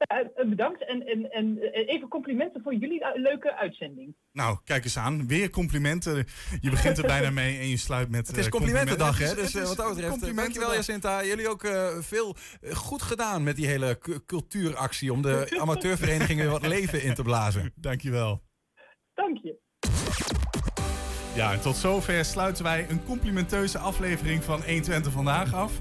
Eh, 0.00 0.48
bedankt 0.48 0.84
en, 0.86 1.06
en, 1.06 1.30
en 1.30 1.58
eh, 1.72 1.88
even 1.94 2.08
complimenten 2.08 2.62
voor 2.62 2.74
jullie 2.74 3.04
eh, 3.04 3.20
leuke 3.22 3.56
uitzending. 3.56 4.14
Nou, 4.32 4.58
kijk 4.64 4.84
eens 4.84 4.96
aan. 4.98 5.26
Weer 5.26 5.50
complimenten. 5.50 6.26
Je 6.60 6.70
begint 6.70 6.98
er 6.98 7.06
bijna 7.06 7.30
mee 7.30 7.58
en 7.58 7.68
je 7.68 7.76
sluit 7.76 8.10
met 8.10 8.26
Het 8.26 8.36
is 8.36 8.48
complimentendag, 8.48 9.18
hè? 9.18 9.34
Dus 9.34 9.52
Het 9.52 9.62
is 9.62 9.68
wat 9.68 9.76
dat 9.76 9.94
betreft, 9.94 10.36
dankjewel 10.36 10.74
Jacinta. 10.74 11.24
Jullie 11.24 11.48
ook 11.48 11.64
eh, 11.64 11.98
veel 11.98 12.36
goed 12.72 13.02
gedaan 13.02 13.42
met 13.42 13.56
die 13.56 13.66
hele 13.66 13.98
cu- 13.98 14.24
cultuuractie... 14.26 15.12
om 15.12 15.22
de 15.22 15.46
amateurverenigingen 15.60 16.50
wat 16.50 16.66
leven 16.66 17.02
in 17.02 17.14
te 17.14 17.22
blazen. 17.22 17.72
Dankjewel. 17.88 18.42
Dank 19.14 19.38
je. 19.42 19.58
Ja, 21.34 21.52
en 21.52 21.60
tot 21.60 21.76
zover 21.76 22.24
sluiten 22.24 22.64
wij 22.64 22.86
een 22.88 23.04
complimenteuze 23.04 23.78
aflevering 23.78 24.44
van 24.44 24.62
120 24.62 25.12
vandaag 25.12 25.54
af. 25.54 25.72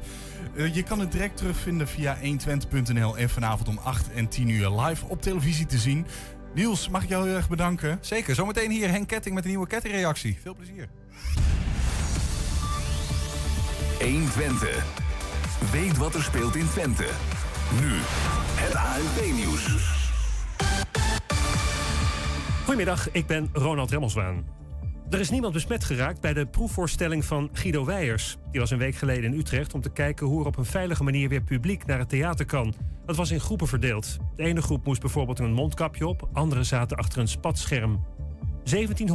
Eh, 0.59 0.75
je 0.75 0.83
kan 0.83 0.99
het 0.99 1.11
direct 1.11 1.37
terugvinden 1.37 1.87
via 1.87 2.17
120.nl 2.21 3.17
en 3.17 3.29
vanavond 3.29 3.67
om 3.67 3.77
8 3.77 4.11
en 4.11 4.27
10 4.27 4.49
uur 4.49 4.69
live 4.69 5.05
op 5.05 5.21
televisie 5.21 5.65
te 5.65 5.77
zien. 5.77 6.05
Niels, 6.53 6.89
mag 6.89 7.03
ik 7.03 7.09
jou 7.09 7.27
heel 7.27 7.35
erg 7.35 7.49
bedanken? 7.49 7.97
Zeker, 8.01 8.35
zometeen 8.35 8.71
hier 8.71 8.89
Henk 8.89 9.07
Ketting 9.07 9.35
met 9.35 9.43
een 9.43 9.49
nieuwe 9.49 9.67
kettingreactie. 9.67 10.37
Veel 10.41 10.55
plezier. 10.55 10.87
120. 13.99 14.85
Weet 15.71 15.97
wat 15.97 16.15
er 16.15 16.23
speelt 16.23 16.55
in 16.55 16.69
Twente. 16.69 17.07
Nu, 17.81 17.91
het 18.55 18.75
ANP-nieuws. 18.75 19.65
Goedemiddag, 22.63 23.11
ik 23.11 23.27
ben 23.27 23.49
Ronald 23.53 23.91
Remmelswaan. 23.91 24.58
Er 25.09 25.19
is 25.19 25.29
niemand 25.29 25.53
besmet 25.53 25.83
geraakt 25.83 26.21
bij 26.21 26.33
de 26.33 26.45
proefvoorstelling 26.45 27.25
van 27.25 27.49
Guido 27.53 27.85
Weijers. 27.85 28.37
Die 28.51 28.59
was 28.59 28.71
een 28.71 28.77
week 28.77 28.95
geleden 28.95 29.23
in 29.33 29.39
Utrecht 29.39 29.73
om 29.73 29.81
te 29.81 29.91
kijken 29.91 30.27
hoe 30.27 30.41
er 30.41 30.47
op 30.47 30.57
een 30.57 30.65
veilige 30.65 31.03
manier 31.03 31.29
weer 31.29 31.41
publiek 31.41 31.85
naar 31.85 31.99
het 31.99 32.09
theater 32.09 32.45
kan. 32.45 32.73
Dat 33.05 33.15
was 33.15 33.31
in 33.31 33.39
groepen 33.39 33.67
verdeeld. 33.67 34.17
De 34.35 34.43
ene 34.43 34.61
groep 34.61 34.85
moest 34.85 35.01
bijvoorbeeld 35.01 35.39
een 35.39 35.53
mondkapje 35.53 36.07
op, 36.07 36.29
anderen 36.33 36.65
zaten 36.65 36.97
achter 36.97 37.19
een 37.19 37.27
spatscherm. 37.27 38.05
1700 38.63 38.99